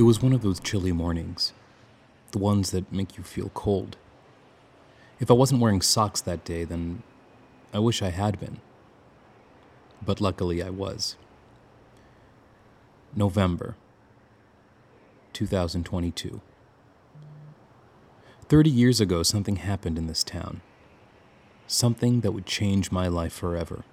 It 0.00 0.04
was 0.04 0.22
one 0.22 0.32
of 0.32 0.40
those 0.40 0.60
chilly 0.60 0.92
mornings, 0.92 1.52
the 2.30 2.38
ones 2.38 2.70
that 2.70 2.90
make 2.90 3.18
you 3.18 3.22
feel 3.22 3.50
cold. 3.50 3.98
If 5.18 5.30
I 5.30 5.34
wasn't 5.34 5.60
wearing 5.60 5.82
socks 5.82 6.22
that 6.22 6.42
day, 6.42 6.64
then 6.64 7.02
I 7.74 7.80
wish 7.80 8.00
I 8.00 8.08
had 8.08 8.40
been. 8.40 8.62
But 10.00 10.18
luckily 10.18 10.62
I 10.62 10.70
was. 10.70 11.16
November 13.14 13.76
2022. 15.34 16.40
30 18.48 18.70
years 18.70 19.02
ago, 19.02 19.22
something 19.22 19.56
happened 19.56 19.98
in 19.98 20.06
this 20.06 20.24
town. 20.24 20.62
Something 21.66 22.22
that 22.22 22.32
would 22.32 22.46
change 22.46 22.90
my 22.90 23.06
life 23.06 23.34
forever. 23.34 23.84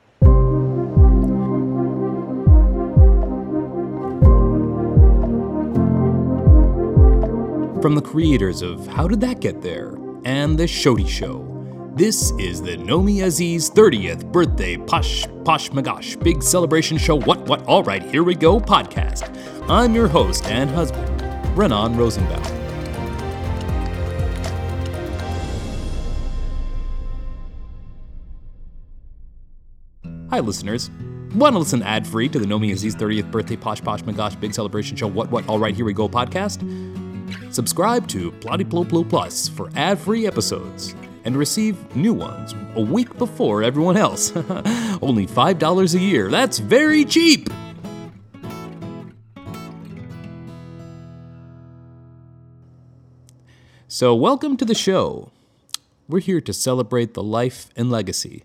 From 7.82 7.94
the 7.94 8.02
creators 8.02 8.64
of 8.64 8.88
How 8.88 9.08
Did 9.08 9.22
That 9.22 9.40
Get 9.40 9.62
There 9.62 9.96
and 10.26 10.58
The 10.58 10.64
Shody 10.64 11.08
Show, 11.08 11.94
this 11.96 12.32
is 12.40 12.60
the 12.60 12.76
Nomi 12.76 13.24
Aziz 13.24 13.70
30th 13.70 14.32
birthday 14.32 14.78
Posh 14.78 15.26
Posh 15.46 15.70
Magash 15.70 16.22
Big 16.24 16.42
Celebration 16.42 16.98
Show 16.98 17.18
What 17.18 17.48
What 17.48 17.62
Alright 17.68 18.02
Here 18.02 18.24
We 18.24 18.34
Go 18.34 18.60
podcast. 18.60 19.30
I'm 19.70 19.94
your 19.94 20.08
host 20.08 20.46
and 20.48 20.72
husband, 20.72 21.08
Renan 21.56 21.96
Rosenbaum. 21.96 22.42
Hi, 30.32 30.40
listeners. 30.40 30.90
Want 31.36 31.54
to 31.54 31.60
listen 31.60 31.84
ad 31.84 32.08
free 32.08 32.28
to 32.30 32.40
the 32.40 32.46
Nomi 32.46 32.72
Aziz 32.74 32.96
30th 32.96 33.30
birthday 33.30 33.56
Posh 33.56 33.82
Posh 33.84 34.02
Magash 34.02 34.40
Big 34.40 34.56
Celebration 34.56 34.98
Show 34.98 35.08
What 35.08 35.30
What 35.30 35.48
Alright 35.48 35.76
Here 35.76 35.86
We 35.86 35.94
Go 35.94 36.10
podcast? 36.10 36.64
Subscribe 37.58 38.08
to 38.10 38.32
Platyplo 38.34 39.10
Plus 39.10 39.48
for 39.48 39.72
ad 39.76 39.98
free 39.98 40.28
episodes 40.28 40.94
and 41.26 41.36
receive 41.36 41.96
new 41.96 42.14
ones 42.14 42.54
a 42.76 42.82
week 42.82 43.18
before 43.18 43.64
everyone 43.64 43.98
else. 43.98 44.32
Only 45.02 45.26
$5 45.26 45.96
a 45.96 45.98
year. 45.98 46.30
That's 46.30 46.60
very 46.60 47.04
cheap! 47.04 47.50
So, 53.88 54.14
welcome 54.14 54.56
to 54.58 54.64
the 54.64 54.76
show. 54.76 55.32
We're 56.08 56.20
here 56.20 56.42
to 56.42 56.54
celebrate 56.54 57.16
the 57.16 57.24
life 57.24 57.72
and 57.76 57.90
legacy 57.90 58.44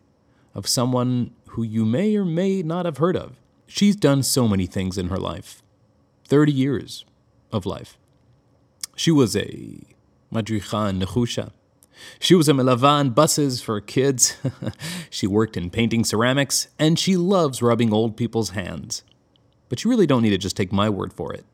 of 0.55 0.67
someone 0.67 1.35
who 1.49 1.63
you 1.63 1.85
may 1.85 2.17
or 2.17 2.25
may 2.25 2.63
not 2.63 2.87
have 2.87 2.97
heard 2.97 3.19
of. 3.19 3.37
She's 3.67 3.95
done 3.95 4.23
so 4.23 4.49
many 4.49 4.65
things 4.65 4.97
in 4.97 5.09
her 5.09 5.19
life 5.19 5.63
30 6.25 6.51
years 6.51 7.05
of 7.53 7.67
life. 7.67 7.99
She 8.97 9.11
was 9.11 9.37
a 9.37 9.81
madricha 10.33 10.91
in 10.91 11.01
Nechusha. 11.01 11.53
She 12.19 12.35
was 12.35 12.49
a 12.49 12.53
melava 12.53 12.89
on 12.89 13.11
buses 13.11 13.63
for 13.63 13.81
kids. 13.81 14.37
she 15.11 15.27
worked 15.27 15.57
in 15.57 15.71
painting 15.71 16.05
ceramics, 16.05 16.69
and 16.79 16.99
she 16.99 17.17
loves 17.17 17.63
rubbing 17.63 17.93
old 17.93 18.17
people's 18.17 18.51
hands. 18.51 19.03
But 19.69 19.85
you 19.85 19.91
really 19.91 20.07
don't 20.07 20.23
need 20.23 20.31
to 20.31 20.39
just 20.39 20.57
take 20.57 20.73
my 20.73 20.91
word 20.91 21.13
for 21.13 21.33
it. 21.33 21.45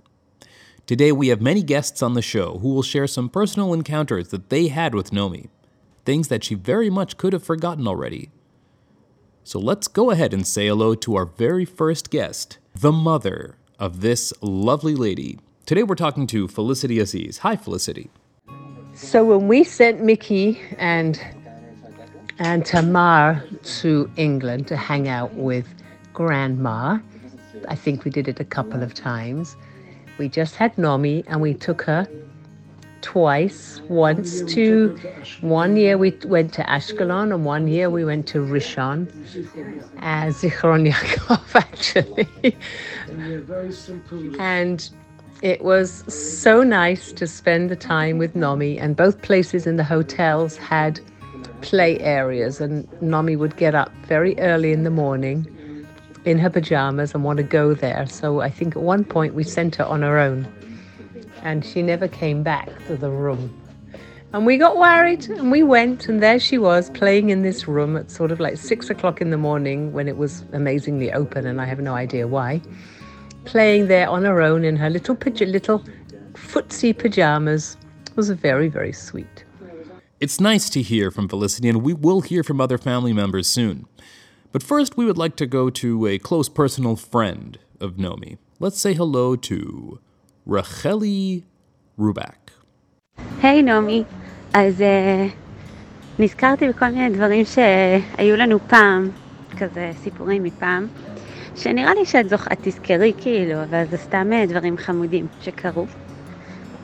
Today, 0.86 1.12
we 1.12 1.28
have 1.28 1.42
many 1.42 1.62
guests 1.62 2.02
on 2.02 2.14
the 2.14 2.22
show 2.22 2.58
who 2.58 2.70
will 2.70 2.82
share 2.82 3.06
some 3.06 3.28
personal 3.28 3.74
encounters 3.74 4.28
that 4.28 4.48
they 4.48 4.68
had 4.68 4.94
with 4.94 5.10
Nomi, 5.10 5.48
things 6.04 6.28
that 6.28 6.42
she 6.44 6.54
very 6.54 6.88
much 6.88 7.18
could 7.18 7.34
have 7.34 7.44
forgotten 7.44 7.86
already. 7.86 8.30
So 9.44 9.58
let's 9.58 9.86
go 9.86 10.10
ahead 10.10 10.32
and 10.32 10.46
say 10.46 10.66
hello 10.66 10.94
to 10.94 11.14
our 11.16 11.26
very 11.26 11.64
first 11.64 12.10
guest, 12.10 12.58
the 12.74 12.92
mother 12.92 13.58
of 13.78 14.00
this 14.00 14.32
lovely 14.40 14.94
lady. 14.94 15.38
Today, 15.68 15.82
we're 15.82 15.96
talking 15.96 16.26
to 16.28 16.48
Felicity 16.48 16.98
Aziz. 16.98 17.36
Hi, 17.36 17.54
Felicity. 17.54 18.08
So 18.94 19.22
when 19.22 19.48
we 19.48 19.64
sent 19.64 20.00
Mickey 20.00 20.58
and 20.78 21.20
and 22.38 22.64
Tamar 22.64 23.44
to 23.80 24.10
England 24.16 24.66
to 24.68 24.78
hang 24.78 25.08
out 25.08 25.34
with 25.34 25.66
Grandma, 26.14 27.00
I 27.68 27.74
think 27.74 28.06
we 28.06 28.10
did 28.10 28.28
it 28.28 28.40
a 28.40 28.46
couple 28.46 28.82
of 28.82 28.94
times. 28.94 29.58
We 30.16 30.30
just 30.30 30.54
had 30.54 30.74
Nomi 30.76 31.22
and 31.26 31.42
we 31.42 31.52
took 31.52 31.82
her 31.82 32.08
twice. 33.02 33.82
Once 33.90 34.40
to 34.54 34.98
one 35.42 35.76
year 35.76 35.98
we 35.98 36.16
went 36.24 36.54
to 36.54 36.62
Ashkelon 36.62 37.34
and 37.34 37.44
one 37.44 37.68
year 37.68 37.90
we 37.90 38.06
went 38.06 38.26
to 38.28 38.38
Rishon 38.38 39.06
as 39.98 40.36
Zichron 40.40 40.90
Yaakov 40.90 41.54
actually. 41.54 42.56
and 44.38 44.88
it 45.42 45.62
was 45.62 46.04
so 46.12 46.62
nice 46.62 47.12
to 47.12 47.26
spend 47.26 47.70
the 47.70 47.76
time 47.76 48.18
with 48.18 48.34
Nomi, 48.34 48.80
and 48.80 48.96
both 48.96 49.22
places 49.22 49.66
in 49.66 49.76
the 49.76 49.84
hotels 49.84 50.56
had 50.56 51.00
play 51.60 51.98
areas. 52.00 52.60
And 52.60 52.88
Nomi 53.00 53.38
would 53.38 53.56
get 53.56 53.74
up 53.74 53.92
very 54.06 54.38
early 54.40 54.72
in 54.72 54.84
the 54.84 54.90
morning 54.90 55.86
in 56.24 56.38
her 56.38 56.50
pajamas 56.50 57.14
and 57.14 57.24
want 57.24 57.36
to 57.36 57.42
go 57.42 57.74
there. 57.74 58.06
So 58.06 58.40
I 58.40 58.50
think 58.50 58.76
at 58.76 58.82
one 58.82 59.04
point 59.04 59.34
we 59.34 59.44
sent 59.44 59.76
her 59.76 59.84
on 59.84 60.02
her 60.02 60.18
own, 60.18 60.46
and 61.42 61.64
she 61.64 61.82
never 61.82 62.08
came 62.08 62.42
back 62.42 62.68
to 62.86 62.96
the 62.96 63.10
room. 63.10 63.54
And 64.34 64.44
we 64.44 64.58
got 64.58 64.76
worried 64.76 65.26
and 65.30 65.50
we 65.50 65.62
went, 65.62 66.08
and 66.08 66.22
there 66.22 66.38
she 66.38 66.58
was 66.58 66.90
playing 66.90 67.30
in 67.30 67.42
this 67.42 67.66
room 67.66 67.96
at 67.96 68.10
sort 68.10 68.30
of 68.30 68.40
like 68.40 68.58
six 68.58 68.90
o'clock 68.90 69.22
in 69.22 69.30
the 69.30 69.38
morning 69.38 69.92
when 69.92 70.06
it 70.06 70.18
was 70.18 70.44
amazingly 70.52 71.12
open, 71.12 71.46
and 71.46 71.60
I 71.60 71.64
have 71.64 71.78
no 71.78 71.94
idea 71.94 72.26
why 72.26 72.60
playing 73.47 73.87
there 73.87 74.09
on 74.09 74.23
her 74.23 74.41
own 74.41 74.63
in 74.63 74.75
her 74.75 74.89
little 74.89 75.17
little 75.57 75.83
footsie 76.33 76.97
pajamas 76.97 77.77
was 78.15 78.29
very, 78.29 78.67
very 78.67 78.93
sweet. 78.93 79.43
It's 80.19 80.39
nice 80.39 80.69
to 80.69 80.81
hear 80.81 81.11
from 81.11 81.27
Felicity, 81.27 81.67
and 81.69 81.83
we 81.83 81.93
will 81.93 82.21
hear 82.21 82.43
from 82.43 82.61
other 82.61 82.77
family 82.77 83.13
members 83.13 83.47
soon. 83.47 83.87
But 84.51 84.63
first, 84.63 84.95
we 84.95 85.05
would 85.05 85.17
like 85.17 85.35
to 85.37 85.45
go 85.45 85.69
to 85.71 86.07
a 86.07 86.17
close 86.19 86.47
personal 86.47 86.95
friend 86.95 87.57
of 87.81 87.93
Nomi. 87.97 88.37
Let's 88.59 88.79
say 88.79 88.93
hello 88.93 89.35
to 89.35 89.99
Racheli 90.47 91.43
Rubak. 91.97 92.51
היי 93.41 93.59
hey, 93.59 93.63
נעמי, 93.63 94.03
אז 94.53 94.81
uh, 94.81 95.31
נזכרתי 96.19 96.69
בכל 96.69 96.89
מיני 96.89 97.09
דברים 97.09 97.45
שהיו 97.45 98.35
לנו 98.37 98.59
פעם, 98.67 99.09
כזה 99.57 99.91
סיפורים 100.03 100.43
מפעם. 100.43 100.87
שנראה 101.58 101.94
לי 101.94 102.04
שאת 102.04 102.28
זוכ... 102.28 102.48
את 102.52 102.58
תזכרי 102.62 103.12
כאילו, 103.16 103.62
אבל 103.62 103.84
זה 103.90 103.96
סתם 103.96 104.30
דברים 104.48 104.76
חמודים 104.76 105.26
שקרו. 105.40 105.86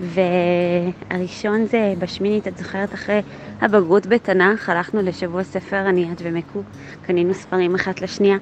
והראשון 0.00 1.66
זה 1.66 1.94
בשמינית, 1.98 2.48
את 2.48 2.58
זוכרת 2.58 2.94
אחרי 2.94 3.20
הבגרות 3.60 4.06
בתנ"ך, 4.06 4.68
הלכנו 4.68 5.02
לשבוע 5.02 5.44
ספר, 5.44 5.88
אני, 5.88 6.12
את 6.12 6.22
ומקו, 6.24 6.62
קנינו 7.02 7.34
ספרים 7.34 7.74
אחת 7.74 8.00
לשנייה, 8.00 8.36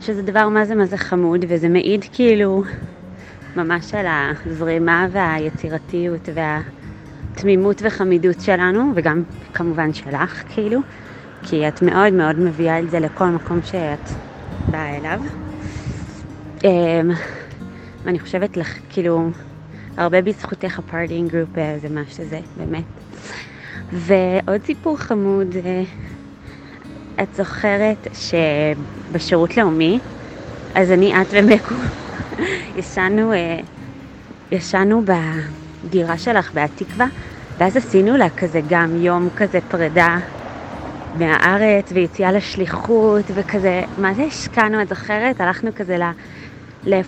שזה 0.00 0.22
דבר 0.22 0.48
מה 0.48 0.64
זה 0.64 0.74
מה 0.74 0.86
זה 0.86 0.96
חמוד, 0.96 1.44
וזה 1.48 1.68
מעיד 1.68 2.04
כאילו 2.12 2.62
ממש 3.56 3.94
על 3.94 4.06
הזרימה 4.08 5.06
והיצירתיות 5.10 6.28
והתמימות 6.34 7.82
וחמידות 7.84 8.40
שלנו, 8.40 8.92
וגם 8.94 9.22
כמובן 9.54 9.92
שלך 9.92 10.42
כאילו, 10.54 10.80
כי 11.42 11.68
את 11.68 11.82
מאוד 11.82 12.12
מאוד 12.12 12.38
מביאה 12.38 12.80
את 12.80 12.90
זה 12.90 13.00
לכל 13.00 13.26
מקום 13.26 13.62
שאת 13.62 14.08
באה 14.68 14.96
אליו. 14.96 15.20
ואני 18.04 18.18
חושבת 18.18 18.56
לך, 18.56 18.78
כאילו, 18.90 19.30
הרבה 19.96 20.22
בזכותך 20.22 20.78
הפארטינג 20.78 21.30
גרופ 21.30 21.48
זה 21.80 21.88
מה 21.88 22.02
שזה, 22.08 22.40
באמת. 22.56 22.84
ועוד 23.92 24.60
סיפור 24.64 24.96
חמוד, 24.96 25.56
את 27.22 27.34
זוכרת 27.34 28.06
שבשירות 28.14 29.56
לאומי, 29.56 29.98
אז 30.74 30.90
אני, 30.90 31.22
את 31.22 31.26
ומקו, 31.30 31.74
ישנו, 32.78 33.32
ישנו 34.52 35.02
בדירה 35.84 36.18
שלך 36.18 36.52
בהתקווה, 36.54 37.06
ואז 37.58 37.76
עשינו 37.76 38.16
לה 38.16 38.30
כזה 38.30 38.60
גם 38.68 38.96
יום 38.96 39.28
כזה 39.36 39.58
פרידה 39.68 40.18
מהארץ 41.18 41.92
ויציאה 41.92 42.32
לשליחות 42.32 43.24
וכזה, 43.34 43.82
מה 43.98 44.14
זה 44.14 44.22
השקענו, 44.22 44.82
את 44.82 44.88
זוכרת? 44.88 45.40
הלכנו 45.40 45.70
כזה 45.76 45.98
ל... 45.98 46.02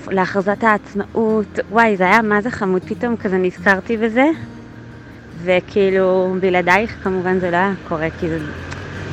להכרזת 0.08 0.64
העצמאות, 0.64 1.58
וואי, 1.70 1.96
זה 1.96 2.04
היה 2.04 2.22
מה 2.22 2.40
זה 2.40 2.50
חמוד, 2.50 2.82
פתאום 2.84 3.16
כזה 3.16 3.38
נזכרתי 3.38 3.96
בזה, 3.96 4.24
וכאילו, 5.42 6.36
בלעדייך 6.40 6.96
כמובן 7.02 7.38
זה 7.38 7.50
לא 7.50 7.56
היה 7.56 7.72
קורה, 7.88 8.08
כי 8.20 8.28
זה, 8.28 8.38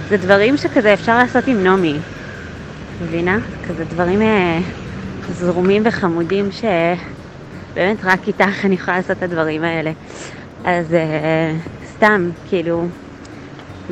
זה 0.09 0.17
דברים 0.17 0.57
שכזה 0.57 0.93
אפשר 0.93 1.17
לעשות 1.17 1.47
עם 1.47 1.63
נעמי, 1.63 1.97
מבינה? 3.03 3.37
כזה 3.67 3.85
דברים 3.85 4.21
אה, 4.21 4.59
זרומים 5.31 5.81
וחמודים 5.85 6.49
שבאמת 6.51 7.97
רק 8.03 8.27
איתך 8.27 8.65
אני 8.65 8.75
יכולה 8.75 8.97
לעשות 8.97 9.17
את 9.17 9.23
הדברים 9.23 9.63
האלה. 9.63 9.91
אז 10.65 10.93
אה, 10.93 11.53
סתם, 11.95 12.29
כאילו, 12.49 12.87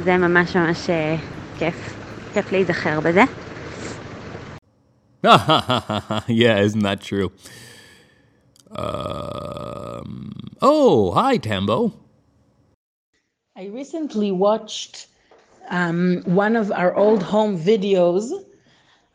זה 0.04 0.18
ממש 0.18 0.56
ממש 0.56 0.90
אה, 0.90 1.16
כיף, 1.58 1.94
כיף 2.34 2.52
להיזכר 2.52 3.00
בזה. 3.00 3.24
yeah, 6.28 6.60
isn't 6.60 6.84
that 6.84 7.02
true? 7.02 7.32
Um, 8.72 10.32
oh, 10.62 11.12
hi, 11.12 11.38
Tambo. 11.38 11.94
I 13.58 13.66
recently 13.66 14.32
watched 14.32 15.08
um, 15.70 16.22
one 16.24 16.56
of 16.56 16.72
our 16.72 16.96
old 16.96 17.22
home 17.22 17.60
videos 17.60 18.32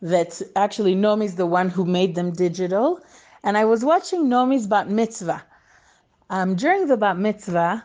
that 0.03 0.43
actually 0.57 0.95
Nomi's 0.95 1.37
the 1.37 1.47
one 1.47 1.71
who 1.71 1.87
made 1.87 2.15
them 2.15 2.33
digital. 2.33 3.01
And 3.43 3.57
I 3.57 3.65
was 3.65 3.83
watching 3.83 4.29
Nomi's 4.29 4.67
bat 4.67 4.91
mitzvah. 4.91 5.43
Um, 6.29 6.55
during 6.55 6.87
the 6.87 6.99
bat 6.99 7.17
mitzvah, 7.17 7.83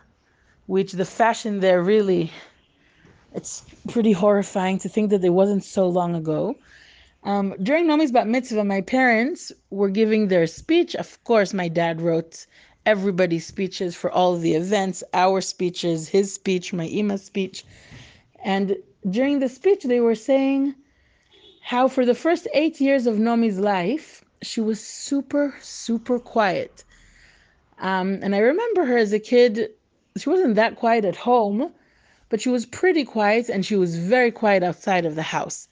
which 0.66 0.92
the 0.92 1.06
fashion 1.06 1.60
there 1.60 1.82
really, 1.82 2.30
it's 3.34 3.64
pretty 3.88 4.12
horrifying 4.12 4.78
to 4.80 4.90
think 4.90 5.08
that 5.10 5.24
it 5.24 5.30
wasn't 5.30 5.64
so 5.64 5.88
long 5.88 6.14
ago. 6.14 6.56
Um, 7.22 7.54
during 7.62 7.86
Nomi's 7.86 8.12
bat 8.12 8.26
mitzvah, 8.26 8.64
my 8.64 8.80
parents 8.80 9.52
were 9.70 9.90
giving 9.90 10.28
their 10.28 10.46
speech. 10.46 10.94
Of 10.96 11.22
course, 11.24 11.52
my 11.52 11.68
dad 11.68 12.00
wrote 12.00 12.46
everybody's 12.86 13.46
speeches 13.46 13.94
for 13.94 14.10
all 14.10 14.36
the 14.36 14.54
events, 14.54 15.04
our 15.12 15.40
speeches, 15.40 16.08
his 16.08 16.32
speech, 16.32 16.72
my 16.72 16.86
Ima's 16.86 17.24
speech. 17.24 17.64
And 18.42 18.76
during 19.08 19.38
the 19.38 19.48
speech, 19.48 19.84
they 19.84 20.00
were 20.00 20.14
saying 20.14 20.74
how 21.62 21.88
for 21.88 22.06
the 22.06 22.14
first 22.14 22.48
eight 22.54 22.80
years 22.80 23.06
of 23.06 23.18
Nomi's 23.18 23.58
life, 23.58 24.24
she 24.42 24.62
was 24.62 24.80
super, 24.80 25.54
super 25.60 26.18
quiet. 26.18 26.84
Um, 27.78 28.20
and 28.22 28.34
I 28.34 28.38
remember 28.38 28.84
her 28.86 28.96
as 28.96 29.12
a 29.12 29.18
kid, 29.18 29.70
she 30.16 30.28
wasn't 30.30 30.54
that 30.54 30.76
quiet 30.76 31.04
at 31.04 31.16
home, 31.16 31.72
but 32.30 32.40
she 32.40 32.48
was 32.48 32.64
pretty 32.64 33.04
quiet 33.04 33.48
and 33.50 33.64
she 33.64 33.76
was 33.76 33.96
very 33.96 34.30
quiet 34.30 34.62
outside 34.62 35.04
of 35.04 35.16
the 35.16 35.22
house. 35.22 35.68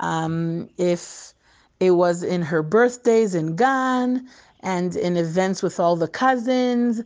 Um, 0.00 0.68
if 0.78 1.32
it 1.80 1.92
was 1.92 2.22
in 2.22 2.42
her 2.42 2.62
birthdays 2.62 3.34
in 3.34 3.56
Gan 3.56 4.28
and 4.60 4.96
in 4.96 5.16
events 5.16 5.62
with 5.62 5.78
all 5.80 5.96
the 5.96 6.08
cousins, 6.08 7.02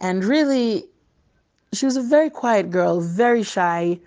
and 0.00 0.24
really, 0.24 0.84
she 1.72 1.86
was 1.86 1.96
a 1.96 2.02
very 2.02 2.30
quiet 2.30 2.70
girl, 2.70 3.00
very 3.00 3.42
shy. 3.42 4.00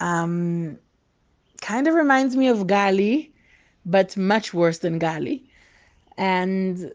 Um, 0.00 0.78
kind 1.60 1.88
of 1.88 1.94
reminds 1.94 2.36
me 2.36 2.48
of 2.48 2.66
Gali, 2.66 3.30
but 3.84 4.16
much 4.16 4.54
worse 4.54 4.78
than 4.78 5.00
Gali. 5.00 5.42
And 6.16 6.92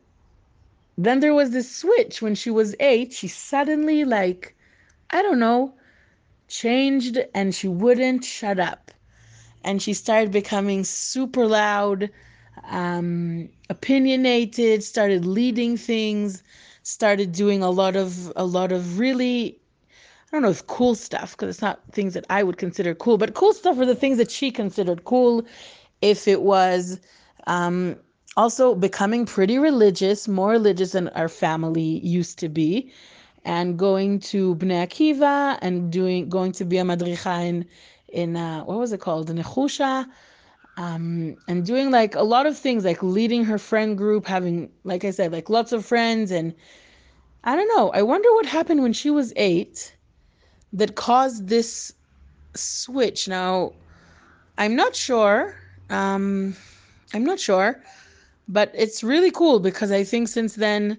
then 0.97 1.19
there 1.19 1.33
was 1.33 1.51
this 1.51 1.73
switch 1.73 2.21
when 2.21 2.35
she 2.35 2.49
was 2.49 2.75
eight. 2.79 3.13
She 3.13 3.27
suddenly, 3.27 4.05
like, 4.05 4.55
I 5.09 5.21
don't 5.21 5.39
know, 5.39 5.73
changed 6.47 7.17
and 7.33 7.53
she 7.53 7.67
wouldn't 7.67 8.23
shut 8.23 8.59
up. 8.59 8.91
And 9.63 9.81
she 9.81 9.93
started 9.93 10.31
becoming 10.31 10.83
super 10.83 11.45
loud, 11.47 12.09
um, 12.69 13.49
opinionated, 13.69 14.83
started 14.83 15.25
leading 15.25 15.77
things, 15.77 16.43
started 16.83 17.31
doing 17.31 17.63
a 17.63 17.69
lot 17.69 17.95
of 17.95 18.31
a 18.35 18.45
lot 18.45 18.71
of 18.71 18.99
really 18.99 19.59
I 20.33 20.35
don't 20.35 20.41
know 20.41 20.49
if 20.49 20.65
cool 20.65 20.95
stuff 20.95 21.31
because 21.31 21.49
it's 21.49 21.61
not 21.61 21.79
things 21.91 22.15
that 22.15 22.25
I 22.29 22.41
would 22.41 22.57
consider 22.57 22.95
cool, 22.95 23.19
but 23.19 23.35
cool 23.35 23.53
stuff 23.53 23.77
are 23.77 23.85
the 23.85 23.95
things 23.95 24.17
that 24.17 24.31
she 24.31 24.49
considered 24.49 25.05
cool. 25.05 25.45
If 26.01 26.27
it 26.27 26.41
was 26.41 26.99
um, 27.45 27.97
also 28.35 28.73
becoming 28.73 29.27
pretty 29.27 29.59
religious, 29.59 30.27
more 30.27 30.49
religious 30.49 30.93
than 30.93 31.09
our 31.09 31.29
family 31.29 31.99
used 31.99 32.39
to 32.39 32.49
be, 32.49 32.91
and 33.45 33.77
going 33.77 34.19
to 34.19 34.55
Bnei 34.55 34.87
Akiva 34.87 35.59
and 35.61 35.91
doing 35.91 36.29
going 36.29 36.51
to 36.53 36.65
be 36.65 36.77
a 36.77 36.83
madricha 36.83 37.45
in 37.47 37.65
in 38.13 38.37
uh, 38.37 38.63
what 38.63 38.77
was 38.79 38.93
it 38.93 39.01
called, 39.01 39.27
Nechusha, 39.29 40.07
um, 40.77 41.35
and 41.47 41.65
doing 41.65 41.91
like 41.91 42.15
a 42.15 42.23
lot 42.23 42.45
of 42.45 42.57
things, 42.57 42.85
like 42.85 43.03
leading 43.03 43.43
her 43.45 43.57
friend 43.57 43.97
group, 43.97 44.25
having 44.25 44.71
like 44.83 45.03
I 45.03 45.11
said, 45.11 45.31
like 45.31 45.49
lots 45.49 45.71
of 45.71 45.85
friends, 45.85 46.31
and 46.31 46.53
I 47.43 47.55
don't 47.55 47.67
know. 47.75 47.91
I 47.91 48.01
wonder 48.03 48.31
what 48.33 48.45
happened 48.45 48.81
when 48.81 48.93
she 48.93 49.09
was 49.09 49.33
eight 49.35 49.95
that 50.71 50.95
caused 50.95 51.47
this 51.47 51.93
switch. 52.55 53.27
Now, 53.27 53.73
I'm 54.57 54.75
not 54.75 54.95
sure. 54.95 55.55
Um, 55.89 56.55
I'm 57.13 57.23
not 57.23 57.39
sure, 57.39 57.81
but 58.47 58.71
it's 58.73 59.03
really 59.03 59.31
cool 59.31 59.59
because 59.59 59.91
I 59.91 60.03
think 60.03 60.27
since 60.27 60.55
then, 60.55 60.97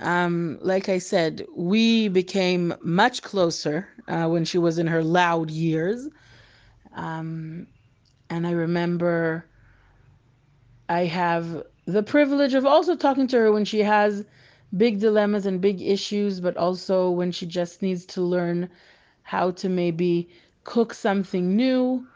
um, 0.00 0.58
like 0.62 0.88
I 0.88 0.98
said, 0.98 1.46
we 1.54 2.08
became 2.08 2.74
much 2.82 3.22
closer 3.22 3.88
uh, 4.08 4.26
when 4.28 4.44
she 4.44 4.58
was 4.58 4.78
in 4.78 4.86
her 4.86 5.04
loud 5.04 5.50
years. 5.50 6.08
Um, 6.94 7.66
and 8.30 8.46
I 8.46 8.52
remember 8.52 9.44
I 10.88 11.04
have 11.06 11.64
the 11.86 12.02
privilege 12.02 12.54
of 12.54 12.66
also 12.66 12.96
talking 12.96 13.26
to 13.28 13.38
her 13.38 13.52
when 13.52 13.64
she 13.64 13.80
has 13.80 14.24
big 14.76 15.00
dilemmas 15.00 15.46
and 15.46 15.60
big 15.60 15.80
issues, 15.80 16.40
but 16.40 16.56
also 16.56 17.10
when 17.10 17.32
she 17.32 17.46
just 17.46 17.82
needs 17.82 18.04
to 18.06 18.22
learn 18.22 18.68
how 19.22 19.50
to 19.52 19.68
maybe 19.68 20.28
cook 20.64 20.94
something 20.94 21.56
new. 21.56 22.06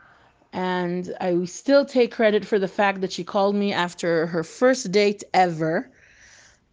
And 0.53 1.15
I 1.21 1.45
still 1.45 1.85
take 1.85 2.13
credit 2.13 2.45
for 2.45 2.59
the 2.59 2.69
fact 2.69 3.01
that 3.03 3.13
she 3.13 3.25
called 3.25 3.55
me 3.55 3.73
after 3.73 4.27
her 4.27 4.43
first 4.43 4.91
date 4.91 5.23
ever 5.35 5.91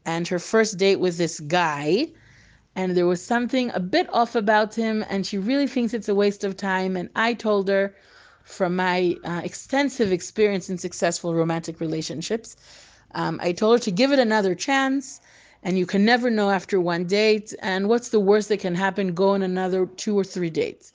and 0.05 0.27
her 0.27 0.39
first 0.39 0.77
date 0.77 0.99
with 0.99 1.17
this 1.17 1.39
guy. 1.39 2.07
And 2.75 2.95
there 2.95 3.07
was 3.07 3.23
something 3.23 3.71
a 3.73 3.79
bit 3.79 4.07
off 4.13 4.35
about 4.35 4.75
him, 4.75 5.05
and 5.09 5.25
she 5.25 5.37
really 5.37 5.67
thinks 5.67 5.93
it's 5.93 6.09
a 6.09 6.15
waste 6.15 6.43
of 6.43 6.57
time. 6.57 6.97
And 6.97 7.09
I 7.15 7.33
told 7.33 7.69
her, 7.69 7.95
from 8.43 8.75
my 8.75 9.17
uh, 9.23 9.41
extensive 9.43 10.11
experience 10.11 10.69
in 10.69 10.77
successful 10.77 11.33
romantic 11.33 11.79
relationships, 11.79 12.55
um, 13.13 13.39
I 13.41 13.53
told 13.53 13.79
her 13.79 13.83
to 13.85 13.91
give 13.91 14.11
it 14.11 14.19
another 14.19 14.53
chance 14.55 15.21
and 15.65 15.79
you 15.79 15.87
can 15.87 16.05
never 16.05 16.29
know 16.29 16.51
after 16.51 16.79
one 16.79 17.05
date. 17.05 17.53
And 17.59 17.89
what's 17.89 18.09
the 18.09 18.19
worst 18.19 18.49
that 18.49 18.59
can 18.59 18.75
happen? 18.75 19.15
Go 19.15 19.29
on 19.29 19.41
another 19.41 19.87
two 19.87 20.17
or 20.17 20.23
three 20.23 20.51
dates. 20.51 20.93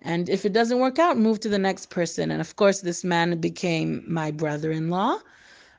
And 0.00 0.28
if 0.28 0.44
it 0.46 0.52
doesn't 0.52 0.78
work 0.78 1.00
out, 1.00 1.18
move 1.18 1.40
to 1.40 1.48
the 1.48 1.58
next 1.58 1.90
person. 1.90 2.30
And 2.30 2.40
of 2.40 2.54
course, 2.54 2.80
this 2.80 3.02
man 3.02 3.40
became 3.40 4.04
my 4.06 4.30
brother 4.30 4.70
in 4.70 4.90
law 4.90 5.18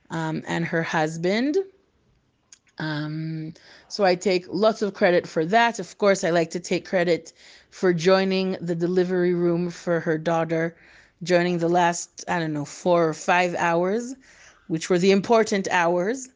um, 0.10 0.44
and 0.46 0.66
her 0.66 0.84
husband. 0.84 1.58
Um, 2.80 3.54
so 3.88 4.04
I 4.06 4.16
take 4.16 4.46
lots 4.50 4.82
of 4.82 4.94
credit 4.94 5.28
for 5.28 5.46
that. 5.46 5.80
Of 5.80 5.98
course, 5.98 6.24
I 6.24 6.30
like 6.30 6.52
to 6.52 6.60
take 6.60 6.88
credit 6.88 7.34
for 7.70 7.94
joining 7.94 8.58
the 8.62 8.76
delivery 8.76 9.34
room 9.34 9.70
for 9.70 10.00
her 10.00 10.18
daughter, 10.18 10.76
joining 11.24 11.58
the 11.58 11.70
last, 11.70 12.24
I 12.28 12.40
don't 12.40 12.54
know, 12.54 12.66
four 12.66 13.08
or 13.10 13.14
five 13.14 13.56
hours, 13.56 14.16
which 14.68 14.90
were 14.90 15.00
the 15.00 15.12
important 15.12 15.68
hours. 15.72 16.30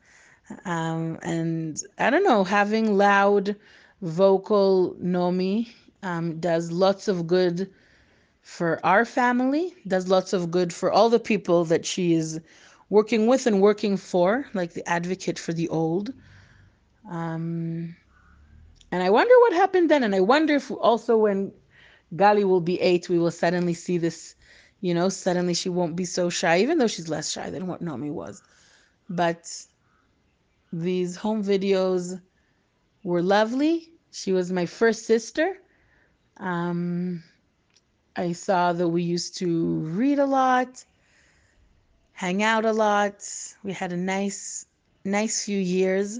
Um, 0.65 1.19
and 1.21 1.81
I 1.97 2.09
don't 2.09 2.23
know, 2.23 2.43
having 2.43 2.97
loud 2.97 3.55
vocal 4.01 4.95
Nomi 5.01 5.69
um, 6.03 6.39
does 6.39 6.71
lots 6.71 7.07
of 7.07 7.27
good 7.27 7.69
for 8.41 8.79
our 8.83 9.05
family, 9.05 9.73
does 9.87 10.07
lots 10.09 10.33
of 10.33 10.51
good 10.51 10.73
for 10.73 10.91
all 10.91 11.09
the 11.09 11.19
people 11.19 11.65
that 11.65 11.85
she 11.85 12.13
is 12.13 12.39
working 12.89 13.27
with 13.27 13.45
and 13.47 13.61
working 13.61 13.95
for, 13.97 14.45
like 14.53 14.73
the 14.73 14.87
advocate 14.89 15.39
for 15.39 15.53
the 15.53 15.69
old. 15.69 16.11
Um, 17.09 17.95
and 18.91 19.01
I 19.01 19.09
wonder 19.09 19.33
what 19.39 19.53
happened 19.53 19.89
then. 19.89 20.03
And 20.03 20.13
I 20.13 20.19
wonder 20.19 20.55
if 20.55 20.69
also 20.71 21.17
when 21.17 21.51
Gali 22.15 22.43
will 22.43 22.61
be 22.61 22.79
eight, 22.81 23.09
we 23.09 23.19
will 23.19 23.31
suddenly 23.31 23.73
see 23.73 23.97
this, 23.97 24.35
you 24.81 24.93
know, 24.93 25.09
suddenly 25.09 25.53
she 25.53 25.69
won't 25.69 25.95
be 25.95 26.05
so 26.05 26.29
shy, 26.29 26.59
even 26.59 26.77
though 26.77 26.87
she's 26.87 27.09
less 27.09 27.31
shy 27.31 27.49
than 27.49 27.67
what 27.67 27.81
Nomi 27.81 28.11
was. 28.11 28.43
But 29.09 29.49
these 30.73 31.15
home 31.15 31.43
videos 31.43 32.21
were 33.03 33.21
lovely. 33.21 33.89
She 34.11 34.33
was 34.33 34.51
my 34.51 34.65
first 34.65 35.05
sister. 35.05 35.57
Um, 36.37 37.23
I 38.15 38.33
saw 38.33 38.73
that 38.73 38.89
we 38.89 39.03
used 39.03 39.37
to 39.37 39.79
read 39.79 40.19
a 40.19 40.25
lot, 40.25 40.83
hang 42.11 42.43
out 42.43 42.65
a 42.65 42.73
lot. 42.73 43.23
We 43.63 43.71
had 43.71 43.93
a 43.93 43.97
nice, 43.97 44.65
nice 45.05 45.45
few 45.45 45.59
years 45.59 46.19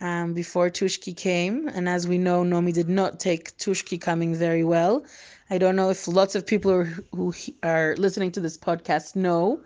um, 0.00 0.34
before 0.34 0.70
Tushki 0.70 1.16
came. 1.16 1.68
And 1.68 1.88
as 1.88 2.06
we 2.06 2.18
know, 2.18 2.42
Nomi 2.42 2.72
did 2.72 2.88
not 2.88 3.20
take 3.20 3.56
Tushki 3.58 4.00
coming 4.00 4.34
very 4.34 4.64
well. 4.64 5.04
I 5.50 5.58
don't 5.58 5.76
know 5.76 5.90
if 5.90 6.08
lots 6.08 6.34
of 6.34 6.46
people 6.46 6.84
who 7.12 7.34
are 7.62 7.94
listening 7.96 8.32
to 8.32 8.40
this 8.40 8.56
podcast 8.56 9.14
know, 9.14 9.60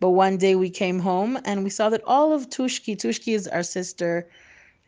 but 0.00 0.10
one 0.10 0.36
day 0.36 0.54
we 0.54 0.70
came 0.70 0.98
home 0.98 1.38
and 1.44 1.64
we 1.64 1.70
saw 1.70 1.88
that 1.88 2.02
all 2.04 2.32
of 2.32 2.50
Tushki, 2.50 2.96
Tushki 2.96 3.34
is 3.34 3.48
our 3.48 3.62
sister 3.62 4.28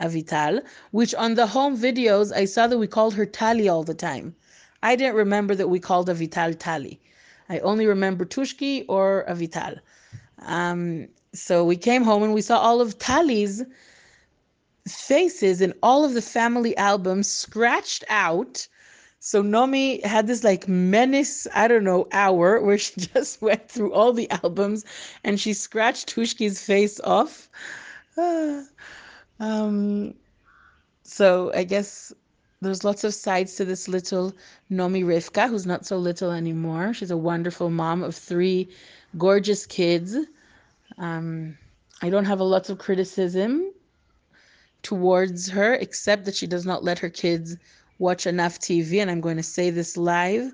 Avital, 0.00 0.62
which 0.90 1.14
on 1.14 1.34
the 1.34 1.46
home 1.46 1.76
videos 1.76 2.32
I 2.34 2.44
saw 2.44 2.66
that 2.66 2.78
we 2.78 2.86
called 2.86 3.14
her 3.14 3.24
Tali 3.26 3.68
all 3.68 3.82
the 3.82 3.94
time. 3.94 4.34
I 4.82 4.94
didn't 4.94 5.16
remember 5.16 5.54
that 5.54 5.68
we 5.68 5.80
called 5.80 6.08
Avital 6.08 6.58
Tali. 6.58 7.00
I 7.48 7.60
only 7.60 7.86
remember 7.86 8.24
Tushki 8.24 8.84
or 8.88 9.24
Avital. 9.28 9.78
Um, 10.40 11.08
so 11.32 11.64
we 11.64 11.76
came 11.76 12.02
home 12.02 12.22
and 12.22 12.34
we 12.34 12.42
saw 12.42 12.58
all 12.58 12.80
of 12.80 12.98
Tali's 12.98 13.62
faces 14.88 15.60
in 15.60 15.74
all 15.82 16.04
of 16.04 16.14
the 16.14 16.22
family 16.22 16.76
albums 16.76 17.28
scratched 17.28 18.04
out 18.08 18.68
so 19.26 19.42
Nomi 19.42 20.04
had 20.04 20.28
this 20.28 20.44
like 20.44 20.68
menace, 20.68 21.48
I 21.52 21.66
don't 21.66 21.82
know, 21.82 22.06
hour 22.12 22.60
where 22.64 22.78
she 22.78 23.00
just 23.00 23.42
went 23.46 23.68
through 23.68 23.92
all 23.92 24.12
the 24.12 24.30
albums 24.30 24.84
and 25.24 25.40
she 25.40 25.52
scratched 25.52 26.14
Tushki's 26.14 26.62
face 26.62 27.00
off. 27.00 27.48
um, 29.40 30.14
so 31.02 31.52
I 31.54 31.64
guess 31.64 32.12
there's 32.60 32.84
lots 32.84 33.02
of 33.02 33.14
sides 33.14 33.56
to 33.56 33.64
this 33.64 33.88
little 33.88 34.32
Nomi 34.70 35.04
Rivka, 35.04 35.48
who's 35.48 35.66
not 35.66 35.84
so 35.86 35.96
little 35.96 36.30
anymore. 36.30 36.94
She's 36.94 37.10
a 37.10 37.16
wonderful 37.16 37.68
mom 37.68 38.04
of 38.04 38.14
three 38.14 38.68
gorgeous 39.18 39.66
kids. 39.66 40.16
Um, 40.98 41.58
I 42.00 42.10
don't 42.10 42.26
have 42.26 42.38
a 42.38 42.44
lot 42.44 42.70
of 42.70 42.78
criticism 42.78 43.72
towards 44.82 45.48
her, 45.48 45.74
except 45.74 46.24
that 46.24 46.36
she 46.36 46.46
does 46.46 46.66
not 46.66 46.84
let 46.84 46.98
her 46.98 47.10
kids 47.10 47.56
watch 47.98 48.26
enough 48.26 48.58
TV. 48.58 49.00
And 49.00 49.10
I'm 49.10 49.20
going 49.20 49.36
to 49.36 49.42
say 49.42 49.70
this 49.70 49.96
live 49.96 50.52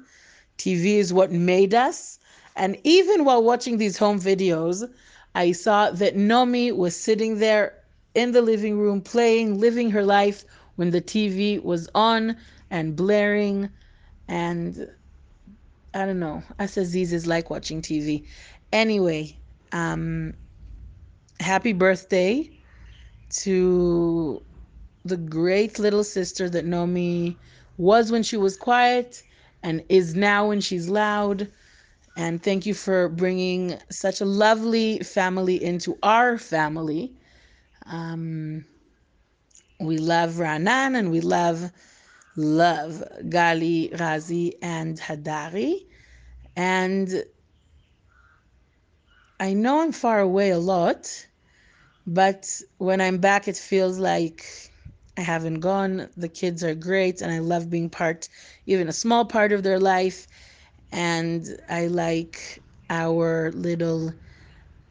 TV 0.58 0.96
is 0.96 1.12
what 1.12 1.32
made 1.32 1.74
us. 1.74 2.18
And 2.56 2.76
even 2.84 3.24
while 3.24 3.42
watching 3.42 3.78
these 3.78 3.96
home 3.96 4.20
videos, 4.20 4.88
I 5.34 5.52
saw 5.52 5.90
that 5.90 6.16
Nomi 6.16 6.74
was 6.76 6.94
sitting 6.94 7.38
there 7.38 7.74
in 8.14 8.32
the 8.32 8.42
living 8.42 8.78
room 8.78 9.00
playing, 9.00 9.58
living 9.58 9.90
her 9.90 10.04
life 10.04 10.44
when 10.76 10.90
the 10.90 11.00
TV 11.00 11.62
was 11.62 11.88
on 11.94 12.36
and 12.70 12.94
blaring. 12.94 13.70
And 14.28 14.88
I 15.94 16.06
don't 16.06 16.20
know, 16.20 16.42
us 16.58 16.76
Aziz 16.76 17.12
is 17.12 17.26
like 17.26 17.50
watching 17.50 17.80
TV. 17.80 18.26
Anyway, 18.72 19.36
um, 19.72 20.34
happy 21.40 21.72
birthday 21.72 22.50
to 23.32 24.42
the 25.04 25.16
great 25.16 25.78
little 25.78 26.04
sister 26.04 26.48
that 26.50 26.66
Nomi 26.66 27.36
was 27.76 28.12
when 28.12 28.22
she 28.22 28.36
was 28.36 28.56
quiet 28.56 29.22
and 29.62 29.82
is 29.88 30.14
now 30.14 30.48
when 30.48 30.60
she's 30.60 30.88
loud. 30.88 31.50
And 32.16 32.42
thank 32.42 32.66
you 32.66 32.74
for 32.74 33.08
bringing 33.08 33.78
such 33.90 34.20
a 34.20 34.24
lovely 34.26 34.98
family 35.00 35.62
into 35.62 35.98
our 36.02 36.38
family. 36.38 37.14
Um, 37.86 38.64
we 39.80 39.98
love 39.98 40.32
Ranan 40.32 40.96
and 40.96 41.10
we 41.10 41.20
love, 41.20 41.72
love 42.36 43.02
Gali, 43.22 43.92
Razi, 43.96 44.52
and 44.62 44.98
Hadari. 44.98 45.86
And 46.54 47.24
I 49.40 49.54
know 49.54 49.80
I'm 49.80 49.92
far 49.92 50.20
away 50.20 50.50
a 50.50 50.58
lot, 50.58 51.26
but 52.05 52.61
when 52.77 53.01
I'm 53.01 53.17
back, 53.17 53.47
it 53.47 53.57
feels 53.57 53.99
like 53.99 54.45
I 55.17 55.21
haven't 55.21 55.59
gone. 55.59 56.09
The 56.15 56.29
kids 56.29 56.63
are 56.63 56.75
great, 56.75 57.21
and 57.21 57.31
I 57.31 57.39
love 57.39 57.69
being 57.69 57.89
part, 57.89 58.29
even 58.65 58.87
a 58.87 58.93
small 58.93 59.25
part 59.25 59.51
of 59.51 59.63
their 59.63 59.79
life. 59.79 60.27
And 60.91 61.45
I 61.69 61.87
like 61.87 62.63
our 62.89 63.51
little 63.51 64.13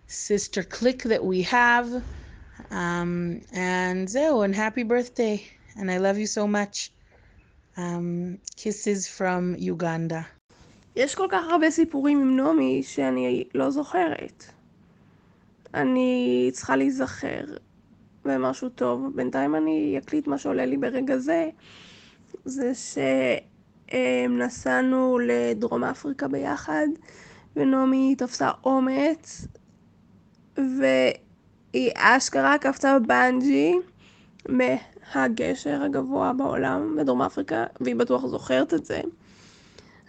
sister 0.07 0.62
clique 0.62 1.05
that 1.05 1.25
we 1.25 1.43
have. 1.43 1.90
Um, 2.71 3.40
and 3.52 4.09
zeo, 4.09 4.45
and 4.45 4.55
happy 4.55 4.83
birthday. 4.83 5.47
And 5.76 5.90
I 5.90 5.99
love 5.99 6.19
you 6.19 6.26
so 6.26 6.47
much. 6.47 6.90
Um, 7.76 8.38
kisses 8.57 9.09
from 9.09 9.55
Uganda. 9.59 10.26
יש 10.97 11.14
כל 11.14 11.26
כך 11.31 11.45
הרבה 11.50 11.71
סיפורים 11.71 12.21
עם 12.21 12.37
נעמי 12.37 12.83
שאני 12.83 13.45
לא 13.55 13.71
זוכרת. 13.71 14.45
אני 15.74 16.50
צריכה 16.54 16.75
להיזכר 16.75 17.44
במשהו 18.25 18.70
טוב. 18.70 19.08
בינתיים 19.16 19.56
אני 19.56 19.96
אקליט 19.98 20.28
מה 20.28 20.38
שעולה 20.38 20.66
לי 20.66 20.78
ברגע 20.78 21.18
זה. 21.18 21.50
זה 22.46 22.72
שנסענו 23.90 25.20
לדרום 25.20 25.84
אפריקה 25.84 26.28
ביחד, 26.28 26.88
ונעמי 27.56 28.16
תפסה 28.18 28.51
אומץ, 28.63 29.48
והיא 30.58 31.92
אשכרה 31.96 32.58
קפצה 32.58 33.00
בבנג'י 33.00 33.75
מהגשר 34.50 35.84
הגבוה 35.84 36.34
בעולם 36.34 36.96
בדרום 36.98 37.22
אפריקה, 37.22 37.66
והיא 37.82 37.96
בטוח 37.96 38.25
זוכרת 38.28 38.74
את 38.74 38.86
זה. 38.86 39.01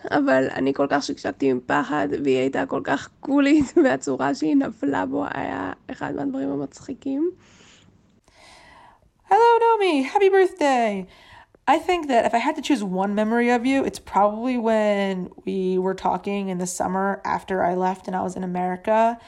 אבל 0.12 0.48
אני 0.56 0.74
כל 0.74 0.88
כך 0.90 1.04
שקשקתי 1.04 1.54
מפחד, 1.54 2.08
והיא 2.24 2.38
הייתה 2.38 2.66
כל 2.66 2.82
כך 2.84 3.10
קולית, 3.20 3.74
והצורה 3.84 4.36
שהיא 4.36 4.56
נפלה 4.56 5.06
בו 5.06 5.26
היה 5.34 5.72
אחד 5.92 6.16
מהדברים 6.16 6.50
המצחיקים. 6.50 7.32
Hello, 9.30 9.52
Nomi. 9.64 10.04
Happy 10.06 10.30
birthday. 10.30 11.06
I 11.68 11.78
think 11.80 12.08
that 12.08 12.26
if 12.26 12.34
I 12.34 12.38
had 12.38 12.56
to 12.56 12.62
choose 12.62 12.82
one 12.82 13.14
memory 13.14 13.50
of 13.50 13.66
you, 13.66 13.84
it's 13.84 14.00
probably 14.00 14.58
when 14.58 15.30
we 15.46 15.78
were 15.78 15.94
talking 15.94 16.48
in 16.48 16.60
the 16.60 16.66
summer 16.66 17.22
after 17.26 17.62
I 17.62 17.74
left 17.76 18.08
and 18.08 18.16
I 18.16 18.22
was 18.22 18.38
in 18.38 18.44
America. 18.46 19.20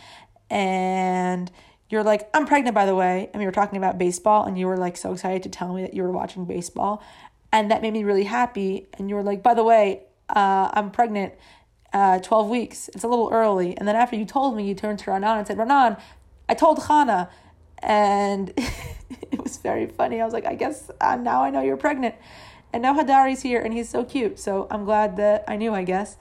And 0.50 1.52
you're 1.90 2.06
like, 2.12 2.30
I'm 2.34 2.46
pregnant, 2.46 2.76
by 2.76 2.86
the 2.86 2.96
way. 2.96 3.30
And 3.34 3.42
we 3.42 3.46
were 3.46 3.52
talking 3.52 3.78
about 3.78 3.98
baseball, 3.98 4.46
and 4.46 4.58
you 4.58 4.68
were 4.68 4.78
like 4.78 4.96
so 4.96 5.12
excited 5.12 5.44
to 5.44 5.50
tell 5.50 5.74
me 5.74 5.82
that 5.82 5.94
you 5.94 6.04
were 6.04 6.14
watching 6.14 6.46
baseball. 6.46 7.04
And 7.52 7.70
that 7.72 7.82
made 7.82 7.92
me 7.92 8.06
really 8.06 8.24
happy. 8.24 8.88
And 8.98 9.10
you 9.10 9.16
were 9.18 9.24
like, 9.24 9.44
by 9.44 9.54
the 9.54 9.66
way, 9.66 10.04
uh, 10.29 10.71
I'm 10.73 10.91
pregnant, 10.91 11.35
uh, 11.93 12.19
12 12.19 12.49
weeks. 12.49 12.89
It's 12.95 13.05
a 13.05 13.09
little 13.09 13.31
early. 13.33 13.77
And 13.77 13.87
then 13.87 13.97
after 13.97 14.17
you 14.17 14.25
told 14.25 14.57
me, 14.57 14.67
you 14.67 14.75
turned 14.75 14.99
to 15.01 15.11
Ranan 15.11 15.39
and 15.39 15.47
said, 15.47 15.57
Ranan, 15.57 16.01
I 16.49 16.55
told 16.55 16.79
Chana. 16.79 17.29
And 17.79 18.53
it 18.57 19.43
was 19.43 19.59
very 19.59 19.87
funny. 19.87 20.21
I 20.21 20.25
was 20.25 20.35
like, 20.35 20.47
I 20.47 20.55
guess 20.55 20.91
uh, 21.01 21.17
now 21.17 21.43
I 21.43 21.51
know 21.51 21.63
you're 21.63 21.77
pregnant. 21.77 22.15
And 22.73 22.83
now 22.83 22.95
Hadari's 22.95 23.43
here 23.43 23.61
and 23.61 23.73
he's 23.73 23.89
so 23.89 24.05
cute. 24.05 24.39
So 24.39 24.67
I'm 24.71 24.85
glad 24.85 25.17
that 25.19 25.45
I 25.47 25.57
knew, 25.57 25.73
I 25.73 25.85
guess. 25.85 26.17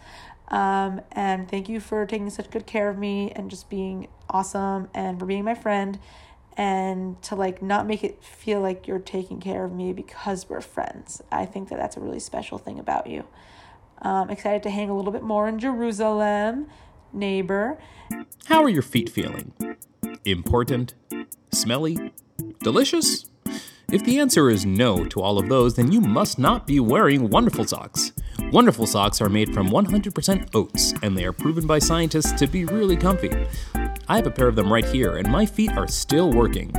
Um, 0.50 1.02
and 1.12 1.50
thank 1.50 1.68
you 1.68 1.80
for 1.80 2.06
taking 2.06 2.30
such 2.30 2.52
good 2.52 2.68
care 2.68 2.90
of 2.90 2.98
me 2.98 3.32
and 3.32 3.50
just 3.50 3.70
being 3.70 4.08
awesome 4.30 4.90
and 4.94 5.20
for 5.20 5.26
being 5.26 5.44
my 5.44 5.56
friend 5.56 5.98
and 6.56 7.20
to 7.24 7.36
like 7.36 7.62
not 7.62 7.88
make 7.88 8.04
it 8.04 8.24
feel 8.24 8.62
like 8.62 8.88
you're 8.88 9.00
taking 9.00 9.40
care 9.40 9.66
of 9.66 9.72
me 9.72 9.94
because 9.94 10.48
we're 10.48 10.62
friends. 10.62 11.24
I 11.32 11.46
think 11.46 11.70
that 11.70 11.80
that's 11.80 11.98
a 11.98 12.00
really 12.00 12.20
special 12.20 12.60
thing 12.60 12.78
about 12.78 13.08
you. 13.08 13.26
Um, 14.04 14.30
excited 14.30 14.64
to 14.64 14.70
hang 14.70 14.90
a 14.90 14.96
little 14.96 15.14
bit 15.14 15.24
more 15.24 15.48
in 15.48 15.60
Jerusalem, 15.60 16.68
neighbor. 17.14 17.80
How 18.46 18.62
are 18.62 18.70
your 18.70 18.82
feet 18.82 19.10
feeling? 19.10 19.54
Important? 20.26 20.94
Smelly? 21.52 22.12
Delicious? 22.60 23.26
If 23.92 24.04
the 24.04 24.20
answer 24.20 24.50
is 24.50 24.66
no 24.66 25.06
to 25.06 25.22
all 25.22 25.38
of 25.38 25.50
those, 25.50 25.76
then 25.76 25.92
you 25.92 26.02
must 26.02 26.40
not 26.40 26.66
be 26.66 26.80
wearing 26.80 27.30
Wonderful 27.30 27.66
Socks. 27.66 28.12
Wonderful 28.52 28.88
Socks 28.88 29.22
are 29.22 29.30
made 29.30 29.54
from 29.54 29.70
100% 29.70 30.50
oats, 30.56 30.94
and 31.04 31.18
they 31.18 31.26
are 31.26 31.32
proven 31.32 31.68
by 31.68 31.80
scientists 31.80 32.32
to 32.34 32.48
be 32.48 32.66
really 32.66 32.98
comfy. 32.98 33.30
I 34.08 34.16
have 34.16 34.28
a 34.28 34.32
pair 34.32 34.48
of 34.48 34.56
them 34.56 34.74
right 34.74 34.86
here, 34.86 35.18
and 35.18 35.32
my 35.32 35.46
feet 35.46 35.72
are 35.78 35.88
still 35.88 36.32
working. 36.32 36.74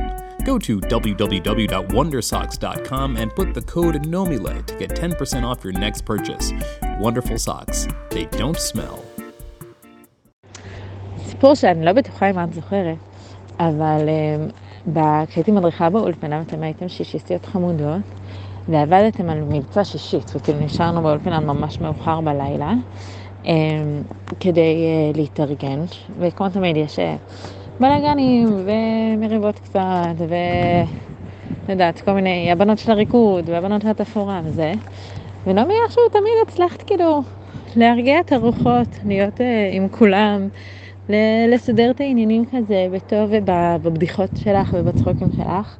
Go 0.51 0.55
to 0.59 0.73
www.wondersocks.com 0.79 3.17
and 3.17 3.29
put 3.39 3.47
the 3.57 3.63
code 3.73 3.97
NOMILE 4.15 4.55
to 4.69 4.73
get 4.81 4.89
10% 4.91 5.43
off 5.43 5.57
your 5.65 5.73
next 5.73 6.01
purchase. 6.05 6.53
Wonderful 6.99 7.39
Socks. 7.39 7.87
They 8.11 8.25
don't 8.25 8.59
smell. 8.59 8.99
סיפור 11.17 11.55
שאני 11.55 11.85
לא 11.85 11.93
בטוחה 11.93 12.29
אם 12.29 12.39
את 12.39 12.53
זוכרת, 12.53 12.97
אבל 13.59 14.09
כשהייתי 15.27 15.51
מדריכה 15.51 15.89
באולפנה, 15.89 16.41
אתם 16.41 16.63
הייתם 16.63 16.89
שישיסטיות 16.89 17.45
חמודות, 17.45 18.01
ועבדתם 18.69 19.29
על 19.29 19.41
מבצע 19.41 19.83
שישית, 19.83 20.31
וכאילו 20.35 20.59
נשארנו 20.59 21.01
באולפנה 21.01 21.39
ממש 21.39 21.81
מאוחר 21.81 22.21
בלילה, 22.21 22.73
כדי 24.39 24.75
להתארגן, 25.15 25.79
וכמו 26.19 26.49
תמיד 26.49 26.77
יש 26.77 26.99
בלאגנים 27.79 28.47
ומריבות 28.65 29.59
קצת, 29.59 30.15
ואת 30.17 31.69
יודעת, 31.69 32.01
כל 32.01 32.11
מיני, 32.11 32.51
הבנות 32.51 32.79
של 32.79 32.91
הריקוד, 32.91 33.49
והבנות 33.49 33.81
של 33.81 33.87
התפאורה 33.87 34.41
וזה, 34.43 34.73
ונעמי 35.47 35.73
איכשהו 35.83 36.09
תמיד 36.11 36.33
הצלחת 36.47 36.81
כאילו 36.81 37.23
להרגיע 37.75 38.19
את 38.19 38.31
הרוחות, 38.31 38.87
להיות 39.05 39.39
עם 39.71 39.87
כולם. 39.89 40.47
לסדר 41.49 41.91
את 41.91 42.01
העניינים 42.01 42.45
כזה 42.45 42.87
בטוב 42.91 43.29
ובבדיחות 43.31 44.29
שלך 44.35 44.73
ובצחוקים 44.73 45.27
שלך 45.37 45.77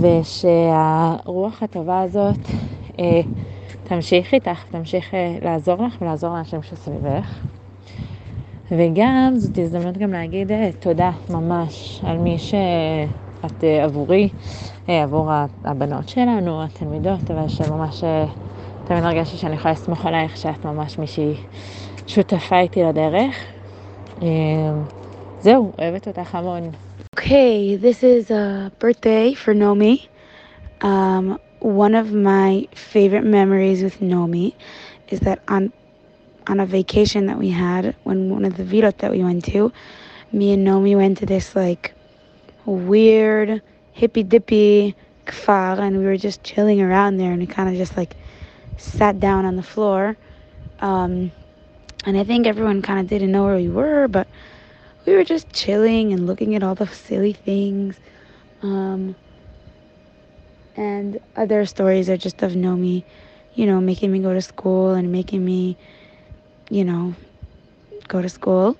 ושהרוח 0.00 1.62
הטובה 1.62 2.00
הזאת 2.00 2.38
אה, 2.98 3.20
תמשיך 3.84 4.34
איתך, 4.34 4.64
תמשיך 4.70 5.14
אה, 5.14 5.38
לעזור 5.42 5.86
לך 5.86 5.96
ולעזור 6.02 6.34
לאנשים 6.34 6.62
שסביבך 6.62 7.38
וגם 8.72 9.32
זאת 9.36 9.58
הזדמנות 9.58 9.98
גם 9.98 10.12
להגיד 10.12 10.52
אה, 10.52 10.70
תודה 10.80 11.10
ממש 11.30 12.00
על 12.06 12.18
מי 12.18 12.38
שאת 12.38 13.64
אה, 13.64 13.84
עבורי, 13.84 14.28
אה, 14.88 15.02
עבור 15.02 15.30
הבנות 15.64 16.08
שלנו, 16.08 16.64
התלמידות, 16.64 17.30
אבל 17.30 17.48
שממש 17.48 18.04
תמיד 18.84 19.04
הרגשתי 19.04 19.36
שאני 19.36 19.54
יכולה 19.54 19.74
לסמוך 19.74 20.06
עלייך 20.06 20.36
שאת 20.36 20.64
ממש 20.64 20.98
מישהי 20.98 21.34
שותפה 22.06 22.58
איתי 22.58 22.82
לדרך. 22.82 23.36
זהו, 25.40 25.72
אוהבת 25.78 26.08
אותך 26.08 26.34
המון. 26.34 26.70
Okay, 27.16 27.76
this 27.76 28.02
is 28.02 28.30
a 28.30 28.70
birthday 28.78 29.34
for 29.34 29.52
Nomi. 29.54 30.06
Um, 30.80 31.38
one 31.60 31.94
of 31.94 32.12
my 32.12 32.68
favorite 32.74 33.24
memories 33.24 33.82
with 33.82 34.00
Nomi 34.00 34.54
is 35.10 35.20
that 35.20 35.40
on 35.48 35.72
on 36.48 36.60
a 36.60 36.66
vacation 36.66 37.26
that 37.26 37.38
we 37.38 37.50
had, 37.50 37.94
when 38.04 38.30
one 38.30 38.44
of 38.44 38.56
the 38.56 38.64
virot 38.64 38.98
that 38.98 39.10
we 39.10 39.22
went 39.22 39.44
to, 39.46 39.72
me 40.32 40.52
and 40.52 40.66
Nomi 40.66 40.96
went 40.96 41.18
to 41.18 41.26
this 41.26 41.54
like 41.54 41.94
weird 42.64 43.62
hippy 43.92 44.22
dippy 44.22 44.94
kfar 45.26 45.78
and 45.78 45.98
we 45.98 46.04
were 46.04 46.16
just 46.16 46.42
chilling 46.42 46.80
around 46.80 47.16
there 47.16 47.32
and 47.32 47.40
we 47.40 47.46
kind 47.46 47.68
of 47.68 47.74
just 47.76 47.96
like 47.96 48.14
sat 48.76 49.20
down 49.20 49.44
on 49.44 49.56
the 49.56 49.62
floor. 49.62 50.16
Um, 50.80 51.32
and 52.04 52.16
I 52.16 52.24
think 52.24 52.46
everyone 52.46 52.82
kind 52.82 53.00
of 53.00 53.08
didn't 53.08 53.32
know 53.32 53.44
where 53.44 53.56
we 53.56 53.68
were, 53.68 54.08
but 54.08 54.28
we 55.04 55.14
were 55.14 55.24
just 55.24 55.52
chilling 55.52 56.12
and 56.12 56.26
looking 56.26 56.54
at 56.54 56.62
all 56.62 56.74
the 56.74 56.86
silly 56.86 57.32
things. 57.32 57.98
Um, 58.62 59.16
and 60.76 61.20
other 61.36 61.66
stories 61.66 62.08
are 62.08 62.16
just 62.16 62.42
of 62.42 62.52
Nomi, 62.52 63.02
you 63.54 63.66
know, 63.66 63.80
making 63.80 64.12
me 64.12 64.20
go 64.20 64.32
to 64.32 64.40
school 64.40 64.92
and 64.92 65.10
making 65.10 65.44
me, 65.44 65.76
you 66.70 66.84
know, 66.84 67.14
go 68.08 68.22
to 68.22 68.28
school 68.28 68.76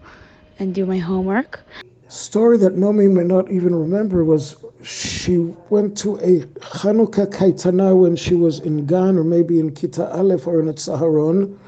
and 0.58 0.74
do 0.74 0.86
my 0.86 0.98
homework. 0.98 1.60
Story 2.08 2.56
that 2.58 2.76
Nomi 2.76 3.10
may 3.10 3.24
not 3.24 3.50
even 3.50 3.74
remember 3.74 4.24
was 4.24 4.56
she 4.82 5.36
went 5.68 5.96
to 5.98 6.16
a 6.18 6.40
Hanukkah 6.60 7.26
kaitana 7.26 7.94
when 8.00 8.16
she 8.16 8.34
was 8.34 8.60
in 8.60 8.86
Gan 8.86 9.18
or 9.18 9.24
maybe 9.24 9.60
in 9.60 9.70
Kita 9.72 10.14
Aleph 10.14 10.46
or 10.46 10.60
in 10.60 10.68
a 10.68 10.72
Tzaharon. 10.72 11.58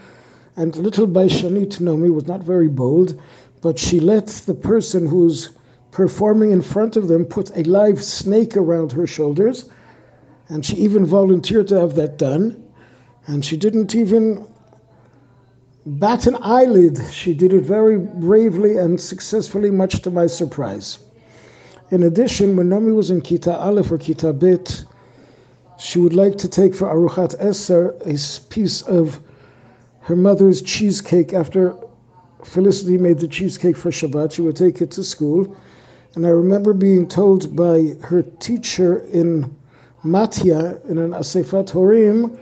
And 0.56 0.76
little 0.76 1.06
Baishanit 1.06 1.78
Nomi 1.78 2.12
was 2.12 2.26
not 2.26 2.42
very 2.42 2.68
bold, 2.68 3.20
but 3.60 3.78
she 3.78 4.00
let 4.00 4.26
the 4.26 4.54
person 4.54 5.06
who's 5.06 5.50
performing 5.90 6.50
in 6.52 6.62
front 6.62 6.96
of 6.96 7.08
them 7.08 7.24
put 7.24 7.54
a 7.56 7.62
live 7.64 8.02
snake 8.02 8.56
around 8.56 8.92
her 8.92 9.06
shoulders. 9.06 9.68
And 10.48 10.64
she 10.64 10.76
even 10.76 11.04
volunteered 11.04 11.68
to 11.68 11.80
have 11.80 11.94
that 11.96 12.16
done. 12.16 12.62
And 13.26 13.44
she 13.44 13.56
didn't 13.56 13.94
even 13.94 14.46
bat 15.86 16.26
an 16.26 16.36
eyelid. 16.42 17.00
She 17.10 17.34
did 17.34 17.52
it 17.52 17.62
very 17.62 17.98
bravely 17.98 18.76
and 18.76 19.00
successfully, 19.00 19.70
much 19.70 20.02
to 20.02 20.10
my 20.10 20.26
surprise. 20.26 20.98
In 21.90 22.04
addition, 22.04 22.56
when 22.56 22.68
Nomi 22.68 22.94
was 22.94 23.10
in 23.10 23.20
Kita 23.20 23.52
Aleph 23.58 23.90
or 23.90 23.98
Kita 23.98 24.38
Bet, 24.38 24.84
she 25.78 25.98
would 25.98 26.14
like 26.14 26.36
to 26.38 26.48
take 26.48 26.74
for 26.74 26.86
Aruchat 26.86 27.38
Eser 27.40 27.94
a 28.06 28.48
piece 28.50 28.82
of 28.82 29.20
her 30.00 30.16
mother's 30.16 30.62
cheesecake 30.62 31.32
after 31.32 31.74
Felicity 32.44 32.96
made 32.96 33.18
the 33.18 33.28
cheesecake 33.28 33.76
for 33.76 33.90
Shabbat. 33.90 34.32
She 34.32 34.42
would 34.42 34.56
take 34.56 34.80
it 34.80 34.90
to 34.92 35.04
school. 35.04 35.56
And 36.14 36.26
I 36.26 36.30
remember 36.30 36.72
being 36.72 37.06
told 37.06 37.54
by 37.54 37.94
her 38.02 38.22
teacher 38.40 39.00
in 39.06 39.54
Matya, 40.02 40.80
in 40.88 40.98
an 40.98 41.10
Asefat 41.10 41.70
Horim, 41.70 42.38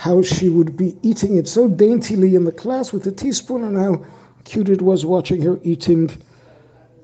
how 0.00 0.22
she 0.22 0.48
would 0.48 0.78
be 0.78 0.96
eating 1.02 1.36
it 1.36 1.46
so 1.46 1.68
daintily 1.68 2.34
in 2.34 2.42
the 2.44 2.52
class 2.52 2.90
with 2.90 3.06
a 3.06 3.12
teaspoon, 3.12 3.64
and 3.64 3.76
how 3.76 4.02
cute 4.44 4.70
it 4.70 4.80
was 4.80 5.04
watching 5.04 5.42
her 5.42 5.60
eating 5.62 6.10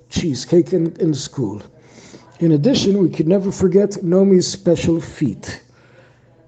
cheesecake 0.08 0.72
in, 0.72 0.96
in 0.98 1.12
school. 1.12 1.60
In 2.40 2.52
addition, 2.52 2.96
we 2.96 3.10
could 3.10 3.28
never 3.28 3.52
forget 3.52 3.90
Nomi's 4.02 4.48
special 4.48 4.98
feet. 4.98 5.62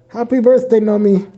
Happy 0.07 0.39
birthday, 0.39 0.79
Nomi! 0.79 1.31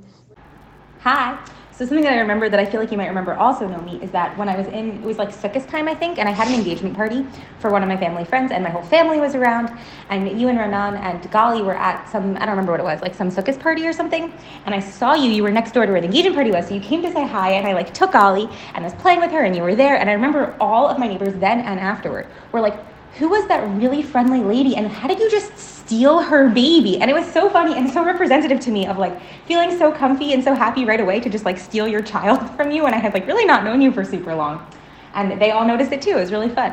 Hi. 1.01 1.37
So 1.81 1.87
something 1.87 2.03
that 2.03 2.13
I 2.13 2.19
remember 2.19 2.47
that 2.47 2.59
I 2.59 2.65
feel 2.67 2.79
like 2.79 2.91
you 2.91 2.97
might 2.99 3.07
remember 3.07 3.33
also, 3.33 3.67
Nomi, 3.67 3.99
is 4.03 4.11
that 4.11 4.37
when 4.37 4.47
I 4.47 4.55
was 4.55 4.67
in, 4.67 4.97
it 4.97 5.01
was 5.01 5.17
like 5.17 5.29
Sukkot 5.29 5.67
time, 5.67 5.87
I 5.87 5.95
think, 5.95 6.19
and 6.19 6.29
I 6.29 6.31
had 6.31 6.47
an 6.47 6.53
engagement 6.53 6.95
party 6.95 7.25
for 7.57 7.71
one 7.71 7.81
of 7.81 7.89
my 7.89 7.97
family 7.97 8.23
friends, 8.23 8.51
and 8.51 8.63
my 8.63 8.69
whole 8.69 8.83
family 8.83 9.19
was 9.19 9.33
around, 9.33 9.75
and 10.11 10.39
you 10.39 10.47
and 10.49 10.59
Ranan 10.59 10.99
and 10.99 11.19
Gali 11.31 11.65
were 11.65 11.75
at 11.75 12.07
some, 12.07 12.37
I 12.37 12.41
don't 12.41 12.49
remember 12.49 12.71
what 12.71 12.81
it 12.81 12.83
was, 12.83 13.01
like 13.01 13.15
some 13.15 13.31
Sukkot 13.31 13.59
party 13.59 13.87
or 13.87 13.93
something, 13.93 14.31
and 14.67 14.75
I 14.75 14.79
saw 14.79 15.15
you, 15.15 15.31
you 15.31 15.41
were 15.41 15.49
next 15.49 15.71
door 15.71 15.87
to 15.87 15.91
where 15.91 16.01
the 16.01 16.05
engagement 16.05 16.35
party 16.35 16.51
was, 16.51 16.67
so 16.67 16.75
you 16.75 16.81
came 16.81 17.01
to 17.01 17.11
say 17.11 17.25
hi, 17.25 17.53
and 17.53 17.65
I 17.65 17.73
like 17.73 17.95
took 17.95 18.11
Gali, 18.11 18.55
and 18.75 18.83
was 18.83 18.93
playing 18.93 19.19
with 19.19 19.31
her, 19.31 19.41
and 19.41 19.55
you 19.55 19.63
were 19.63 19.73
there, 19.73 19.97
and 19.97 20.07
I 20.07 20.13
remember 20.13 20.55
all 20.59 20.87
of 20.87 20.99
my 20.99 21.07
neighbors 21.07 21.33
then 21.39 21.61
and 21.61 21.79
afterward 21.79 22.27
were 22.51 22.61
like, 22.61 22.77
who 23.18 23.28
was 23.28 23.46
that 23.48 23.60
really 23.80 24.02
friendly 24.02 24.40
lady 24.40 24.76
and 24.76 24.88
how 24.88 25.08
did 25.08 25.18
you 25.18 25.30
just 25.30 25.56
steal 25.58 26.20
her 26.22 26.48
baby 26.48 27.00
and 27.00 27.10
it 27.10 27.14
was 27.14 27.26
so 27.32 27.48
funny 27.48 27.76
and 27.78 27.88
so 27.90 28.04
representative 28.04 28.60
to 28.60 28.70
me 28.70 28.86
of 28.86 28.98
like 28.98 29.14
feeling 29.46 29.76
so 29.78 29.90
comfy 29.92 30.32
and 30.32 30.42
so 30.44 30.54
happy 30.54 30.84
right 30.84 31.00
away 31.00 31.20
to 31.20 31.30
just 31.30 31.44
like 31.44 31.58
steal 31.58 31.88
your 31.88 32.02
child 32.02 32.40
from 32.56 32.70
you 32.70 32.86
and 32.86 32.94
i 32.94 32.98
had 32.98 33.14
like 33.14 33.26
really 33.26 33.46
not 33.46 33.64
known 33.64 33.80
you 33.80 33.90
for 33.92 34.04
super 34.04 34.34
long 34.34 34.66
and 35.14 35.40
they 35.40 35.50
all 35.50 35.66
noticed 35.66 35.92
it 35.92 36.02
too 36.02 36.10
it 36.10 36.20
was 36.20 36.32
really 36.32 36.50
fun 36.50 36.72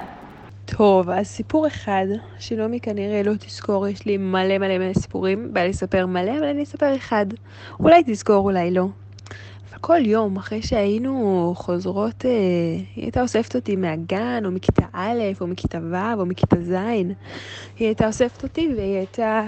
טוב, 0.65 1.09
אז 1.09 1.27
סיפור 1.27 1.67
אחד, 1.67 2.05
שנעמי 2.39 2.79
כנראה 2.79 3.23
לא 3.23 3.33
תזכור, 3.39 3.87
יש 3.87 4.05
לי 4.05 4.17
מלא 4.17 4.57
מלא 4.57 4.77
מלא 4.77 4.93
סיפורים, 4.93 5.53
בא 5.53 5.61
לי 5.61 5.69
לספר 5.69 6.05
מלא, 6.05 6.31
אבל 6.37 6.45
אני 6.45 6.63
אספר 6.63 6.95
אחד. 6.95 7.25
אולי 7.79 8.03
תזכור, 8.05 8.35
אולי 8.35 8.71
לא. 8.71 8.87
כל 9.80 10.06
יום 10.06 10.36
אחרי 10.36 10.62
שהיינו 10.62 11.52
חוזרות, 11.56 12.24
אה, 12.26 12.30
היא 12.96 13.04
הייתה 13.04 13.22
אוספת 13.22 13.56
אותי 13.56 13.76
מהגן, 13.76 14.42
או 14.44 14.50
מכיתה 14.50 14.82
א', 14.92 15.22
או 15.40 15.46
מכיתה 15.46 15.78
ו', 15.90 16.20
או 16.20 16.26
מכיתה 16.26 16.56
ז', 16.60 16.72
היא 17.78 17.86
הייתה 17.86 18.06
אוספת 18.06 18.42
אותי 18.42 18.68
והיא 18.76 18.96
הייתה 18.96 19.44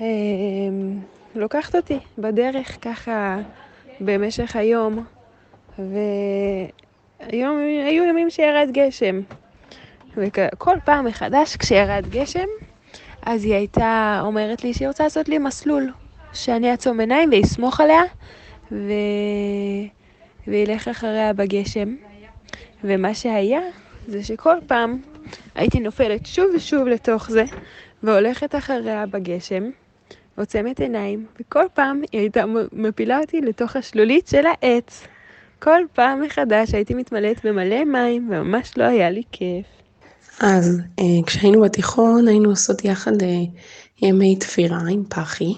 אה, 0.00 0.06
לוקחת 1.34 1.76
אותי 1.76 1.98
בדרך 2.18 2.78
ככה 2.82 3.38
במשך 4.00 4.56
היום, 4.56 5.04
והיום 5.78 7.58
היו 7.86 8.04
ימים 8.04 8.30
שירד 8.30 8.68
גשם. 8.72 9.20
וכל 10.16 10.76
פעם 10.84 11.06
מחדש 11.06 11.56
כשירד 11.56 12.04
גשם, 12.10 12.46
אז 13.22 13.44
היא 13.44 13.54
הייתה 13.54 14.20
אומרת 14.22 14.64
לי 14.64 14.74
שהיא 14.74 14.88
רוצה 14.88 15.04
לעשות 15.04 15.28
לי 15.28 15.38
מסלול, 15.38 15.92
שאני 16.32 16.70
אעצום 16.70 17.00
עיניים 17.00 17.30
ואסמוך 17.32 17.80
עליה. 17.80 18.02
ו... 18.72 18.92
וילך 20.46 20.88
אחריה 20.88 21.32
בגשם. 21.32 21.94
ומה 22.84 23.14
שהיה, 23.14 23.60
זה 24.08 24.22
שכל 24.24 24.56
פעם 24.66 24.98
הייתי 25.54 25.80
נופלת 25.80 26.26
שוב 26.26 26.46
ושוב 26.56 26.86
לתוך 26.88 27.30
זה, 27.30 27.44
והולכת 28.02 28.54
אחריה 28.54 29.06
בגשם, 29.06 29.70
עוצמת 30.36 30.80
עיניים, 30.80 31.26
וכל 31.40 31.64
פעם 31.74 32.02
היא 32.12 32.20
הייתה 32.20 32.44
מפילה 32.72 33.18
אותי 33.20 33.40
לתוך 33.40 33.76
השלולית 33.76 34.28
של 34.28 34.44
העץ. 34.46 35.06
כל 35.58 35.80
פעם 35.92 36.22
מחדש 36.22 36.74
הייתי 36.74 36.94
מתמלאת 36.94 37.46
במלא 37.46 37.84
מים, 37.84 38.28
וממש 38.30 38.78
לא 38.78 38.84
היה 38.84 39.10
לי 39.10 39.22
כיף. 39.32 39.66
אז 40.40 40.80
אה, 40.98 41.04
כשהיינו 41.26 41.60
בתיכון 41.60 42.28
היינו 42.28 42.50
עושות 42.50 42.84
יחד 42.84 43.22
אה, 43.22 43.28
ימי 44.02 44.36
תפירה 44.36 44.80
עם 44.90 45.04
פחי. 45.08 45.54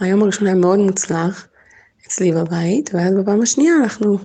היום 0.00 0.22
הראשון 0.22 0.46
היה 0.46 0.56
מאוד 0.56 0.78
מוצלח. 0.78 1.48
אצלי 2.06 2.32
בבית, 2.32 2.90
ואז 2.94 3.14
בפעם 3.14 3.42
השנייה 3.42 3.74
הלכנו 3.82 4.18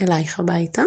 אלייך 0.00 0.40
הביתה, 0.40 0.82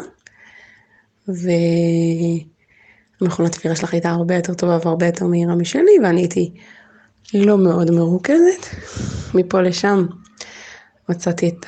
ומכונת 3.22 3.52
תפירה 3.52 3.76
שלך 3.76 3.94
הייתה 3.94 4.10
הרבה 4.10 4.36
יותר 4.36 4.54
טובה 4.54 4.78
והרבה 4.84 5.06
יותר 5.06 5.26
מהירה 5.26 5.56
משלי, 5.56 6.00
ואני 6.04 6.22
הייתי 6.22 6.54
לא 7.34 7.58
מאוד 7.58 7.92
מרוכזת. 7.92 8.66
מפה 9.34 9.62
לשם 9.62 10.06
מצאתי 11.10 11.50
את 11.50 11.66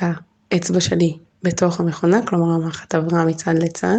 האצבע 0.51 0.79
שלי 0.79 1.17
בתוך 1.43 1.79
המכונה, 1.79 2.25
כלומר 2.27 2.53
המחט 2.55 2.95
עברה 2.95 3.25
מצד 3.25 3.53
לצד. 3.57 3.97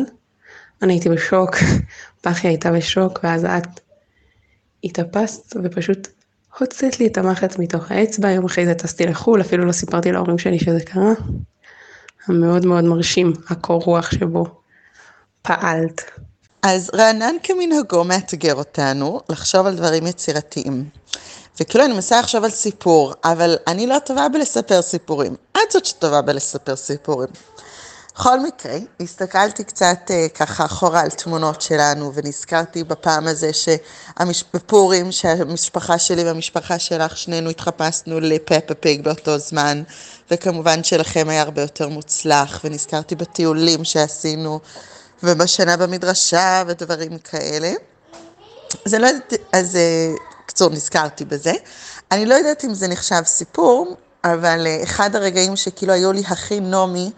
אני 0.83 0.92
הייתי 0.92 1.09
בשוק, 1.09 1.56
פחי 2.22 2.48
הייתה 2.48 2.72
בשוק, 2.72 3.20
ואז 3.22 3.44
את 3.44 3.80
התאפסת 4.85 5.56
ופשוט 5.64 6.09
הוצאת 6.61 7.01
לי 7.01 7.07
את 7.07 7.18
המחץ 7.18 7.59
מתוך 7.59 7.90
האצבע, 7.90 8.31
יום 8.31 8.44
אחרי 8.44 8.66
זה 8.66 8.75
טסתי 8.75 9.07
לחו"ל, 9.07 9.40
אפילו 9.40 9.64
לא 9.64 9.73
סיפרתי 9.73 10.12
להורים 10.12 10.38
שלי 10.38 10.59
שזה 10.59 10.81
קרה. 10.81 11.12
המאוד 12.27 12.66
מאוד 12.66 12.85
מרשים, 12.85 13.33
הקור 13.49 13.83
רוח 13.83 14.11
שבו 14.11 14.46
פעלת. 15.42 16.11
אז 16.62 16.90
רענן 16.94 17.35
כמנהגו 17.42 18.05
מאתגר 18.05 18.55
אותנו 18.55 19.20
לחשוב 19.29 19.66
על 19.66 19.75
דברים 19.77 20.07
יצירתיים. 20.07 20.85
וכאילו 21.61 21.85
אני 21.85 21.92
מנסה 21.92 22.20
לחשוב 22.20 22.44
על 22.44 22.51
סיפור, 22.51 23.14
אבל 23.25 23.57
אני 23.66 23.87
לא 23.87 23.99
טובה 23.99 24.29
בלספר 24.29 24.83
סיפורים. 24.83 25.35
את 25.53 25.73
זאת 25.73 25.85
שטובה 25.85 26.23
בלספר 26.23 26.77
סיפורים. 26.77 27.29
בכל 28.20 28.40
מקרה, 28.40 28.76
הסתכלתי 29.00 29.64
קצת 29.64 29.98
אה, 30.11 30.26
ככה 30.35 30.64
אחורה 30.64 31.00
על 31.00 31.11
תמונות 31.11 31.61
שלנו, 31.61 32.12
ונזכרתי 32.14 32.85
בפעם 32.85 33.26
הזה 33.26 33.50
שבפורים, 33.52 35.12
שהמשפחה 35.12 35.98
שלי 35.98 36.24
והמשפחה 36.24 36.78
שלך, 36.78 37.16
שנינו 37.16 37.50
התחפשנו 37.50 38.20
לפפה 38.20 38.74
פיג 38.74 39.04
באותו 39.04 39.38
זמן, 39.38 39.83
וכמובן 40.30 40.85
שלכם 40.85 41.28
היה 41.28 41.42
הרבה 41.42 41.62
יותר 41.62 41.88
מוצלח, 41.88 42.61
ונזכרתי 42.64 43.14
בטיולים 43.14 43.85
שעשינו, 43.85 44.61
ובשנה 45.22 45.76
במדרשה, 45.76 46.62
ודברים 46.66 47.18
כאלה. 47.18 47.72
אני 48.87 48.98
לא 48.98 49.06
יודעת, 49.06 49.33
אז 49.52 49.76
אה, 49.76 50.14
קצור, 50.46 50.70
נזכרתי 50.70 51.24
בזה. 51.24 51.52
אני 52.12 52.26
לא 52.26 52.35
יודעת 52.35 52.64
אם 52.64 52.74
זה 52.74 52.88
נחשב 52.88 53.22
סיפור, 53.24 53.96
אבל 54.24 54.66
אה, 54.66 54.83
אחד 54.83 55.16
הרגעים 55.16 55.56
שכאילו 55.56 55.92
היו 55.92 56.12
לי 56.12 56.22
הכי 56.26 56.61
נעמי, 56.61 57.11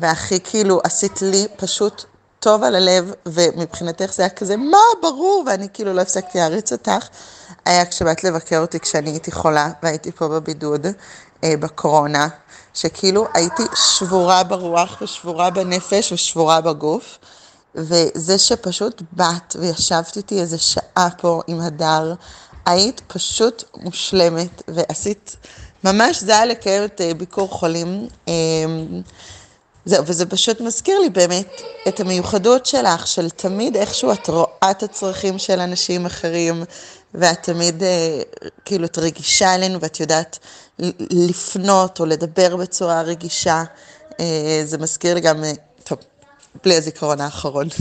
והכי 0.00 0.40
כאילו 0.40 0.80
עשית 0.84 1.22
לי 1.22 1.46
פשוט 1.56 2.04
טוב 2.40 2.62
על 2.62 2.74
הלב, 2.74 3.12
ומבחינתך 3.26 4.12
זה 4.12 4.22
היה 4.22 4.30
כזה, 4.30 4.56
מה, 4.56 4.78
ברור, 5.02 5.44
ואני 5.46 5.68
כאילו 5.72 5.92
לא 5.92 6.00
הפסקתי 6.00 6.38
להריץ 6.38 6.72
אותך, 6.72 7.08
היה 7.64 7.86
כשבאת 7.86 8.24
לבקר 8.24 8.58
אותי 8.60 8.80
כשאני 8.80 9.10
הייתי 9.10 9.32
חולה, 9.32 9.70
והייתי 9.82 10.12
פה 10.12 10.28
בבידוד, 10.28 10.86
אה, 11.44 11.54
בקורונה, 11.60 12.28
שכאילו 12.74 13.26
הייתי 13.34 13.62
שבורה 13.74 14.44
ברוח 14.44 15.02
ושבורה 15.02 15.50
בנפש 15.50 16.12
ושבורה 16.12 16.60
בגוף. 16.60 17.18
וזה 17.74 18.38
שפשוט 18.38 19.02
באת 19.12 19.56
וישבת 19.60 20.16
איתי 20.16 20.40
איזה 20.40 20.58
שעה 20.58 21.08
פה 21.18 21.42
עם 21.46 21.60
הדר 21.60 22.14
היית 22.66 23.00
פשוט 23.06 23.64
מושלמת, 23.76 24.62
ועשית, 24.68 25.36
ממש 25.84 26.20
זה 26.20 26.32
היה 26.32 26.44
לקיים 26.46 26.84
את 26.84 27.00
אה, 27.00 27.14
ביקור 27.14 27.48
חולים. 27.48 28.08
אמ, 28.28 28.32
זהו, 29.84 30.06
וזה 30.06 30.26
פשוט 30.26 30.60
מזכיר 30.60 30.98
לי 30.98 31.10
באמת 31.10 31.60
את 31.88 32.00
המיוחדות 32.00 32.66
שלך, 32.66 33.06
של 33.06 33.30
תמיד 33.30 33.76
איכשהו 33.76 34.12
את 34.12 34.28
רואה 34.28 34.70
את 34.70 34.82
הצרכים 34.82 35.38
של 35.38 35.60
אנשים 35.60 36.06
אחרים, 36.06 36.64
ואת 37.14 37.42
תמיד 37.42 37.82
אה, 37.82 38.20
כאילו 38.64 38.84
את 38.84 38.98
רגישה 38.98 39.54
אלינו, 39.54 39.80
ואת 39.80 40.00
יודעת 40.00 40.38
לפנות 41.10 42.00
או 42.00 42.06
לדבר 42.06 42.56
בצורה 42.56 43.02
רגישה. 43.02 43.62
אה, 44.20 44.62
זה 44.64 44.78
מזכיר 44.78 45.14
לי 45.14 45.20
גם, 45.20 45.44
אה, 45.44 45.52
טוב, 45.84 45.98
בלי 46.64 46.76
הזיכרון 46.76 47.20
האחרון. 47.20 47.66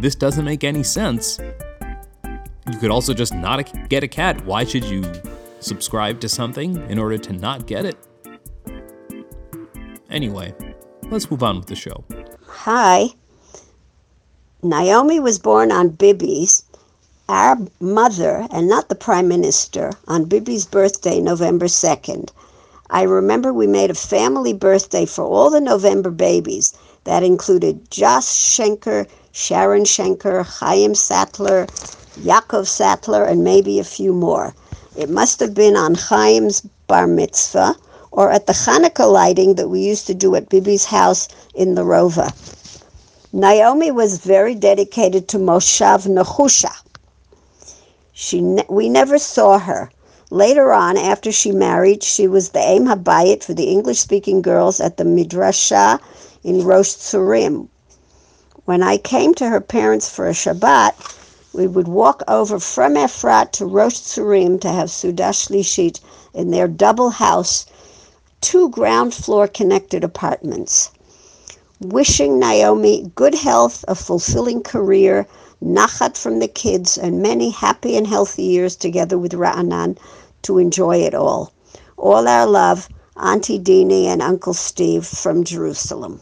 This 0.00 0.16
doesn't 0.16 0.44
make 0.44 0.64
any 0.64 0.82
sense. 0.82 1.38
You 2.70 2.78
could 2.78 2.90
also 2.90 3.14
just 3.14 3.32
not 3.32 3.88
get 3.88 4.02
a 4.02 4.08
cat. 4.08 4.44
Why 4.44 4.64
should 4.64 4.84
you 4.84 5.04
subscribe 5.60 6.20
to 6.20 6.28
something 6.28 6.76
in 6.90 6.98
order 6.98 7.16
to 7.16 7.32
not 7.32 7.66
get 7.66 7.84
it? 7.84 7.96
Anyway, 10.10 10.54
let's 11.10 11.30
move 11.30 11.42
on 11.42 11.56
with 11.56 11.66
the 11.66 11.76
show. 11.76 12.04
Hi. 12.46 13.08
Naomi 14.62 15.20
was 15.20 15.38
born 15.38 15.70
on 15.70 15.90
Bibi's, 15.90 16.64
our 17.28 17.58
mother, 17.78 18.48
and 18.50 18.68
not 18.68 18.88
the 18.88 18.94
Prime 18.94 19.28
Minister, 19.28 19.92
on 20.08 20.24
Bibi's 20.24 20.64
birthday, 20.64 21.20
November 21.20 21.66
2nd. 21.66 22.30
I 22.90 23.02
remember 23.02 23.52
we 23.52 23.66
made 23.66 23.90
a 23.90 23.94
family 23.94 24.54
birthday 24.54 25.04
for 25.04 25.24
all 25.24 25.50
the 25.50 25.60
November 25.60 26.10
babies. 26.10 26.72
That 27.04 27.22
included 27.22 27.90
Josh 27.90 28.24
Schenker, 28.24 29.06
Sharon 29.32 29.84
Schenker, 29.84 30.44
Chaim 30.44 30.94
Sattler, 30.94 31.66
Yaakov 32.20 32.66
Sattler, 32.66 33.24
and 33.24 33.44
maybe 33.44 33.78
a 33.78 33.84
few 33.84 34.14
more. 34.14 34.54
It 34.96 35.10
must 35.10 35.38
have 35.40 35.54
been 35.54 35.76
on 35.76 35.94
Chaim's 35.94 36.62
bar 36.86 37.06
mitzvah 37.06 37.76
or 38.12 38.30
at 38.30 38.46
the 38.46 38.52
Hanukkah 38.54 39.10
lighting 39.12 39.56
that 39.56 39.68
we 39.68 39.80
used 39.80 40.06
to 40.08 40.14
do 40.14 40.34
at 40.34 40.48
Bibi's 40.48 40.86
house 40.86 41.28
in 41.54 41.74
the 41.74 41.82
Rova. 41.82 42.32
Naomi 43.32 43.90
was 43.90 44.18
very 44.18 44.54
dedicated 44.54 45.28
to 45.28 45.38
Moshav 45.38 46.06
Nechusha. 46.06 46.72
She 48.12 48.42
ne- 48.42 48.66
we 48.68 48.88
never 48.88 49.18
saw 49.18 49.58
her. 49.58 49.90
Later 50.30 50.72
on, 50.72 50.96
after 50.96 51.32
she 51.32 51.52
married, 51.52 52.02
she 52.02 52.28
was 52.28 52.50
the 52.50 52.60
Aim 52.60 52.86
Habayit 52.86 53.44
for 53.44 53.54
the 53.54 53.64
English 53.70 54.00
speaking 54.00 54.42
girls 54.42 54.80
at 54.80 54.96
the 54.96 55.04
Midrasha 55.04 56.00
in 56.44 56.64
Rosh 56.64 56.94
Tzurim. 56.94 57.68
When 58.66 58.82
I 58.82 58.98
came 58.98 59.34
to 59.36 59.48
her 59.48 59.60
parents 59.60 60.08
for 60.08 60.28
a 60.28 60.32
Shabbat, 60.32 60.94
we 61.54 61.66
would 61.66 61.88
walk 61.88 62.22
over 62.28 62.58
from 62.60 62.94
Efrat 62.96 63.52
to 63.52 63.66
Rosh 63.66 63.94
Tzurim 64.00 64.60
to 64.60 64.70
have 64.70 64.88
Seudah 64.90 65.32
Shlishit 65.32 66.00
in 66.34 66.50
their 66.50 66.68
double 66.68 67.10
house, 67.10 67.66
two 68.40 68.68
ground 68.70 69.14
floor 69.14 69.48
connected 69.48 70.04
apartments. 70.04 70.90
Wishing 71.80 72.38
Naomi 72.38 73.10
good 73.14 73.34
health, 73.34 73.84
a 73.88 73.94
fulfilling 73.94 74.62
career, 74.62 75.26
nachat 75.62 76.16
from 76.16 76.38
the 76.38 76.48
kids, 76.48 76.98
and 76.98 77.22
many 77.22 77.50
happy 77.50 77.96
and 77.96 78.06
healthy 78.06 78.42
years 78.42 78.76
together 78.76 79.18
with 79.18 79.32
Ra'anan 79.32 79.98
to 80.42 80.58
enjoy 80.58 80.98
it 80.98 81.14
all. 81.14 81.52
All 81.96 82.28
our 82.28 82.46
love, 82.46 82.88
Auntie 83.16 83.58
Dini 83.58 84.04
and 84.04 84.22
Uncle 84.22 84.54
Steve 84.54 85.04
from 85.06 85.44
Jerusalem. 85.44 86.20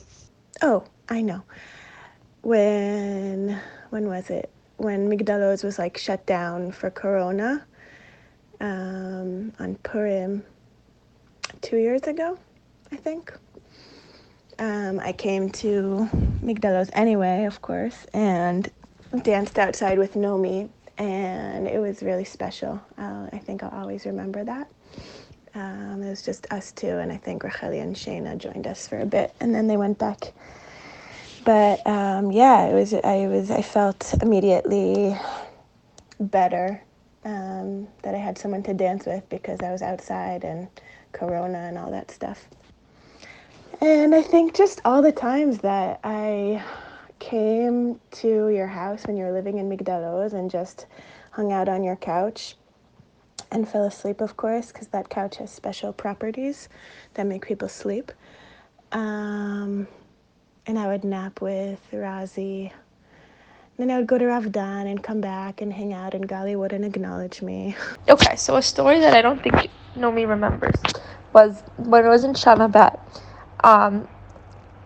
Oh, 0.62 0.85
I 1.09 1.20
know. 1.22 1.42
When 2.42 3.61
when 3.90 4.09
was 4.09 4.31
it? 4.31 4.50
When 4.79 5.09
Migdal 5.11 5.52
Oz 5.52 5.62
was 5.62 5.79
like 5.79 5.96
shut 5.98 6.24
down 6.26 6.72
for 6.72 6.90
Corona 6.90 7.64
um, 8.61 9.52
on 9.59 9.76
Purim 9.83 10.44
two 11.66 11.79
years 11.79 12.02
ago, 12.02 12.38
I 12.92 12.96
think. 12.96 13.33
Um, 14.61 15.00
I 15.00 15.12
came 15.12 15.50
to 15.50 16.09
Migdal 16.40 16.81
Oz 16.81 16.90
anyway, 16.92 17.44
of 17.44 17.61
course, 17.61 18.07
and 18.14 18.70
danced 19.22 19.59
outside 19.59 19.98
with 19.98 20.14
Nomi, 20.14 20.68
and 20.96 21.66
it 21.66 21.81
was 21.81 22.05
really 22.05 22.24
special. 22.24 22.81
Uh, 22.96 23.26
I 23.33 23.38
think 23.38 23.64
I'll 23.64 23.81
always 23.81 24.07
remember 24.07 24.44
that. 24.44 24.68
Um, 25.57 26.05
it 26.05 26.09
was 26.09 26.22
just 26.22 26.46
us 26.52 26.70
two, 26.70 26.98
and 26.98 27.11
I 27.11 27.16
think 27.16 27.42
Racheli 27.42 27.83
and 27.83 27.96
Shayna 27.96 28.38
joined 28.38 28.68
us 28.68 28.87
for 28.87 29.00
a 29.00 29.07
bit, 29.07 29.35
and 29.40 29.52
then 29.52 29.66
they 29.66 29.76
went 29.76 29.98
back. 29.98 30.33
But 31.44 31.85
um, 31.85 32.31
yeah, 32.31 32.68
it 32.68 32.74
was. 32.74 32.94
I 32.94 33.26
was. 33.26 33.50
I 33.50 33.62
felt 33.62 34.14
immediately 34.22 35.16
better 36.20 36.81
um, 37.24 37.88
that 38.02 38.14
I 38.14 38.18
had 38.18 38.38
someone 38.38 38.62
to 38.62 38.74
dance 38.74 39.05
with 39.05 39.29
because 39.29 39.61
I 39.62 39.72
was 39.72 39.83
outside 39.83 40.44
and 40.44 40.68
Corona 41.16 41.59
and 41.59 41.79
all 41.79 41.90
that 41.90 42.11
stuff. 42.11 42.46
And 43.81 44.14
I 44.14 44.22
think 44.22 44.55
just 44.55 44.81
all 44.85 45.02
the 45.02 45.12
times 45.12 45.59
that 45.59 46.00
I 46.05 46.62
came 47.18 48.00
to 48.12 48.48
your 48.48 48.66
house 48.66 49.07
when 49.07 49.16
you 49.16 49.24
were 49.24 49.33
living 49.33 49.59
in 49.59 49.68
Migdal 49.68 50.24
Oz 50.24 50.33
and 50.33 50.50
just 50.50 50.87
hung 51.31 51.52
out 51.52 51.68
on 51.68 51.83
your 51.83 51.96
couch 51.96 52.57
and 53.50 53.68
fell 53.68 53.85
asleep, 53.85 54.20
of 54.20 54.37
course, 54.37 54.72
because 54.72 54.88
that 54.88 55.09
couch 55.09 55.37
has 55.37 55.50
special 55.50 55.92
properties 55.92 56.68
that 57.14 57.26
make 57.26 57.46
people 57.46 57.68
sleep. 57.68 58.12
Um, 58.92 59.87
and 60.66 60.79
I 60.79 60.88
would 60.88 61.05
nap 61.05 61.40
with 61.40 61.81
Razi. 61.92 62.72
Then 63.79 63.91
I 63.91 63.99
would 63.99 64.07
go 64.07 64.17
to 64.17 64.25
Ravdan 64.25 64.91
and 64.91 65.03
come 65.03 65.21
back 65.21 65.61
and 65.61 65.71
hang 65.71 65.93
out, 65.93 66.15
and 66.15 66.27
Gali 66.27 66.57
wouldn't 66.57 66.85
acknowledge 66.85 67.43
me. 67.43 67.77
Okay, 68.09 68.37
so 68.37 68.57
a 68.57 68.62
story 68.62 69.01
that 69.01 69.12
I 69.15 69.21
don't 69.21 69.43
think 69.43 69.69
Nomi 69.97 70.27
remembers 70.27 70.77
was 71.35 71.62
when 71.77 72.05
I 72.05 72.09
was 72.09 72.25
in 72.25 72.33
Shana 72.33 72.73
Bet, 72.73 72.99
um, 73.65 74.09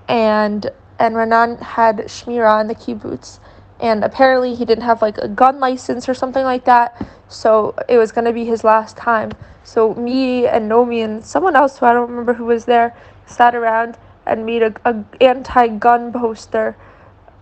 and 0.09 0.69
and 0.99 1.15
Renan 1.17 1.59
had 1.59 1.99
Shmira 1.99 2.61
in 2.63 2.67
the 2.67 2.75
kibbutz, 2.75 3.39
and 3.79 4.03
apparently 4.03 4.57
he 4.57 4.65
didn't 4.65 4.85
have 4.85 5.03
like 5.03 5.19
a 5.19 5.29
gun 5.29 5.61
license 5.61 6.09
or 6.09 6.15
something 6.15 6.43
like 6.45 6.65
that, 6.65 7.07
so 7.29 7.77
it 7.89 7.99
was 7.99 8.11
gonna 8.11 8.33
be 8.33 8.45
his 8.45 8.65
last 8.65 8.97
time. 8.97 9.31
So 9.63 9.95
me 9.95 10.47
and 10.49 10.69
Nomi 10.69 11.05
and 11.05 11.25
someone 11.25 11.55
else 11.55 11.79
who 11.79 11.87
I 11.87 11.93
don't 11.93 12.11
remember 12.11 12.35
who 12.35 12.47
was 12.47 12.65
there 12.65 12.97
sat 13.27 13.55
around 13.55 13.99
and 14.27 14.45
made 14.45 14.63
a, 14.63 14.75
a 14.85 15.05
anti-gun 15.21 16.13
poster 16.13 16.77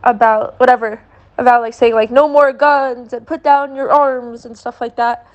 about 0.05 0.59
whatever 0.61 1.01
about 1.38 1.62
like 1.62 1.72
saying 1.72 1.94
like 1.94 2.11
no 2.11 2.29
more 2.29 2.53
guns 2.53 3.12
and 3.12 3.27
put 3.27 3.42
down 3.42 3.74
your 3.74 3.90
arms 3.90 4.44
and 4.44 4.59
stuff 4.59 4.81
like 4.81 4.96
that 4.96 5.27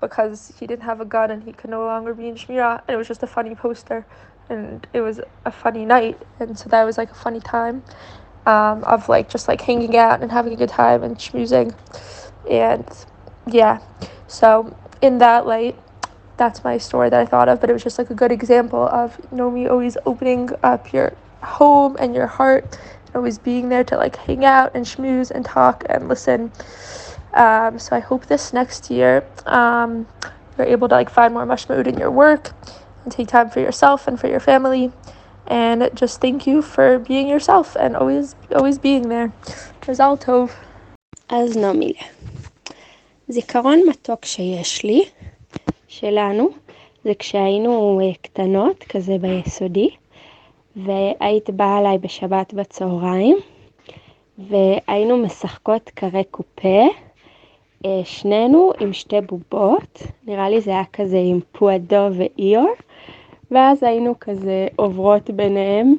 because 0.00 0.52
he 0.60 0.66
didn't 0.66 0.82
have 0.82 1.00
a 1.00 1.04
gun 1.04 1.30
and 1.30 1.42
he 1.42 1.52
could 1.52 1.70
no 1.70 1.84
longer 1.84 2.14
be 2.14 2.28
in 2.28 2.34
Shmira 2.34 2.82
and 2.86 2.94
it 2.94 2.96
was 2.96 3.08
just 3.08 3.22
a 3.22 3.26
funny 3.26 3.54
poster 3.54 4.06
and 4.50 4.86
it 4.92 5.00
was 5.00 5.20
a 5.44 5.50
funny 5.50 5.84
night 5.84 6.20
and 6.38 6.58
so 6.58 6.68
that 6.68 6.84
was 6.84 6.98
like 6.98 7.10
a 7.10 7.14
funny 7.14 7.40
time 7.40 7.82
um, 8.44 8.84
of 8.84 9.08
like 9.08 9.28
just 9.28 9.48
like 9.48 9.60
hanging 9.60 9.96
out 9.96 10.22
and 10.22 10.30
having 10.30 10.52
a 10.52 10.56
good 10.56 10.68
time 10.68 11.02
and 11.02 11.16
schmoozing 11.16 11.74
and 12.50 13.06
yeah 13.46 13.80
so 14.28 14.76
in 15.00 15.18
that 15.18 15.46
light 15.46 15.76
that's 16.36 16.62
my 16.62 16.76
story 16.76 17.08
that 17.08 17.20
I 17.20 17.26
thought 17.26 17.48
of 17.48 17.60
but 17.60 17.70
it 17.70 17.72
was 17.72 17.82
just 17.82 17.98
like 17.98 18.10
a 18.10 18.14
good 18.14 18.30
example 18.30 18.86
of 18.88 19.16
Nomi 19.32 19.68
always 19.70 19.96
opening 20.04 20.50
up 20.62 20.92
your 20.92 21.14
home 21.42 21.96
and 21.98 22.14
your 22.14 22.26
heart 22.26 22.78
always 23.15 23.37
being 23.37 23.69
there 23.69 23.83
to 23.83 23.97
like 23.97 24.15
hang 24.15 24.45
out 24.45 24.71
and 24.75 24.85
schmooze 24.85 25.31
and 25.31 25.45
talk 25.45 25.83
and 25.89 26.07
listen. 26.07 26.51
Um, 27.33 27.79
so 27.79 27.95
I 27.95 27.99
hope 27.99 28.25
this 28.27 28.53
next 28.53 28.89
year 28.89 29.23
um, 29.45 30.07
you're 30.57 30.67
able 30.67 30.87
to 30.89 30.95
like 30.95 31.09
find 31.09 31.33
more 31.33 31.45
mashmood 31.45 31.87
in 31.87 31.97
your 31.97 32.11
work 32.11 32.51
and 33.03 33.11
take 33.11 33.27
time 33.27 33.49
for 33.49 33.59
yourself 33.59 34.07
and 34.07 34.19
for 34.19 34.27
your 34.27 34.39
family. 34.39 34.91
And 35.47 35.89
just 35.93 36.21
thank 36.21 36.45
you 36.47 36.61
for 36.61 36.99
being 36.99 37.27
yourself 37.27 37.75
and 37.79 37.95
always 37.95 38.35
always 38.55 38.77
being 38.77 39.09
there. 39.09 39.31
מזל 39.87 40.15
טוב. 40.19 40.51
אז 41.29 41.57
נעמי, 41.57 41.93
זיכרון 43.29 43.79
מתוק 43.87 44.25
שיש 44.25 44.83
לי, 44.83 45.03
שלנו, 45.87 46.49
זה 47.03 47.11
כשהיינו 47.19 47.99
אה, 48.03 48.13
קטנות, 48.21 48.83
כזה 48.83 49.17
ביסודי. 49.21 49.89
והיית 50.76 51.50
באה 51.50 51.78
אליי 51.78 51.98
בשבת 51.98 52.54
בצהריים, 52.54 53.36
והיינו 54.38 55.16
משחקות 55.16 55.90
קרי 55.94 56.24
קופה, 56.30 56.86
אה, 57.84 58.00
שנינו 58.04 58.72
עם 58.80 58.92
שתי 58.92 59.20
בובות, 59.20 60.02
נראה 60.26 60.48
לי 60.48 60.60
זה 60.60 60.70
היה 60.70 60.84
כזה 60.92 61.18
עם 61.24 61.40
פועדו 61.52 62.08
ואיור, 62.12 62.74
ואז 63.50 63.82
היינו 63.82 64.14
כזה 64.20 64.68
עוברות 64.76 65.30
ביניהם 65.30 65.94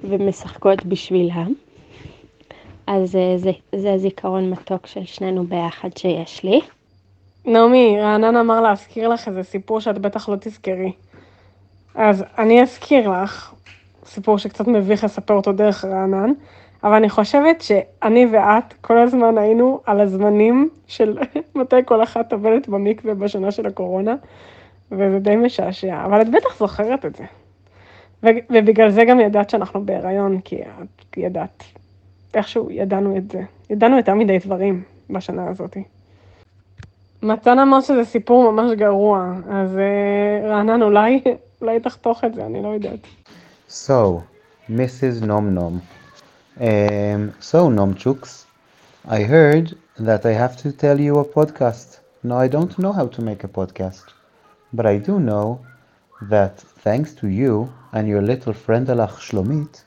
ומשחקות 0.00 0.84
בשבילם. 0.84 1.52
אז 2.86 3.16
אה, 3.16 3.38
זה, 3.38 3.50
זה 3.74 3.98
זיכרון 3.98 4.50
מתוק 4.50 4.86
של 4.86 5.04
שנינו 5.04 5.44
ביחד 5.44 5.96
שיש 5.96 6.44
לי. 6.44 6.60
נעמי, 7.44 7.96
רענן 8.00 8.36
אמר 8.36 8.60
להזכיר 8.60 9.08
לך 9.08 9.28
איזה 9.28 9.42
סיפור 9.42 9.80
שאת 9.80 9.98
בטח 9.98 10.28
לא 10.28 10.36
תזכרי. 10.40 10.92
אז 11.94 12.24
אני 12.38 12.62
אזכיר 12.62 13.10
לך 13.10 13.54
סיפור 14.04 14.38
שקצת 14.38 14.68
מביך 14.68 15.04
לספר 15.04 15.34
אותו 15.34 15.52
דרך 15.52 15.84
רענן, 15.84 16.32
אבל 16.84 16.94
אני 16.94 17.08
חושבת 17.08 17.60
שאני 17.60 18.26
ואת 18.32 18.74
כל 18.80 18.98
הזמן 18.98 19.38
היינו 19.38 19.80
על 19.86 20.00
הזמנים 20.00 20.68
של 20.86 21.18
מתי 21.54 21.76
כל 21.84 22.02
אחת 22.02 22.30
טובלת 22.30 22.68
במקווה 22.68 23.14
בשנה 23.14 23.50
של 23.50 23.66
הקורונה, 23.66 24.14
וזה 24.92 25.18
די 25.18 25.36
משעשע, 25.36 26.04
אבל 26.04 26.22
את 26.22 26.30
בטח 26.30 26.58
זוכרת 26.58 27.06
את 27.06 27.16
זה. 27.16 27.24
ו- 28.22 28.40
ובגלל 28.50 28.90
זה 28.90 29.04
גם 29.04 29.20
ידעת 29.20 29.50
שאנחנו 29.50 29.86
בהיריון, 29.86 30.40
כי 30.40 30.56
את 30.62 31.16
ידעת. 31.16 31.64
איכשהו 32.34 32.70
ידענו 32.70 33.16
את 33.16 33.30
זה. 33.30 33.42
ידענו 33.70 33.96
יותר 33.96 34.14
מדי 34.14 34.38
דברים 34.38 34.82
בשנה 35.10 35.48
הזאת. 35.48 35.76
מתן 37.22 37.58
אמר 37.58 37.80
שזה 37.80 38.04
סיפור 38.04 38.52
ממש 38.52 38.72
גרוע, 38.72 39.32
אז 39.50 39.76
uh, 39.76 40.46
רענן 40.46 40.82
אולי, 40.82 41.22
אולי 41.60 41.80
תחתוך 41.80 42.24
את 42.24 42.34
זה, 42.34 42.46
אני 42.46 42.62
לא 42.62 42.68
יודעת. 42.68 42.98
So, 43.72 44.24
Mrs. 44.68 45.22
Nom 45.22 45.54
Nom. 45.54 45.80
Um, 46.58 47.32
so, 47.38 47.70
Nomchuks, 47.70 48.46
I 49.06 49.22
heard 49.22 49.78
that 49.96 50.26
I 50.26 50.32
have 50.32 50.56
to 50.62 50.72
tell 50.72 50.98
you 50.98 51.20
a 51.20 51.24
podcast. 51.24 52.00
Now, 52.24 52.38
I 52.38 52.48
don't 52.48 52.76
know 52.80 52.90
how 52.90 53.06
to 53.06 53.22
make 53.22 53.44
a 53.44 53.48
podcast, 53.48 54.06
but 54.72 54.86
I 54.86 54.96
do 54.98 55.20
know 55.20 55.64
that 56.22 56.58
thanks 56.58 57.14
to 57.14 57.28
you 57.28 57.72
and 57.92 58.08
your 58.08 58.22
little 58.22 58.52
friend 58.52 58.88
Alach 58.88 59.20
Shlomit, 59.20 59.84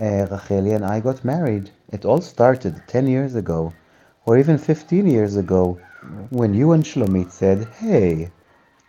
uh, 0.00 0.26
Racheli 0.26 0.74
and 0.74 0.84
I 0.84 0.98
got 0.98 1.24
married. 1.24 1.70
It 1.92 2.04
all 2.04 2.20
started 2.20 2.82
10 2.88 3.06
years 3.06 3.36
ago, 3.36 3.72
or 4.26 4.36
even 4.36 4.58
15 4.58 5.06
years 5.06 5.36
ago, 5.36 5.78
when 6.30 6.54
you 6.54 6.72
and 6.72 6.82
Shlomit 6.82 7.30
said, 7.30 7.68
Hey, 7.78 8.32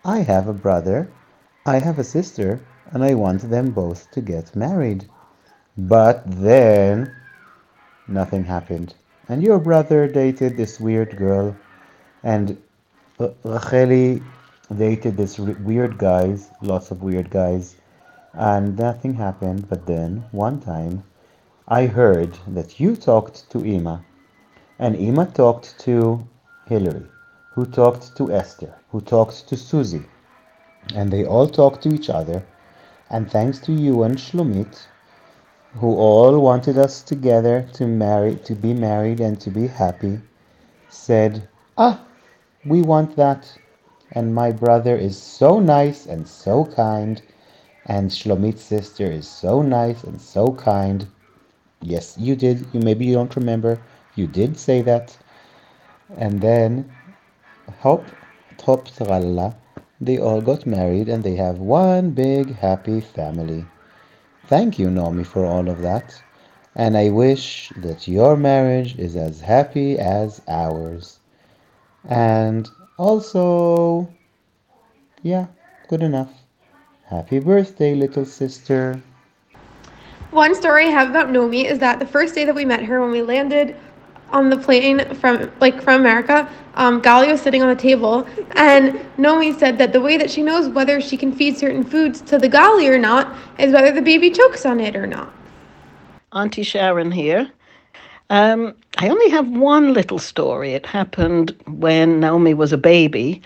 I 0.03 0.21
have 0.21 0.47
a 0.47 0.53
brother, 0.53 1.07
I 1.67 1.77
have 1.77 1.99
a 1.99 2.03
sister, 2.03 2.59
and 2.93 3.03
I 3.03 3.15
want 3.15 3.49
them 3.49 3.71
both 3.71 4.09
to 4.11 4.21
get 4.21 4.55
married. 4.55 5.09
But 5.77 6.23
then 6.25 7.13
nothing 8.07 8.45
happened. 8.45 8.93
And 9.27 9.41
your 9.41 9.59
brother 9.59 10.07
dated 10.07 10.55
this 10.55 10.79
weird 10.79 11.17
girl, 11.17 11.55
and 12.23 12.61
Racheli 13.19 14.23
dated 14.77 15.17
this 15.17 15.39
weird 15.39 15.97
guys, 15.97 16.49
lots 16.61 16.91
of 16.91 17.01
weird 17.01 17.29
guys, 17.29 17.75
and 18.33 18.77
nothing 18.77 19.13
happened. 19.13 19.67
But 19.69 19.87
then 19.87 20.23
one 20.31 20.61
time, 20.61 21.03
I 21.67 21.87
heard 21.87 22.37
that 22.49 22.79
you 22.79 22.95
talked 22.95 23.49
to 23.51 23.65
Ima, 23.65 24.05
and 24.77 24.95
Ima 24.95 25.25
talked 25.25 25.79
to 25.79 26.27
Hillary, 26.67 27.07
who 27.53 27.65
talked 27.65 28.15
to 28.17 28.31
Esther, 28.31 28.75
who 28.91 29.01
talked 29.01 29.47
to 29.47 29.57
Susie, 29.57 30.05
and 30.93 31.11
they 31.11 31.25
all 31.25 31.47
talked 31.47 31.81
to 31.83 31.89
each 31.89 32.09
other. 32.09 32.43
And 33.09 33.29
thanks 33.29 33.59
to 33.59 33.73
you 33.73 34.03
and 34.03 34.17
Shlomit, 34.17 34.87
who 35.75 35.95
all 35.95 36.39
wanted 36.39 36.77
us 36.77 37.01
together 37.01 37.67
to 37.73 37.87
marry, 37.87 38.35
to 38.37 38.55
be 38.55 38.73
married 38.73 39.19
and 39.19 39.39
to 39.41 39.49
be 39.49 39.67
happy, 39.67 40.21
said, 40.89 41.47
"Ah, 41.77 42.01
we 42.65 42.81
want 42.81 43.15
that." 43.15 43.57
And 44.11 44.35
my 44.35 44.51
brother 44.51 44.95
is 44.95 45.17
so 45.17 45.59
nice 45.59 46.05
and 46.05 46.27
so 46.27 46.65
kind, 46.65 47.21
and 47.85 48.11
Shlomit's 48.11 48.61
sister 48.61 49.05
is 49.11 49.27
so 49.27 49.61
nice 49.61 50.03
and 50.03 50.21
so 50.21 50.51
kind. 50.53 51.07
Yes, 51.81 52.15
you 52.17 52.35
did. 52.35 52.65
You 52.73 52.79
maybe 52.79 53.05
you 53.05 53.15
don't 53.15 53.35
remember. 53.35 53.79
You 54.15 54.27
did 54.27 54.57
say 54.57 54.81
that. 54.83 55.17
And 56.17 56.39
then, 56.41 56.91
hop, 57.81 58.03
top, 58.57 58.87
tralala, 58.87 59.55
they 60.05 60.17
all 60.17 60.41
got 60.41 60.65
married 60.65 61.09
and 61.09 61.23
they 61.23 61.35
have 61.35 61.59
one 61.59 62.11
big 62.11 62.55
happy 62.55 63.01
family. 63.01 63.65
Thank 64.47 64.77
you, 64.77 64.89
Naomi, 64.89 65.23
for 65.23 65.45
all 65.45 65.69
of 65.69 65.81
that. 65.81 66.21
And 66.75 66.97
I 66.97 67.09
wish 67.09 67.71
that 67.77 68.07
your 68.07 68.35
marriage 68.35 68.97
is 68.97 69.15
as 69.15 69.41
happy 69.41 69.97
as 69.97 70.41
ours. 70.47 71.19
And 72.09 72.69
also, 72.97 74.09
yeah, 75.21 75.47
good 75.87 76.01
enough. 76.01 76.31
Happy 77.05 77.39
birthday, 77.39 77.95
little 77.95 78.25
sister. 78.25 79.01
One 80.31 80.55
story 80.55 80.87
I 80.87 80.89
have 80.89 81.11
about 81.11 81.29
Nomi 81.29 81.65
is 81.65 81.77
that 81.79 81.99
the 81.99 82.07
first 82.07 82.33
day 82.33 82.43
that 82.43 82.55
we 82.55 82.65
met 82.65 82.83
her 82.83 82.99
when 82.99 83.11
we 83.11 83.21
landed 83.21 83.75
on 84.31 84.49
the 84.49 84.57
plane 84.57 85.13
from 85.15 85.51
like 85.59 85.81
from 85.81 86.01
America, 86.01 86.49
um, 86.75 87.01
Gali 87.01 87.31
was 87.31 87.41
sitting 87.41 87.61
on 87.61 87.69
the 87.69 87.81
table, 87.81 88.27
and 88.55 88.93
Nomi 89.17 89.57
said 89.57 89.77
that 89.77 89.93
the 89.93 90.01
way 90.01 90.17
that 90.17 90.31
she 90.31 90.41
knows 90.41 90.69
whether 90.69 90.99
she 90.99 91.17
can 91.17 91.31
feed 91.31 91.57
certain 91.57 91.83
foods 91.83 92.21
to 92.21 92.37
the 92.37 92.49
Gali 92.49 92.89
or 92.89 92.97
not 92.97 93.35
is 93.59 93.73
whether 93.73 93.91
the 93.91 94.01
baby 94.01 94.31
chokes 94.31 94.65
on 94.65 94.79
it 94.79 94.95
or 94.95 95.05
not. 95.05 95.31
Auntie 96.33 96.63
Sharon 96.63 97.11
here. 97.11 97.51
Um, 98.29 98.73
I 98.97 99.09
only 99.09 99.29
have 99.29 99.47
one 99.47 99.93
little 99.93 100.17
story. 100.17 100.73
It 100.73 100.85
happened 100.87 101.55
when 101.67 102.19
Naomi 102.19 102.55
was 102.55 102.73
a 102.73 102.77
baby, 102.77 103.41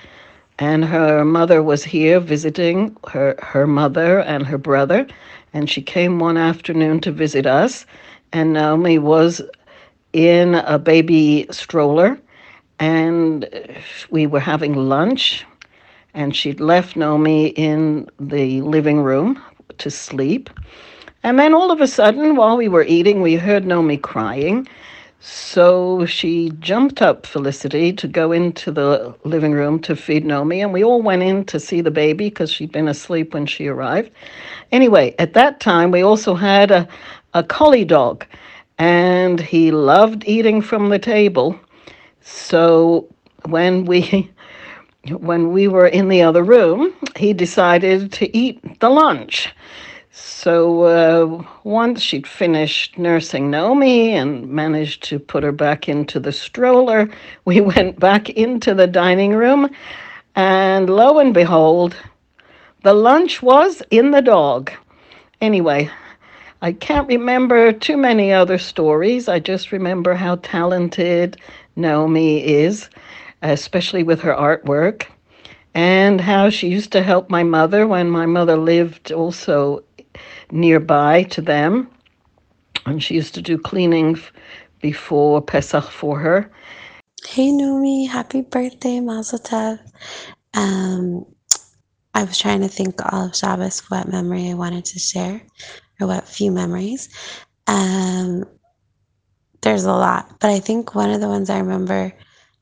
and 0.59 0.85
her 0.85 1.25
mother 1.25 1.61
was 1.61 1.83
here 1.83 2.19
visiting 2.21 2.95
her 3.09 3.35
her 3.41 3.67
mother 3.67 4.19
and 4.21 4.45
her 4.45 4.57
brother, 4.57 5.05
and 5.53 5.69
she 5.69 5.81
came 5.81 6.19
one 6.19 6.37
afternoon 6.37 7.01
to 7.01 7.11
visit 7.11 7.45
us, 7.45 7.85
and 8.31 8.53
Naomi 8.53 8.99
was 8.99 9.41
in 10.17 10.55
a 10.55 10.79
baby 10.79 11.45
stroller, 11.51 12.19
and 12.79 13.47
we 14.09 14.25
were 14.25 14.39
having 14.39 14.73
lunch, 14.73 15.45
and 16.15 16.35
she'd 16.35 16.59
left 16.59 16.95
Naomi 16.95 17.49
in 17.49 18.09
the 18.19 18.61
living 18.61 19.01
room 19.01 19.39
to 19.77 19.91
sleep. 19.91 20.49
And 21.21 21.37
then 21.37 21.53
all 21.53 21.69
of 21.69 21.81
a 21.81 21.87
sudden, 21.87 22.35
while 22.35 22.57
we 22.57 22.67
were 22.67 22.83
eating, 22.83 23.21
we 23.21 23.35
heard 23.35 23.67
Naomi 23.67 23.97
crying. 23.97 24.67
So 25.19 26.07
she 26.07 26.51
jumped 26.61 26.99
up, 26.99 27.27
Felicity, 27.27 27.93
to 27.93 28.07
go 28.07 28.31
into 28.31 28.71
the 28.71 29.13
living 29.23 29.51
room 29.51 29.79
to 29.81 29.95
feed 29.95 30.25
Naomi, 30.25 30.61
and 30.61 30.73
we 30.73 30.83
all 30.83 31.03
went 31.03 31.21
in 31.21 31.45
to 31.45 31.59
see 31.59 31.81
the 31.81 31.91
baby 31.91 32.29
because 32.29 32.51
she'd 32.51 32.71
been 32.71 32.87
asleep 32.87 33.35
when 33.35 33.45
she 33.45 33.67
arrived. 33.67 34.09
Anyway, 34.71 35.13
at 35.19 35.35
that 35.35 35.59
time, 35.59 35.91
we 35.91 36.01
also 36.01 36.33
had 36.33 36.71
a, 36.71 36.87
a 37.35 37.43
collie 37.43 37.85
dog, 37.85 38.25
and 38.77 39.39
he 39.39 39.71
loved 39.71 40.23
eating 40.27 40.61
from 40.61 40.89
the 40.89 40.99
table. 40.99 41.59
So 42.21 43.07
when 43.45 43.85
we 43.85 44.29
when 45.09 45.51
we 45.51 45.67
were 45.67 45.87
in 45.87 46.09
the 46.09 46.21
other 46.21 46.43
room, 46.43 46.93
he 47.15 47.33
decided 47.33 48.11
to 48.13 48.37
eat 48.37 48.79
the 48.79 48.89
lunch. 48.89 49.49
So 50.11 50.83
uh, 50.83 51.43
once 51.63 52.01
she'd 52.01 52.27
finished 52.27 52.97
nursing 52.97 53.51
Naomi 53.51 54.15
and 54.15 54.49
managed 54.49 55.03
to 55.03 55.19
put 55.19 55.43
her 55.43 55.51
back 55.51 55.87
into 55.87 56.19
the 56.19 56.31
stroller, 56.31 57.09
we 57.45 57.61
went 57.73 57.99
back 57.99 58.29
into 58.31 58.73
the 58.73 58.87
dining 58.87 59.33
room, 59.33 59.69
and 60.35 60.89
lo 60.89 61.19
and 61.19 61.33
behold, 61.33 61.95
the 62.83 62.93
lunch 62.93 63.41
was 63.41 63.81
in 63.91 64.11
the 64.11 64.21
dog. 64.21 64.71
Anyway, 65.39 65.89
I 66.61 66.71
can't 66.71 67.07
remember 67.07 67.71
too 67.71 67.97
many 67.97 68.31
other 68.33 68.57
stories. 68.57 69.27
I 69.27 69.39
just 69.39 69.71
remember 69.71 70.15
how 70.15 70.37
talented 70.37 71.37
Naomi 71.75 72.43
is, 72.45 72.89
especially 73.43 74.03
with 74.03 74.21
her 74.21 74.33
artwork, 74.33 75.05
and 75.75 76.19
how 76.19 76.49
she 76.49 76.67
used 76.67 76.91
to 76.93 77.03
help 77.03 77.29
my 77.29 77.43
mother 77.43 77.85
when 77.85 78.09
my 78.09 78.25
mother 78.25 78.57
lived 78.57 79.11
also 79.11 79.83
nearby 80.51 81.23
to 81.23 81.41
them. 81.41 81.89
And 82.85 83.03
she 83.03 83.13
used 83.15 83.35
to 83.35 83.41
do 83.41 83.57
cleaning 83.57 84.19
before 84.81 85.41
Pesach 85.41 85.85
for 85.91 86.17
her. 86.19 86.49
Hey 87.27 87.51
Naomi, 87.51 88.05
happy 88.05 88.41
birthday, 88.41 88.99
Mazel 88.99 89.39
Tov. 89.39 89.79
Um, 90.53 91.25
I 92.13 92.23
was 92.23 92.37
trying 92.37 92.61
to 92.61 92.67
think 92.67 92.95
all 93.11 93.27
of 93.27 93.35
Shabbos 93.35 93.79
what 93.89 94.07
memory 94.07 94.49
I 94.49 94.55
wanted 94.55 94.85
to 94.85 94.99
share, 94.99 95.41
or 95.99 96.07
what 96.07 96.27
few 96.27 96.51
memories. 96.51 97.09
Um, 97.67 98.45
there's 99.61 99.85
a 99.85 99.91
lot, 99.91 100.39
but 100.39 100.49
I 100.49 100.59
think 100.59 100.95
one 100.95 101.11
of 101.11 101.21
the 101.21 101.27
ones 101.27 101.49
I 101.49 101.59
remember 101.59 102.13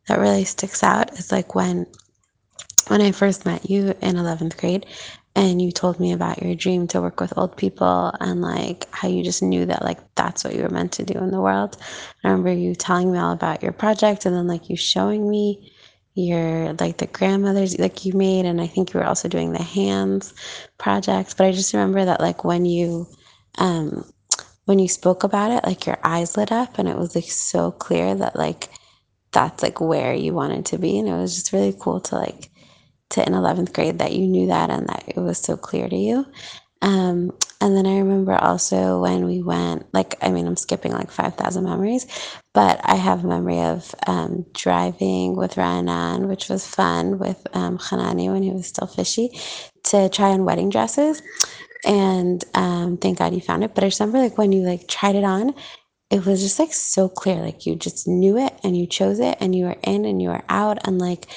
that 0.08 0.20
really 0.20 0.46
sticks 0.46 0.84
out 0.84 1.18
is 1.20 1.32
like 1.32 1.56
when 1.56 1.88
when 2.88 3.02
I 3.02 3.12
first 3.12 3.46
met 3.46 3.70
you 3.70 3.94
in 4.02 4.16
11th 4.16 4.58
grade 4.58 4.86
and 5.36 5.62
you 5.62 5.72
told 5.72 6.00
me 6.00 6.14
about 6.14 6.42
your 6.42 6.56
dream 6.56 6.88
to 6.88 7.02
work 7.02 7.20
with 7.20 7.38
old 7.38 7.58
people 7.58 8.14
and 8.20 8.42
like 8.42 8.86
how 8.92 9.08
you 9.08 9.24
just 9.24 9.44
knew 9.44 9.66
that 9.66 9.84
like 9.84 10.00
that's 10.16 10.44
what 10.44 10.56
you 10.56 10.64
were 10.64 10.70
meant 10.70 10.94
to 10.94 11.04
do 11.04 11.18
in 11.18 11.32
the 11.32 11.42
world. 11.42 11.78
I 12.24 12.30
remember 12.30 12.54
you 12.54 12.76
telling 12.76 13.12
me 13.12 13.18
all 13.18 13.34
about 13.34 13.64
your 13.64 13.74
project 13.74 14.26
and 14.26 14.36
then 14.36 14.48
like 14.48 14.70
you 14.70 14.78
showing 14.78 15.30
me 15.30 15.74
your 16.14 16.74
like 16.80 16.98
the 16.98 17.08
grandmothers 17.08 17.78
like 17.78 18.06
you 18.06 18.14
made 18.14 18.46
and 18.46 18.62
I 18.62 18.68
think 18.68 18.94
you 18.94 19.00
were 19.00 19.06
also 19.06 19.28
doing 19.28 19.52
the 19.52 19.64
hands 19.64 20.34
projects. 20.78 21.34
But 21.34 21.48
I 21.48 21.52
just 21.52 21.74
remember 21.74 22.06
that 22.06 22.22
like 22.22 22.44
when 22.46 22.66
you 22.66 23.08
um 23.58 24.06
when 24.66 24.80
you 24.80 24.88
spoke 24.88 25.24
about 25.24 25.52
it, 25.52 25.64
like 25.66 25.86
your 25.86 26.00
eyes 26.04 26.38
lit 26.38 26.52
up 26.52 26.80
and 26.80 26.88
it 26.90 26.98
was 26.98 27.16
like 27.16 27.26
so 27.26 27.72
clear 27.72 28.16
that 28.16 28.36
like 28.36 28.70
that's 29.32 29.64
like 29.64 29.82
where 29.82 30.14
you 30.14 30.34
wanted 30.34 30.66
to 30.68 30.78
be. 30.78 30.98
And 31.00 31.08
it 31.08 31.14
was 31.14 31.36
just 31.36 31.54
really 31.54 31.76
cool 31.80 32.02
to 32.02 32.16
like 32.16 32.50
to 33.12 33.26
in 33.26 33.34
11th 33.34 33.74
grade 33.74 34.00
that 34.00 34.14
you 34.14 34.28
knew 34.28 34.48
that 34.48 34.70
and 34.72 34.88
that 34.90 35.04
it 35.08 35.18
was 35.20 35.40
so 35.40 35.58
clear 35.58 35.90
to 35.90 35.96
you. 35.96 36.26
Um, 36.82 37.32
and 37.62 37.76
then 37.76 37.88
I 37.88 38.00
remember 38.00 38.36
also 38.36 39.02
when 39.02 39.26
we 39.26 39.42
went, 39.42 39.92
like, 39.94 40.16
I 40.22 40.32
mean, 40.32 40.48
I'm 40.48 40.58
skipping 40.58 40.94
like 40.94 41.12
5,000 41.12 41.64
memories, 41.64 42.08
but 42.54 42.80
I 42.84 42.96
have 42.96 43.26
a 43.26 43.28
memory 43.28 43.62
of 43.62 43.96
um, 44.08 44.46
driving 44.54 45.36
with 45.36 45.56
Ra'anan, 45.56 46.28
which 46.30 46.50
was 46.50 46.68
fun 46.68 47.20
with 47.20 47.48
um, 47.54 47.80
Hanani 47.82 48.30
when 48.30 48.44
he 48.44 48.52
was 48.52 48.68
still 48.68 48.88
fishy, 48.88 49.32
to 49.86 50.10
try 50.10 50.30
on 50.32 50.46
wedding 50.46 50.70
dresses. 50.70 51.24
And 51.86 52.44
um, 52.54 52.98
thank 52.98 53.20
God 53.20 53.34
you 53.34 53.42
found 53.42 53.64
it. 53.64 53.76
But 53.76 53.84
I 53.84 53.88
just 53.88 54.00
remember 54.00 54.20
like 54.20 54.38
when 54.38 54.52
you 54.52 54.62
like 54.62 54.88
tried 54.88 55.16
it 55.16 55.24
on, 55.24 55.54
it 56.12 56.26
was 56.26 56.42
just 56.42 56.60
like 56.60 56.74
so 56.74 57.10
clear. 57.10 57.38
Like 57.38 57.66
you 57.66 57.76
just 57.76 58.08
knew 58.08 58.38
it 58.38 58.54
and 58.64 58.78
you 58.78 58.88
chose 58.88 59.20
it 59.20 59.38
and 59.42 59.56
you 59.56 59.66
were 59.66 59.78
in 59.84 60.06
and 60.06 60.22
you 60.22 60.30
were 60.30 60.44
out. 60.50 60.88
And 60.88 61.00
like 61.00 61.28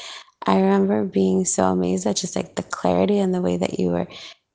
I 0.46 0.56
remember 0.60 1.04
being 1.04 1.44
so 1.44 1.64
amazed 1.64 2.06
at 2.06 2.16
just 2.16 2.36
like 2.36 2.56
the 2.56 2.62
clarity 2.62 3.18
and 3.18 3.34
the 3.34 3.42
way 3.42 3.56
that 3.56 3.78
you 3.78 3.88
were 3.90 4.08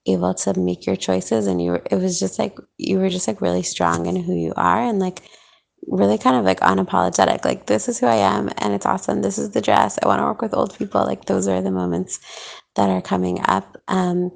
able 0.07 0.33
to 0.33 0.59
make 0.59 0.85
your 0.85 0.95
choices 0.95 1.47
and 1.47 1.61
you 1.61 1.71
were 1.71 1.83
it 1.91 1.95
was 1.95 2.19
just 2.19 2.39
like 2.39 2.57
you 2.77 2.99
were 2.99 3.09
just 3.09 3.27
like 3.27 3.41
really 3.41 3.63
strong 3.63 4.05
in 4.07 4.15
who 4.17 4.35
you 4.35 4.53
are 4.57 4.81
and 4.81 4.99
like 4.99 5.21
really 5.87 6.17
kind 6.17 6.35
of 6.37 6.45
like 6.45 6.59
unapologetic 6.61 7.45
like 7.45 7.67
this 7.67 7.89
is 7.89 7.99
who 7.99 8.07
i 8.07 8.15
am 8.15 8.49
and 8.59 8.73
it's 8.73 8.85
awesome 8.85 9.21
this 9.21 9.37
is 9.37 9.51
the 9.51 9.61
dress 9.61 9.99
i 10.03 10.07
want 10.07 10.19
to 10.19 10.25
work 10.25 10.41
with 10.41 10.53
old 10.53 10.77
people 10.77 11.05
like 11.05 11.25
those 11.25 11.47
are 11.47 11.61
the 11.61 11.71
moments 11.71 12.19
that 12.75 12.89
are 12.89 13.01
coming 13.01 13.39
up 13.45 13.77
um 13.89 14.31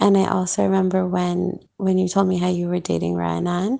and 0.00 0.16
i 0.18 0.26
also 0.26 0.62
remember 0.64 1.06
when 1.06 1.58
when 1.78 1.98
you 1.98 2.08
told 2.08 2.28
me 2.28 2.38
how 2.38 2.48
you 2.48 2.68
were 2.68 2.80
dating 2.80 3.14
Ra'anan 3.14 3.78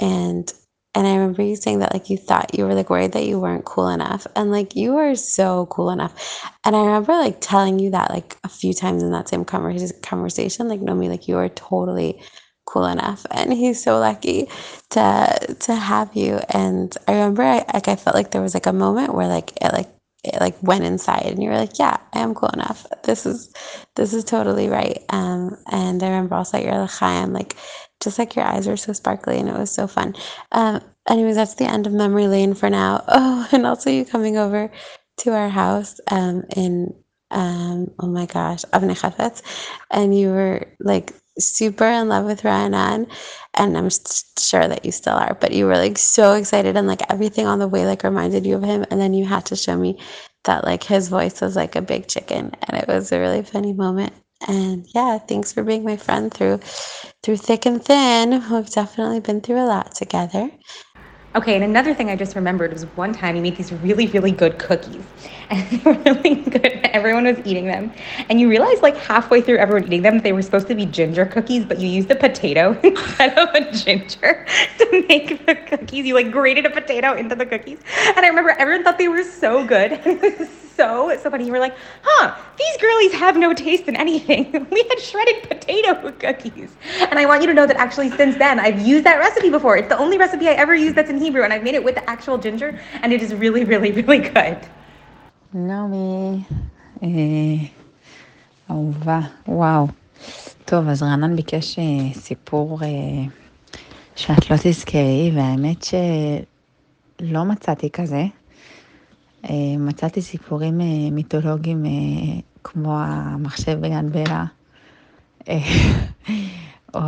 and 0.00 0.52
and 0.94 1.06
I 1.08 1.14
remember 1.16 1.42
you 1.42 1.56
saying 1.56 1.80
that 1.80 1.92
like 1.92 2.10
you 2.10 2.16
thought 2.16 2.56
you 2.56 2.64
were 2.66 2.74
like 2.74 2.90
worried 2.90 3.12
that 3.12 3.26
you 3.26 3.40
weren't 3.40 3.64
cool 3.64 3.88
enough. 3.88 4.26
And 4.36 4.52
like 4.52 4.76
you 4.76 4.96
are 4.96 5.16
so 5.16 5.66
cool 5.66 5.90
enough. 5.90 6.42
And 6.64 6.76
I 6.76 6.80
remember 6.80 7.12
like 7.14 7.40
telling 7.40 7.80
you 7.80 7.90
that 7.92 8.10
like 8.10 8.36
a 8.44 8.48
few 8.48 8.74
times 8.74 9.02
in 9.02 9.12
that 9.12 9.28
same 9.28 9.44
conversation, 9.44 10.68
like 10.68 10.80
Nomi, 10.80 11.08
like 11.08 11.28
you 11.28 11.36
are 11.38 11.48
totally 11.50 12.22
cool 12.66 12.86
enough. 12.86 13.26
And 13.32 13.52
he's 13.52 13.82
so 13.82 13.98
lucky 14.00 14.48
to 14.90 15.56
to 15.60 15.74
have 15.74 16.16
you. 16.16 16.40
And 16.50 16.96
I 17.08 17.12
remember 17.14 17.42
I 17.42 17.64
like 17.74 17.88
I 17.88 17.96
felt 17.96 18.16
like 18.16 18.30
there 18.32 18.42
was 18.42 18.54
like 18.54 18.66
a 18.66 18.72
moment 18.72 19.14
where 19.14 19.28
like 19.28 19.52
it 19.62 19.72
like 19.74 19.90
it 20.24 20.40
like 20.40 20.62
went 20.62 20.84
inside 20.84 21.26
and 21.26 21.42
you 21.42 21.50
were 21.50 21.58
like, 21.58 21.78
Yeah, 21.78 21.96
I 22.14 22.20
am 22.20 22.34
cool 22.34 22.50
enough. 22.50 22.86
This 23.04 23.26
is 23.26 23.52
this 23.96 24.14
is 24.14 24.24
totally 24.24 24.68
right. 24.68 25.04
Um 25.10 25.56
and 25.70 26.02
I 26.02 26.08
remember 26.08 26.36
also 26.36 26.58
at 26.58 26.64
your 26.64 26.78
L'chaim, 26.82 27.32
like 27.32 27.56
just 28.00 28.18
like 28.18 28.36
your 28.36 28.44
eyes 28.44 28.66
were 28.66 28.76
so 28.76 28.92
sparkly 28.92 29.38
and 29.38 29.48
it 29.48 29.56
was 29.58 29.70
so 29.70 29.86
fun. 29.86 30.14
Um, 30.52 30.80
anyways, 31.08 31.36
that's 31.36 31.54
the 31.54 31.64
end 31.70 31.86
of 31.86 31.92
memory 31.92 32.28
lane 32.28 32.54
for 32.54 32.70
now. 32.70 33.04
Oh, 33.08 33.48
and 33.52 33.66
also 33.66 33.90
you 33.90 34.04
coming 34.04 34.36
over 34.36 34.70
to 35.18 35.32
our 35.32 35.48
house 35.48 36.00
um, 36.10 36.44
in, 36.56 36.94
um, 37.30 37.88
oh 38.00 38.06
my 38.08 38.26
gosh, 38.26 38.64
Avnei 38.72 38.96
and 39.90 40.18
you 40.18 40.30
were 40.30 40.66
like 40.80 41.12
super 41.38 41.84
in 41.86 42.08
love 42.08 42.24
with 42.24 42.44
Ryan 42.44 42.72
Ra'anan, 42.72 43.10
and 43.54 43.76
I'm 43.76 43.88
sure 44.38 44.68
that 44.68 44.84
you 44.84 44.92
still 44.92 45.14
are, 45.14 45.34
but 45.40 45.52
you 45.52 45.66
were 45.66 45.76
like 45.76 45.98
so 45.98 46.34
excited 46.34 46.76
and 46.76 46.86
like 46.86 47.02
everything 47.10 47.46
on 47.46 47.58
the 47.58 47.68
way 47.68 47.86
like 47.86 48.04
reminded 48.04 48.46
you 48.46 48.56
of 48.56 48.62
him, 48.62 48.84
and 48.90 49.00
then 49.00 49.14
you 49.14 49.24
had 49.24 49.46
to 49.46 49.56
show 49.56 49.76
me 49.76 49.98
that 50.44 50.64
like 50.64 50.82
his 50.84 51.08
voice 51.08 51.40
was 51.40 51.56
like 51.56 51.76
a 51.76 51.82
big 51.82 52.08
chicken, 52.08 52.52
and 52.62 52.80
it 52.80 52.88
was 52.88 53.12
a 53.12 53.20
really 53.20 53.42
funny 53.42 53.72
moment. 53.72 54.12
And 54.46 54.86
yeah, 54.94 55.18
thanks 55.18 55.52
for 55.52 55.64
being 55.64 55.84
my 55.84 55.96
friend 55.96 56.32
through 56.32 56.58
through 57.22 57.38
thick 57.38 57.66
and 57.66 57.84
thin. 57.84 58.42
We've 58.50 58.70
definitely 58.70 59.20
been 59.20 59.40
through 59.40 59.60
a 59.60 59.66
lot 59.66 59.94
together. 59.94 60.50
Okay, 61.36 61.54
and 61.54 61.62
another 61.62 61.94
thing 61.94 62.08
I 62.08 62.16
just 62.16 62.34
remembered 62.34 62.72
was 62.72 62.84
one 62.96 63.12
time 63.12 63.36
you 63.36 63.42
made 63.42 63.56
these 63.56 63.72
really, 63.72 64.06
really 64.06 64.32
good 64.32 64.58
cookies. 64.58 65.04
And 65.50 65.70
they 65.70 65.78
were 65.78 65.98
really 66.02 66.34
good. 66.42 66.80
Everyone 66.84 67.24
was 67.24 67.38
eating 67.44 67.66
them. 67.66 67.92
And 68.28 68.40
you 68.40 68.48
realized 68.48 68.82
like 68.82 68.96
halfway 68.96 69.40
through 69.40 69.56
everyone 69.58 69.86
eating 69.86 70.02
them, 70.02 70.18
they 70.18 70.32
were 70.32 70.42
supposed 70.42 70.68
to 70.68 70.74
be 70.74 70.84
ginger 70.86 71.24
cookies, 71.24 71.64
but 71.64 71.78
you 71.78 71.88
used 71.88 72.10
a 72.10 72.16
potato 72.16 72.78
instead 72.82 73.38
of 73.38 73.48
a 73.54 73.72
ginger 73.72 74.46
to 74.78 75.04
make 75.08 75.46
the 75.46 75.54
cookies. 75.54 76.04
You 76.04 76.14
like 76.14 76.30
grated 76.30 76.66
a 76.66 76.70
potato 76.70 77.14
into 77.14 77.34
the 77.34 77.46
cookies. 77.46 77.78
And 78.06 78.24
I 78.24 78.28
remember 78.28 78.50
everyone 78.50 78.84
thought 78.84 78.98
they 78.98 79.08
were 79.08 79.24
so 79.24 79.64
good. 79.64 80.00
so, 80.78 81.18
so 81.20 81.30
funny. 81.30 81.44
You 81.44 81.52
were 81.52 81.58
like, 81.58 81.76
huh, 82.02 82.34
these 82.56 82.76
girlies 82.76 83.12
have 83.12 83.36
no 83.36 83.52
taste 83.52 83.88
in 83.88 83.96
anything. 83.96 84.66
we 84.70 84.82
had 84.88 85.00
shredded 85.00 85.42
potato 85.42 86.12
cookies. 86.12 86.76
And 87.00 87.18
I 87.18 87.26
want 87.26 87.42
you 87.42 87.48
to 87.48 87.54
know 87.54 87.66
that 87.66 87.76
actually 87.76 88.10
since 88.10 88.36
then, 88.36 88.60
I've 88.60 88.86
used 88.86 89.04
that 89.04 89.18
recipe 89.18 89.50
before. 89.50 89.76
It's 89.76 89.88
the 89.88 89.98
only 89.98 90.18
recipe 90.18 90.48
I 90.48 90.52
ever 90.52 90.74
used 90.74 90.94
that's 90.94 91.10
in 91.10 91.18
Hebrew, 91.18 91.42
and 91.42 91.52
I've 91.52 91.64
made 91.64 91.74
it 91.74 91.82
with 91.82 91.96
the 91.96 92.08
actual 92.08 92.38
ginger, 92.38 92.80
and 93.02 93.12
it 93.12 93.22
is 93.22 93.34
really, 93.34 93.64
really, 93.64 93.90
really 93.90 94.18
good. 94.18 94.58
נעמי, 95.54 96.42
אהובה, 98.70 99.20
וואו. 99.48 99.86
טוב, 100.64 100.88
אז 100.88 101.02
רענן 101.02 101.36
ביקש 101.36 101.78
סיפור 102.12 102.80
שאת 104.16 104.50
לא 104.50 104.56
תזכרי, 104.62 105.32
והאמת 105.34 105.82
שלא 105.82 107.44
מצאתי 107.44 107.90
כזה. 107.90 108.24
מצאתי 109.78 110.22
סיפורים 110.22 110.78
מיתולוגיים 111.12 111.84
כמו 112.64 112.98
המחשב 113.00 113.80
בגן 113.80 114.06
בלה, 114.12 114.44
או 116.94 117.00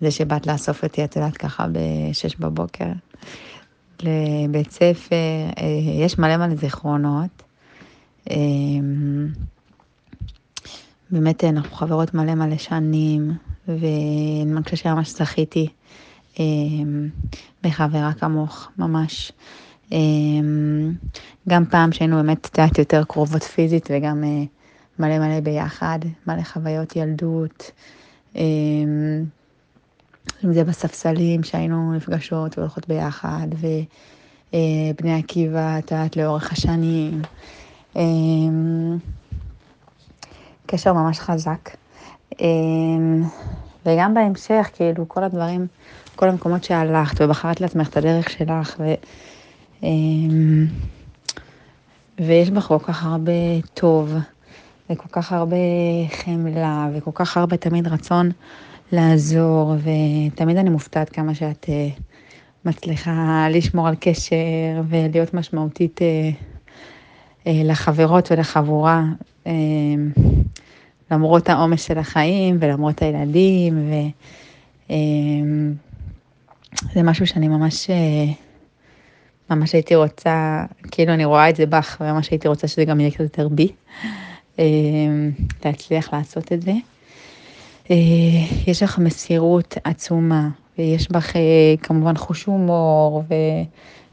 זה 0.00 0.10
שבאת 0.10 0.46
לאסוף 0.46 0.84
אותי, 0.84 1.04
את 1.04 1.16
יודעת, 1.16 1.36
ככה 1.36 1.66
בשש 1.72 2.36
בבוקר. 2.36 2.92
לבית 4.02 4.70
ספר, 4.70 5.16
אה, 5.58 5.66
יש 6.04 6.18
מלא 6.18 6.36
מלא 6.36 6.54
זיכרונות. 6.54 7.42
אה, 8.30 8.36
באמת 11.10 11.44
אנחנו 11.44 11.76
חברות 11.76 12.14
מלא 12.14 12.34
מלא 12.34 12.58
שנים, 12.58 13.32
ואני 13.68 14.62
חושבת 14.64 14.78
שממש 14.78 15.10
זכיתי 15.10 15.68
אה, 16.40 16.44
בחברה 17.62 18.12
כמוך, 18.12 18.68
ממש. 18.78 19.32
גם 21.48 21.64
פעם 21.70 21.92
שהיינו 21.92 22.16
באמת, 22.16 22.46
את 22.46 22.58
יודעת, 22.58 22.78
יותר 22.78 23.04
קרובות 23.04 23.42
פיזית 23.42 23.88
וגם 23.90 24.24
מלא 24.98 25.18
מלא 25.18 25.40
ביחד, 25.40 25.98
מלא 26.26 26.42
חוויות 26.42 26.96
ילדות. 26.96 27.70
אם 30.44 30.52
זה 30.52 30.64
בספסלים 30.64 31.42
שהיינו 31.42 31.92
נפגשות 31.92 32.58
והולכות 32.58 32.88
ביחד, 32.88 33.48
ובני 33.52 35.18
עקיבא, 35.18 35.78
את 35.78 35.92
יודעת, 35.92 36.16
לאורך 36.16 36.52
השנים. 36.52 37.22
אמ, 37.96 38.98
קשר 40.66 40.92
ממש 40.92 41.20
חזק. 41.20 41.70
אמ, 42.40 43.22
וגם 43.86 44.14
בהמשך, 44.14 44.70
כאילו, 44.74 45.08
כל 45.08 45.24
הדברים, 45.24 45.66
כל 46.16 46.28
המקומות 46.28 46.64
שהלכת 46.64 47.20
ובחרת 47.20 47.60
לעצמך 47.60 47.88
את 47.88 47.96
הדרך 47.96 48.30
שלך, 48.30 48.76
ו... 48.78 48.94
אמ, 49.82 50.66
ויש 52.20 52.50
בך 52.50 52.66
כל 52.66 52.78
כך 52.78 53.04
הרבה 53.04 53.32
טוב, 53.74 54.14
וכל 54.90 55.08
כך 55.12 55.32
הרבה 55.32 55.56
חמלה, 56.10 56.88
וכל 56.94 57.10
כך 57.14 57.36
הרבה 57.36 57.56
תמיד 57.56 57.88
רצון 57.88 58.30
לעזור, 58.92 59.74
ותמיד 59.78 60.56
אני 60.56 60.70
מופתעת 60.70 61.08
כמה 61.08 61.34
שאת 61.34 61.64
uh, 61.64 62.00
מצליחה 62.64 63.46
לשמור 63.50 63.88
על 63.88 63.94
קשר 64.00 64.82
ולהיות 64.88 65.34
משמעותית 65.34 66.00
uh, 66.00 66.02
uh, 67.44 67.48
לחברות 67.64 68.32
ולחבורה, 68.32 69.04
uh, 69.44 69.48
למרות 71.10 71.48
העומס 71.48 71.82
של 71.82 71.98
החיים 71.98 72.56
ולמרות 72.60 73.02
הילדים, 73.02 73.90
וזה 74.86 74.94
uh, 77.00 77.02
משהו 77.04 77.26
שאני 77.26 77.48
ממש... 77.48 77.86
Uh, 77.86 77.92
ממש 79.50 79.72
הייתי 79.72 79.94
רוצה, 79.94 80.64
כאילו 80.90 81.12
אני 81.14 81.24
רואה 81.24 81.50
את 81.50 81.56
זה 81.56 81.66
בך, 81.66 81.96
וממש 82.00 82.30
הייתי 82.30 82.48
רוצה 82.48 82.68
שזה 82.68 82.84
גם 82.84 83.00
יהיה 83.00 83.10
קצת 83.10 83.20
יותר 83.20 83.48
בי, 83.48 83.68
להצליח 85.64 86.12
לעשות 86.12 86.52
את 86.52 86.62
זה. 86.62 86.72
אה, 87.90 87.96
יש 88.66 88.82
לך 88.82 88.98
מסירות 88.98 89.74
עצומה, 89.84 90.48
ויש 90.78 91.10
בך 91.10 91.36
אה, 91.36 91.74
כמובן 91.82 92.16
חוש 92.16 92.44
הומור 92.44 93.22
ו... 93.28 93.34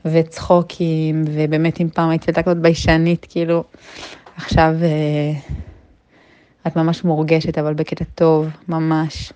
וצחוקים, 0.06 1.24
ובאמת 1.28 1.82
אם 1.82 1.90
פעם 1.90 2.10
הייתי 2.10 2.26
ילדה 2.28 2.44
כזאת 2.44 2.58
ביישנית, 2.58 3.26
כאילו, 3.30 3.64
עכשיו 4.38 4.76
אה, 4.82 5.40
את 6.68 6.76
ממש 6.76 7.04
מורגשת, 7.04 7.58
אבל 7.58 7.74
בקטע 7.74 8.06
טוב, 8.16 8.48
ממש. 8.68 9.34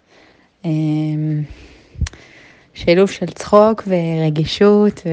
שילוב 2.74 3.10
של 3.10 3.26
צחוק 3.26 3.84
ורגישות 3.88 5.02
ו... 5.06 5.10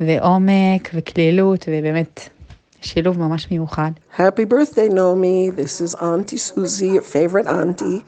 ועומק 0.00 0.90
וכלילות, 0.94 1.68
ובאמת 1.68 2.28
שילוב 2.81 3.19
ממש 3.19 3.51
מיוחד. 3.51 3.91
Happy 4.17 4.45
birthday, 4.45 4.89
Nomi. 4.89 5.55
This 5.55 5.81
is 5.81 5.95
Auntie 5.95 6.37
Susie, 6.37 6.87
your 6.87 7.01
favorite 7.01 7.47
auntie. 7.47 8.03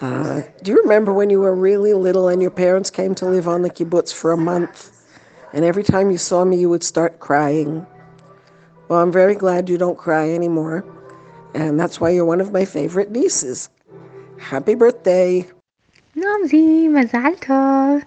Uh, 0.00 0.40
do 0.62 0.72
you 0.72 0.78
remember 0.82 1.12
when 1.12 1.28
you 1.30 1.40
were 1.40 1.54
really 1.54 1.92
little 1.92 2.28
and 2.28 2.40
your 2.40 2.50
parents 2.50 2.90
came 2.90 3.14
to 3.14 3.26
live 3.26 3.46
on 3.46 3.62
the 3.62 3.70
kibbutz 3.70 4.12
for 4.12 4.32
a 4.32 4.36
month? 4.36 4.78
And 5.52 5.64
every 5.64 5.82
time 5.82 6.10
you 6.10 6.18
saw 6.18 6.44
me, 6.44 6.56
you 6.56 6.68
would 6.68 6.82
start 6.82 7.20
crying. 7.20 7.86
Well, 8.88 9.00
I'm 9.00 9.12
very 9.12 9.34
glad 9.34 9.68
you 9.68 9.78
don't 9.78 9.98
cry 9.98 10.30
anymore. 10.30 10.84
And 11.54 11.78
that's 11.80 12.00
why 12.00 12.10
you're 12.10 12.24
one 12.24 12.40
of 12.40 12.50
my 12.52 12.64
favorite 12.64 13.10
nieces. 13.10 13.68
Happy 14.38 14.74
birthday. 14.74 15.44
נעמי, 16.16 16.88
מזל 16.88 17.32
טוב. 17.46 18.00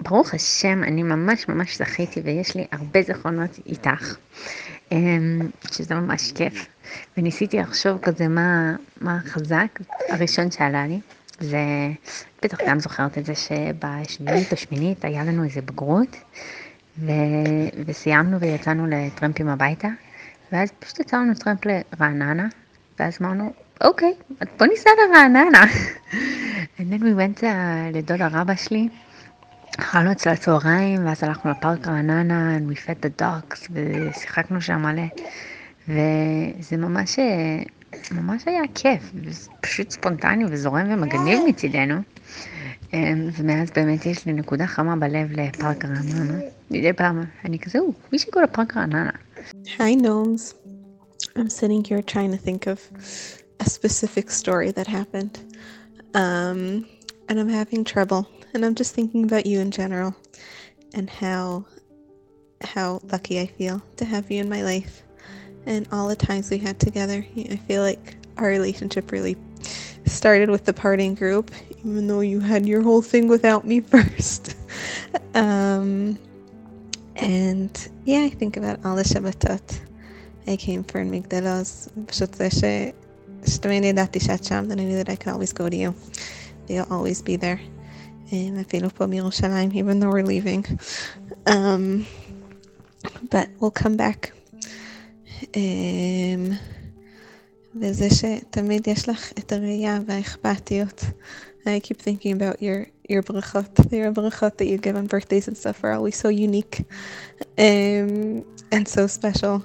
ברוך 0.00 0.34
השם, 0.34 0.84
אני 0.84 1.02
ממש 1.02 1.48
ממש 1.48 1.78
זכיתי 1.78 2.20
ויש 2.24 2.54
לי 2.54 2.66
הרבה 2.72 3.02
זיכרונות 3.02 3.58
איתך, 3.66 4.16
אמ, 4.92 5.40
שזה 5.72 5.94
ממש 5.94 6.32
כיף. 6.32 6.66
וניסיתי 7.16 7.58
לחשוב 7.58 7.98
כזה 8.02 8.28
מה, 8.28 8.76
מה 9.00 9.16
החזק 9.16 9.80
הראשון 10.08 10.50
שעלה 10.50 10.86
לי, 10.86 11.00
ובטח 11.40 12.58
גם 12.66 12.80
זוכרת 12.80 13.18
את 13.18 13.26
זה 13.26 13.34
שבשמינית 13.34 14.52
או 14.52 14.56
שמינית 14.56 15.04
היה 15.04 15.24
לנו 15.24 15.44
איזה 15.44 15.62
בגרות, 15.62 16.16
ו... 16.98 17.10
וסיימנו 17.86 18.40
ויצאנו 18.40 18.86
לטרמפים 18.86 19.48
הביתה, 19.48 19.88
ואז 20.52 20.70
פשוט 20.78 21.00
יצא 21.00 21.16
לנו 21.16 21.34
טרמפ 21.34 21.60
לרעננה, 21.66 22.46
ואז 22.98 23.18
אמרנו, 23.20 23.52
אוקיי, 23.84 24.14
בוא 24.58 24.66
ניסע 24.66 24.90
לרעננה. 25.08 25.64
And 26.78 26.92
then 26.92 27.00
we 27.00 27.14
went 27.16 27.42
uh, 27.42 27.46
לדוד 27.92 28.20
הרבה 28.20 28.56
שלי, 28.56 28.88
אכלנו 29.78 30.12
אצל 30.12 30.30
הצהריים, 30.30 31.06
ואז 31.06 31.24
הלכנו 31.24 31.50
לפארק 31.50 31.88
רעננה, 31.88 32.56
and 32.56 32.72
we 32.72 32.74
fed 32.74 33.06
the 33.06 33.22
dogs, 33.22 33.70
ושיחקנו 33.72 34.60
שם 34.60 34.82
מלא. 34.82 35.02
וזה 35.88 36.76
ממש, 36.76 37.18
ממש 38.10 38.42
היה 38.46 38.62
כיף, 38.74 39.12
פשוט 39.60 39.90
ספונטני 39.90 40.44
וזורם 40.50 40.92
ומגניב 40.92 41.38
מצידנו. 41.48 41.94
ומאז 43.36 43.70
באמת 43.70 44.06
יש 44.06 44.26
לי 44.26 44.32
נקודה 44.32 44.66
חמה 44.66 44.96
בלב 44.96 45.32
לפארק 45.32 45.84
רעננה. 45.84 46.38
מדי 46.70 46.92
פעם 46.92 47.24
אני 47.44 47.58
כזה, 47.58 47.78
should 48.14 48.34
go 48.36 48.40
לפארק 48.40 48.76
רעננה. 48.76 49.10
Hi, 49.78 49.94
Gnomes. 49.94 50.54
I'm 51.36 51.50
sitting 51.50 51.84
here 51.84 52.02
trying 52.02 52.32
to 52.32 52.38
think 52.38 52.66
of 52.66 52.78
a 53.60 53.68
specific 53.78 54.30
story 54.30 54.70
that 54.72 54.86
happened. 54.86 55.38
Um, 56.14 56.86
and 57.28 57.38
I'm 57.40 57.48
having 57.48 57.84
trouble. 57.84 58.22
and 58.56 58.64
I'm 58.64 58.74
just 58.74 58.94
thinking 58.94 59.22
about 59.24 59.44
you 59.44 59.60
in 59.60 59.70
general 59.70 60.16
and 60.94 61.08
how 61.10 61.66
how 62.62 63.00
lucky 63.12 63.38
I 63.38 63.46
feel 63.46 63.82
to 63.98 64.06
have 64.06 64.30
you 64.30 64.40
in 64.40 64.48
my 64.48 64.62
life 64.62 65.02
and 65.66 65.86
all 65.92 66.08
the 66.08 66.16
times 66.16 66.50
we 66.50 66.56
had 66.56 66.80
together. 66.80 67.24
I 67.36 67.56
feel 67.68 67.82
like 67.82 68.16
our 68.38 68.48
relationship 68.48 69.12
really 69.12 69.36
started 70.06 70.48
with 70.48 70.64
the 70.64 70.72
parting 70.72 71.14
group, 71.14 71.50
even 71.80 72.06
though 72.06 72.20
you 72.20 72.40
had 72.40 72.66
your 72.66 72.80
whole 72.80 73.02
thing 73.02 73.28
without 73.28 73.66
me 73.66 73.80
first. 73.92 74.56
um, 75.34 76.18
and 77.16 77.88
yeah, 78.06 78.20
I 78.20 78.30
think 78.30 78.56
about 78.56 78.82
all 78.86 78.96
the 78.96 79.02
Shabbatot 79.02 79.80
I 80.46 80.56
came 80.56 80.82
for 80.82 81.00
in 81.00 81.10
Migdal 81.10 81.60
Oz. 81.60 81.90
that 84.68 84.80
I 84.80 84.84
knew 84.84 84.96
that 84.96 85.10
I 85.10 85.16
could 85.16 85.32
always 85.32 85.52
go 85.52 85.68
to 85.68 85.76
you. 85.76 85.94
You'll 86.68 86.90
always 86.90 87.20
be 87.20 87.36
there 87.36 87.60
Um, 88.31 88.61
אפילו 88.61 88.89
פה 88.95 89.05
מירושלים, 89.05 89.69
even 89.71 89.99
though 89.99 90.09
we're 90.09 90.27
leaving. 90.27 90.63
Um, 91.47 92.05
but 93.31 93.47
we'll 93.59 93.83
come 93.83 93.97
back. 93.97 94.31
Um, 95.55 96.53
וזה 97.75 98.07
שתמיד 98.09 98.87
יש 98.87 99.09
לך 99.09 99.31
את 99.39 99.51
הראייה 99.51 99.99
והאכפתיות. 100.07 101.03
I 101.65 101.79
keep 101.79 102.01
thinking 102.01 102.33
about 102.33 102.61
your 102.61 102.87
your 103.09 103.21
brachot, 103.21 103.91
your 103.91 104.11
brachot 104.11 104.57
that 104.57 104.65
you 104.65 104.77
give 104.77 104.95
on 104.95 105.05
birthdays 105.07 105.47
and 105.47 105.57
stuff 105.57 105.83
are 105.83 105.91
always 105.91 106.15
so 106.15 106.29
unique 106.29 106.85
um, 107.57 108.43
and 108.71 108.87
so 108.87 109.05
special. 109.07 109.63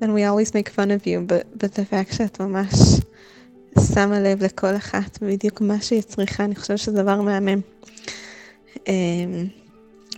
And 0.00 0.12
we 0.12 0.24
always 0.24 0.52
make 0.52 0.68
fun 0.68 0.90
of 0.90 1.06
you, 1.06 1.20
but, 1.20 1.46
but 1.58 1.74
the 1.74 1.84
fact 1.84 2.14
שאת 2.14 2.40
ממש 2.40 2.72
שמה 3.94 4.20
לב 4.20 4.44
לכל 4.44 4.76
אחת 4.76 5.18
בדיוק 5.22 5.60
מה 5.60 5.80
שהיא 5.80 6.02
צריכה, 6.02 6.44
אני 6.44 6.54
חושבת 6.54 6.78
שזה 6.78 7.02
דבר 7.02 7.20
מהמם. 7.20 7.60
Um, 8.74 8.82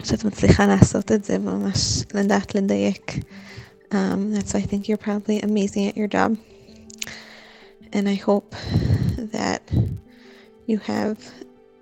שאת 0.05 0.25
מצליחה 0.25 0.67
לעשות 0.67 1.13
את 1.13 1.25
זה 1.25 1.37
וממש 1.37 2.03
לדעת 2.15 2.55
לדייק. 2.55 3.13
Um, 3.93 4.35
that's 4.35 4.53
why 4.53 4.59
I 4.59 4.67
think 4.67 4.89
you're 4.89 5.05
probably 5.09 5.41
amazing 5.41 5.89
at 5.89 5.97
your 5.97 6.09
job. 6.09 6.37
And 7.93 8.09
I 8.09 8.15
hope 8.15 8.57
that 9.33 9.63
you 10.67 10.79
have 10.79 11.17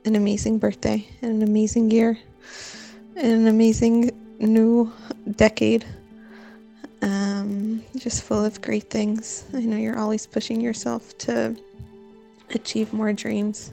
an 0.05 0.15
amazing 0.17 0.59
birthday 0.59 1.07
and 1.23 1.31
an 1.37 1.43
amazing 1.43 1.91
year 1.91 2.19
and 3.17 3.33
an 3.41 3.47
amazing 3.47 4.11
new 4.41 4.93
decade. 5.37 5.85
Um, 7.02 7.84
just 7.96 8.24
full 8.24 8.44
of 8.44 8.62
great 8.62 8.90
things. 8.90 9.46
I 9.54 9.62
know 9.62 9.78
you're 9.78 10.00
always 10.00 10.26
pushing 10.26 10.60
yourself 10.62 11.18
to 11.20 11.56
achieve 12.50 12.94
more 12.94 13.14
dreams. 13.14 13.72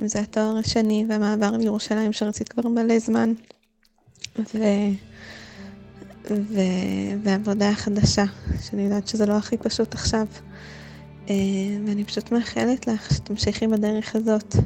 אם 0.00 0.08
זה 0.08 0.20
התואר 0.20 0.56
השני 0.56 1.04
והמעבר 1.08 1.56
לירושלים 1.56 2.12
שרצית 2.12 2.48
כבר 2.48 2.68
מלא 2.68 2.98
זמן. 2.98 3.32
ו... 4.38 4.58
ו... 6.30 6.60
והעבודה 7.22 7.68
החדשה, 7.68 8.24
שאני 8.62 8.82
יודעת 8.82 9.08
שזה 9.08 9.26
לא 9.26 9.32
הכי 9.32 9.56
פשוט 9.56 9.94
עכשיו. 9.94 10.26
ואני 11.86 12.04
פשוט 12.04 12.32
מאחלת 12.32 12.86
לך 12.86 13.14
שתמשיכי 13.14 13.66
בדרך 13.66 14.16
הזאת 14.16 14.56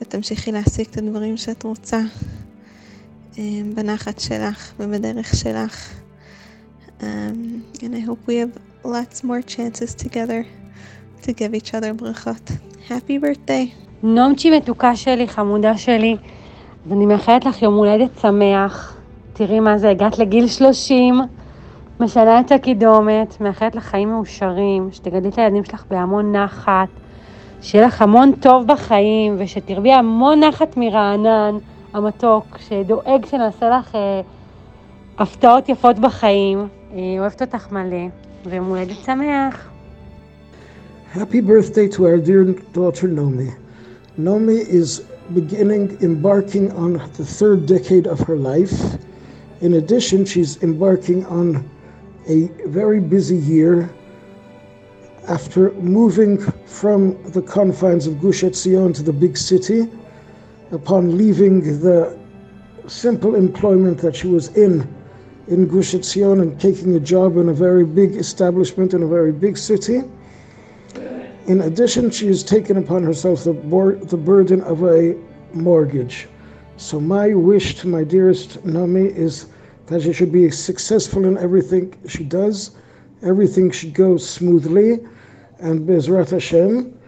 ותמשיכי 0.00 0.52
להשיג 0.52 0.86
את 0.90 0.96
הדברים 0.96 1.36
שאת 1.36 1.62
רוצה 1.62 2.00
בנחת 3.74 4.20
שלך 4.20 4.72
ובדרך 4.78 5.36
שלך. 5.36 6.01
Um, 7.02 7.64
and 7.82 7.96
I 7.96 8.00
hope 8.00 8.20
we 8.26 8.36
have 8.36 8.52
lots 8.84 9.24
more 9.24 9.42
chances 9.42 9.94
together 9.94 10.46
to 11.22 11.32
give 11.32 11.54
each 11.54 11.74
other 11.74 11.92
ברכות. 11.96 12.50
Happy 12.88 13.18
birthday. 13.18 13.74
נומצ'י 14.02 14.50
מתוקה 14.50 14.96
שלי, 14.96 15.28
חמודה 15.28 15.76
שלי, 15.76 16.16
אז 16.86 16.92
אני 16.92 17.06
מאחלת 17.06 17.44
לך 17.44 17.62
יום 17.62 17.74
הולדת 17.74 18.10
שמח. 18.20 18.96
תראי 19.32 19.60
מה 19.60 19.78
זה, 19.78 19.90
הגעת 19.90 20.18
לגיל 20.18 20.46
30, 20.48 21.20
משנה 22.00 22.40
את 22.40 22.52
הקידומת, 22.52 23.40
מאחלת 23.40 23.74
לך 23.74 23.84
חיים 23.84 24.10
מאושרים, 24.10 24.88
שתגדלי 24.92 25.28
את 25.28 25.38
הילדים 25.38 25.64
שלך 25.64 25.84
בהמון 25.90 26.36
נחת, 26.36 26.88
שיהיה 27.62 27.86
לך 27.86 28.02
המון 28.02 28.32
טוב 28.32 28.66
בחיים, 28.66 29.36
ושתרבי 29.38 29.92
המון 29.92 30.44
נחת 30.44 30.76
מרענן 30.76 31.54
המתוק, 31.92 32.58
שדואג 32.58 33.26
שנעשה 33.26 33.70
לך 33.70 33.94
אה, 33.94 34.20
הפתעות 35.18 35.68
יפות 35.68 35.98
בחיים. 35.98 36.68
אה, 36.93 36.97
אוהבת 37.19 37.41
אותך 37.41 37.71
מלא, 37.71 38.07
ויום 38.45 38.67
הולדת 38.69 38.95
שמח. 39.05 39.69
Happy 41.13 41.41
birthday 41.41 41.87
to 41.87 42.05
our 42.05 42.17
dear 42.17 42.43
daughter 42.73 43.07
Nomi. 43.07 43.49
Nomi 44.19 44.59
is 44.67 45.01
beginning 45.33 45.97
embarking 46.01 46.71
on 46.73 46.93
the 47.17 47.25
third 47.25 47.65
decade 47.65 48.07
of 48.07 48.19
her 48.19 48.35
life. 48.35 48.97
In 49.61 49.73
addition, 49.75 50.25
she's 50.25 50.61
embarking 50.61 51.25
on 51.25 51.47
a 52.27 52.49
very 52.67 52.99
busy 52.99 53.37
year 53.37 53.89
after 55.27 55.71
moving 55.73 56.37
from 56.65 56.99
the 57.31 57.41
confines 57.41 58.05
of 58.05 58.21
Gush 58.21 58.43
Etzion 58.43 58.93
to 58.95 59.03
the 59.03 59.13
big 59.13 59.37
city. 59.37 59.89
Upon 60.71 61.17
leaving 61.17 61.79
the 61.79 62.17
simple 62.87 63.35
employment 63.35 63.97
that 63.99 64.15
she 64.15 64.27
was 64.27 64.49
in 64.57 64.87
in 65.48 65.66
Gush 65.66 65.92
Etzion 65.94 66.40
and 66.40 66.60
taking 66.60 66.94
a 66.94 67.00
job 67.00 67.36
in 67.36 67.48
a 67.48 67.52
very 67.52 67.84
big 67.84 68.16
establishment 68.16 68.94
in 68.94 69.02
a 69.02 69.06
very 69.06 69.32
big 69.32 69.58
city. 69.58 70.02
In 71.46 71.62
addition, 71.62 72.10
she 72.10 72.28
has 72.28 72.44
taken 72.44 72.76
upon 72.76 73.02
herself 73.02 73.44
the, 73.44 73.52
bor- 73.52 73.96
the 73.96 74.16
burden 74.16 74.60
of 74.62 74.84
a 74.84 75.16
mortgage. 75.52 76.28
So, 76.76 77.00
my 77.00 77.34
wish 77.34 77.76
to 77.80 77.88
my 77.88 78.04
dearest 78.04 78.64
Nami 78.64 79.06
is 79.06 79.46
that 79.86 80.02
she 80.02 80.12
should 80.12 80.32
be 80.32 80.50
successful 80.50 81.24
in 81.24 81.36
everything 81.38 81.94
she 82.08 82.24
does, 82.24 82.72
everything 83.22 83.70
should 83.70 83.94
go 83.94 84.16
smoothly, 84.16 85.00
and 85.58 85.86
Bezrat 85.86 86.30
Hashem, 86.30 86.98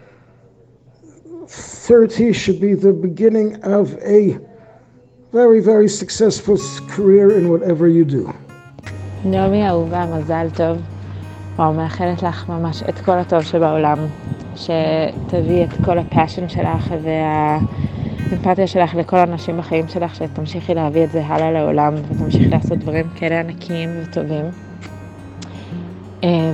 30 1.47 2.33
should 2.33 2.59
be 2.59 2.73
the 2.73 2.93
beginning 2.93 3.61
of 3.63 3.95
a 4.01 4.39
very, 5.35 5.59
very 5.59 5.89
successful 5.89 6.57
career 6.95 7.27
in 7.39 7.49
whatever 7.49 7.87
you 7.87 8.05
do. 8.05 8.31
נעמי 9.25 9.67
אהובה, 9.67 10.05
מזל 10.05 10.47
טוב. 10.55 10.77
וואו, 11.55 11.73
מאחלת 11.73 12.23
לך 12.23 12.49
ממש 12.49 12.83
את 12.89 12.99
כל 12.99 13.11
הטוב 13.11 13.41
שבעולם. 13.41 13.97
שתביאי 14.55 15.63
את 15.63 15.85
כל 15.85 15.97
הפאשן 15.97 16.49
שלך 16.49 16.93
והאמפתיה 17.03 18.67
שלך 18.67 18.95
לכל 18.95 19.17
האנשים 19.17 19.57
בחיים 19.57 19.87
שלך, 19.87 20.15
שתמשיכי 20.15 20.73
להביא 20.73 21.03
את 21.03 21.11
זה 21.11 21.25
הלאה 21.25 21.51
לעולם 21.51 21.93
ותמשיכי 21.95 22.47
לעשות 22.47 22.77
דברים 22.77 23.05
כאלה 23.15 23.39
ענקיים 23.39 23.89
וטובים. 24.01 24.45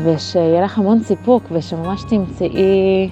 ושיהיה 0.03 0.61
לך 0.61 0.77
המון 0.77 1.03
סיפוק 1.03 1.43
ושממש 1.51 2.03
תמצאי 2.09 3.09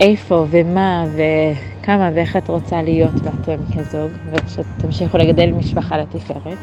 איפה 0.00 0.46
ומה 0.50 1.04
וכמה 1.12 2.10
ואיך 2.14 2.36
את 2.36 2.48
רוצה 2.48 2.82
להיות 2.82 3.14
ואתם 3.24 3.62
כזוג, 3.74 4.10
ושתמשיכו 4.32 5.18
לגדל 5.18 5.50
משפחה 5.52 5.96
לתפארת. 5.96 6.58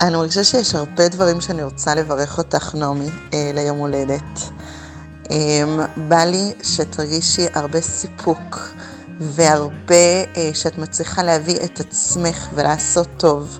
אני 0.00 0.16
מרגישה 0.16 0.44
שיש 0.44 0.74
הרבה 0.74 1.08
דברים 1.08 1.40
שאני 1.40 1.62
רוצה 1.62 1.94
לברך 1.94 2.38
אותך, 2.38 2.74
נעמי, 2.74 3.08
אה, 3.34 3.50
ליום 3.54 3.78
הולדת. 3.78 4.50
אה, 5.30 5.64
בא 6.08 6.24
לי 6.24 6.52
שתרגישי 6.62 7.46
הרבה 7.54 7.80
סיפוק 7.80 8.72
והרבה 9.20 10.24
אה, 10.36 10.50
שאת 10.54 10.78
מצליחה 10.78 11.22
להביא 11.22 11.56
את 11.64 11.80
עצמך 11.80 12.48
ולעשות 12.54 13.08
טוב, 13.16 13.58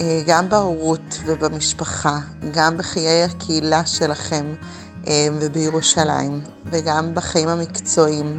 אה, 0.00 0.22
גם 0.26 0.48
בהורות 0.48 1.20
ובמשפחה, 1.26 2.18
גם 2.54 2.76
בחיי 2.76 3.22
הקהילה 3.22 3.86
שלכם 3.86 4.54
ובירושלים, 5.40 6.40
וגם 6.66 7.14
בחיים 7.14 7.48
המקצועיים. 7.48 8.38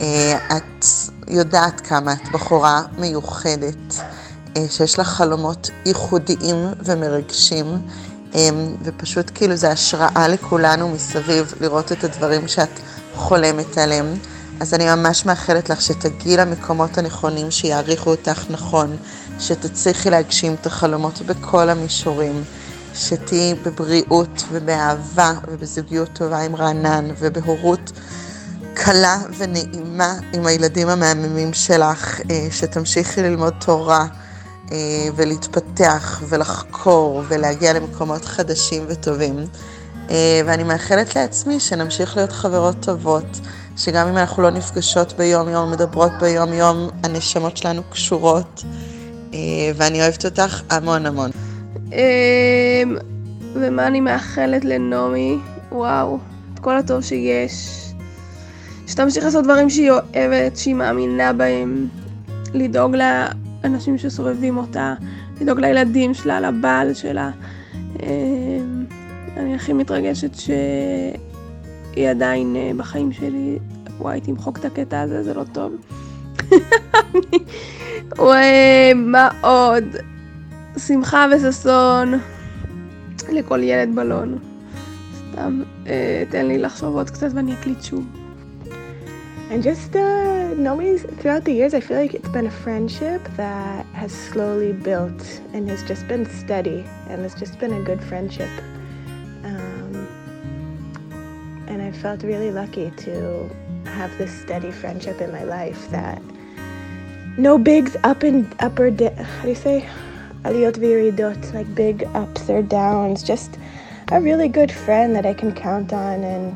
אה, 0.00 0.56
את 0.56 0.84
יודעת 1.28 1.80
כמה 1.80 2.12
את 2.12 2.28
בחורה 2.32 2.82
מיוחדת. 2.98 3.94
אה, 4.56 4.64
שיש 4.70 4.98
לך 4.98 5.08
חלומות 5.08 5.70
ייחודיים 5.86 6.56
ומרגשים, 6.84 7.66
אה, 8.34 8.48
ופשוט 8.82 9.30
כאילו 9.34 9.56
זה 9.56 9.70
השראה 9.70 10.28
לכולנו 10.28 10.88
מסביב 10.88 11.54
לראות 11.60 11.92
את 11.92 12.04
הדברים 12.04 12.48
שאת 12.48 12.80
חולמת 13.14 13.78
עליהם. 13.78 14.14
אז 14.60 14.74
אני 14.74 14.84
ממש 14.84 15.26
מאחלת 15.26 15.70
לך 15.70 15.82
שתגיעי 15.82 16.36
למקומות 16.36 16.98
הנכונים, 16.98 17.50
שיעריכו 17.50 18.10
אותך 18.10 18.44
נכון, 18.50 18.96
שתצליחי 19.38 20.10
להגשים 20.10 20.54
את 20.60 20.66
החלומות 20.66 21.22
בכל 21.22 21.68
המישורים, 21.68 22.44
שתהיי 22.94 23.54
בבריאות 23.54 24.44
ובאהבה 24.52 25.32
ובזוגיות 25.48 26.08
טובה 26.12 26.38
עם 26.38 26.56
רענן 26.56 27.08
ובהורות 27.18 27.92
קלה 28.74 29.18
ונעימה 29.38 30.14
עם 30.32 30.46
הילדים 30.46 30.88
המהממים 30.88 31.52
שלך, 31.52 32.20
אה, 32.30 32.46
שתמשיכי 32.50 33.22
ללמוד 33.22 33.54
תורה. 33.64 34.06
אה, 34.72 35.08
ולהתפתח 35.16 36.22
ולחקור 36.28 37.22
ולהגיע 37.28 37.72
למקומות 37.72 38.24
חדשים 38.24 38.84
וטובים. 38.88 39.46
אה, 40.10 40.40
ואני 40.46 40.62
מאחלת 40.62 41.16
לעצמי 41.16 41.60
שנמשיך 41.60 42.16
להיות 42.16 42.32
חברות 42.32 42.76
טובות, 42.80 43.40
שגם 43.76 44.08
אם 44.08 44.16
אנחנו 44.16 44.42
לא 44.42 44.50
נפגשות 44.50 45.12
ביום-יום, 45.12 45.70
מדברות 45.70 46.12
ביום-יום, 46.20 46.88
הנשמות 47.02 47.56
שלנו 47.56 47.82
קשורות, 47.90 48.64
ואני 49.76 50.02
אוהבת 50.02 50.24
אותך 50.24 50.60
המון 50.70 51.06
המון. 51.06 51.30
ומה 53.54 53.86
אני 53.86 54.00
מאחלת 54.00 54.64
לנעמי? 54.64 55.38
וואו, 55.72 56.18
את 56.54 56.58
כל 56.58 56.76
הטוב 56.76 57.00
שיש. 57.00 57.82
שתמשיך 58.86 59.24
לעשות 59.24 59.44
דברים 59.44 59.70
שהיא 59.70 59.90
אוהבת, 59.90 60.56
שהיא 60.56 60.74
מאמינה 60.74 61.32
בהם, 61.32 61.88
לדאוג 62.54 62.96
לה 62.96 63.28
אנשים 63.64 63.98
שסובבים 63.98 64.56
אותה, 64.56 64.94
לדאוג 65.40 65.60
לילדים 65.60 66.14
שלה, 66.14 66.40
לבעל 66.40 66.94
שלה. 66.94 67.30
אמ, 68.02 68.84
אני 69.36 69.54
הכי 69.54 69.72
מתרגשת 69.72 70.34
שהיא 70.34 72.08
עדיין 72.08 72.56
אה, 72.56 72.70
בחיים 72.76 73.12
שלי. 73.12 73.58
וואי, 73.98 74.20
תמחוק 74.20 74.58
את 74.58 74.64
הקטע 74.64 75.00
הזה, 75.00 75.22
זה 75.22 75.34
לא 75.34 75.44
טוב. 75.52 75.72
וואי, 78.18 78.94
מה 78.94 79.28
עוד? 79.40 79.84
שמחה 80.77 81.25
וששון 81.31 82.13
לכל 83.29 83.59
ילד 83.63 83.95
בלון. 83.95 84.37
סתם, 85.31 85.63
אה, 85.87 86.23
תן 86.29 86.45
לי 86.45 86.57
לחשוב 86.57 86.95
עוד 86.95 87.09
קצת 87.09 87.27
ואני 87.33 87.53
אקליט 87.53 87.81
שוב. 87.81 88.05
And 89.49 89.63
just 89.63 89.95
uh, 89.95 90.55
Nomi, 90.57 90.97
throughout 91.19 91.45
the 91.45 91.53
years, 91.53 91.73
I 91.73 91.79
feel 91.79 91.95
like 91.95 92.13
it's 92.13 92.27
been 92.27 92.47
a 92.47 92.57
friendship 92.65 93.21
that 93.37 93.85
has 93.93 94.11
slowly 94.11 94.73
built 94.73 95.23
and 95.53 95.69
has 95.69 95.83
just 95.83 96.05
been 96.09 96.25
steady, 96.25 96.85
and 97.09 97.23
it's 97.25 97.33
just 97.43 97.57
been 97.57 97.71
a 97.71 97.81
good 97.89 98.01
friendship. 98.03 98.49
Um, 99.45 100.05
and 101.69 101.81
I 101.81 101.91
felt 101.91 102.23
really 102.23 102.51
lucky 102.51 102.91
to 103.05 103.49
have 103.85 104.11
this 104.17 104.31
steady 104.43 104.71
friendship 104.71 105.21
in 105.21 105.31
my 105.31 105.45
life 105.45 105.89
that 105.91 106.21
no 107.37 107.57
bigs 107.57 107.95
up 108.03 108.23
and 108.23 108.53
up 108.59 108.77
or 108.77 108.91
down. 108.91 109.15
How 109.15 109.43
do 109.43 109.49
you 109.49 109.55
say? 109.55 109.87
Aliyot 110.44 110.74
viridot, 110.74 111.54
like 111.54 111.72
big 111.74 112.04
ups 112.14 112.50
or 112.50 112.62
downs. 112.62 113.22
Just 113.22 113.58
a 114.10 114.20
really 114.20 114.48
good 114.48 114.72
friend 114.72 115.14
that 115.14 115.24
I 115.24 115.34
can 115.34 115.54
count 115.54 115.92
on 115.92 116.24
and 116.24 116.52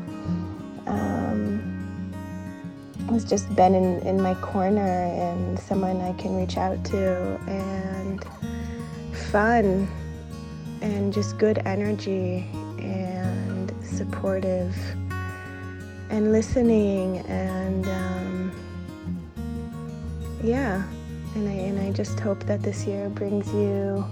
um, 0.87 1.77
has 3.09 3.23
just 3.23 3.53
been 3.55 3.73
in, 3.73 3.99
in 4.01 4.21
my 4.21 4.35
corner 4.35 4.81
and 4.85 5.57
someone 5.59 6.01
I 6.01 6.13
can 6.13 6.35
reach 6.35 6.57
out 6.57 6.83
to 6.85 7.39
and 7.47 8.23
fun 9.31 9.87
and 10.81 11.13
just 11.13 11.37
good 11.37 11.59
energy 11.65 12.45
and 12.79 13.73
supportive 13.83 14.75
and 16.09 16.31
listening 16.31 17.19
and 17.27 17.85
um, 17.87 18.51
yeah 20.43 20.83
and 21.37 21.47
I, 21.47 21.51
and 21.51 21.79
I 21.79 21.91
just 21.91 22.19
hope 22.19 22.43
that 22.45 22.63
this 22.63 22.85
year 22.85 23.09
brings 23.09 23.47
you 23.53 24.03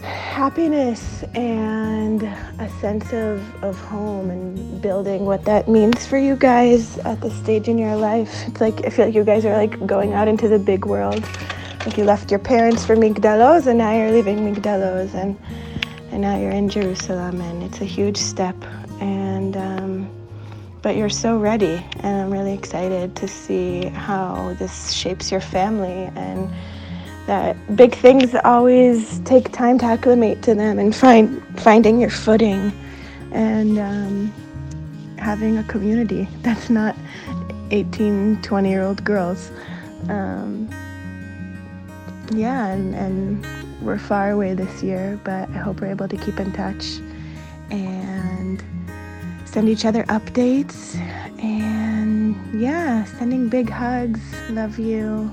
happiness 0.00 1.24
and 1.34 2.22
a 2.22 2.70
sense 2.80 3.12
of, 3.12 3.42
of 3.62 3.78
home 3.80 4.30
and 4.30 4.80
building 4.80 5.26
what 5.26 5.44
that 5.44 5.68
means 5.68 6.06
for 6.06 6.16
you 6.16 6.36
guys 6.36 6.96
at 6.98 7.20
this 7.20 7.34
stage 7.36 7.68
in 7.68 7.76
your 7.76 7.96
life. 7.96 8.46
It's 8.46 8.60
like 8.60 8.86
I 8.86 8.90
feel 8.90 9.06
like 9.06 9.14
you 9.14 9.24
guys 9.24 9.44
are 9.44 9.56
like 9.56 9.86
going 9.86 10.14
out 10.14 10.28
into 10.28 10.48
the 10.48 10.58
big 10.58 10.86
world. 10.86 11.22
Like 11.84 11.98
you 11.98 12.04
left 12.04 12.30
your 12.30 12.40
parents 12.40 12.86
for 12.86 12.96
Migdal 12.96 13.40
Oz 13.40 13.66
and 13.66 13.78
now 13.78 13.92
you're 13.92 14.12
leaving 14.12 14.38
Migdal 14.38 15.04
Oz 15.04 15.14
and 15.14 15.38
and 16.10 16.22
now 16.22 16.38
you're 16.38 16.50
in 16.50 16.70
Jerusalem 16.70 17.40
and 17.42 17.62
it's 17.62 17.82
a 17.82 17.84
huge 17.84 18.16
step 18.16 18.56
and 19.00 19.56
um, 19.56 19.77
but 20.88 20.96
you're 20.96 21.10
so 21.10 21.36
ready 21.36 21.84
and 22.00 22.16
I'm 22.18 22.30
really 22.30 22.54
excited 22.54 23.14
to 23.16 23.28
see 23.28 23.88
how 23.88 24.54
this 24.58 24.90
shapes 24.90 25.30
your 25.30 25.42
family 25.42 26.10
and 26.16 26.50
that 27.26 27.76
big 27.76 27.94
things 27.94 28.34
always 28.42 29.20
take 29.20 29.52
time 29.52 29.76
to 29.80 29.84
acclimate 29.84 30.40
to 30.44 30.54
them 30.54 30.78
and 30.78 30.96
find 30.96 31.44
finding 31.60 32.00
your 32.00 32.08
footing 32.08 32.72
and 33.32 33.78
um, 33.78 34.32
having 35.18 35.58
a 35.58 35.64
community. 35.64 36.26
That's 36.40 36.70
not 36.70 36.96
18 37.70 38.40
20 38.40 38.70
year 38.70 38.82
old 38.82 39.04
girls. 39.04 39.50
Um, 40.08 40.70
yeah 42.32 42.68
and, 42.68 42.94
and 42.94 43.46
we're 43.82 43.98
far 43.98 44.30
away 44.30 44.54
this 44.54 44.82
year 44.82 45.20
but 45.22 45.50
i 45.50 45.58
hope 45.58 45.82
we're 45.82 45.88
able 45.88 46.08
to 46.08 46.16
keep 46.16 46.40
in 46.40 46.50
touch 46.52 46.96
and 47.70 48.64
send 49.58 49.68
each 49.68 49.84
other 49.84 50.04
updates 50.04 50.94
and 51.42 52.36
yeah 52.60 53.02
sending 53.18 53.48
big 53.48 53.68
hugs 53.68 54.20
love 54.50 54.78
you 54.78 55.28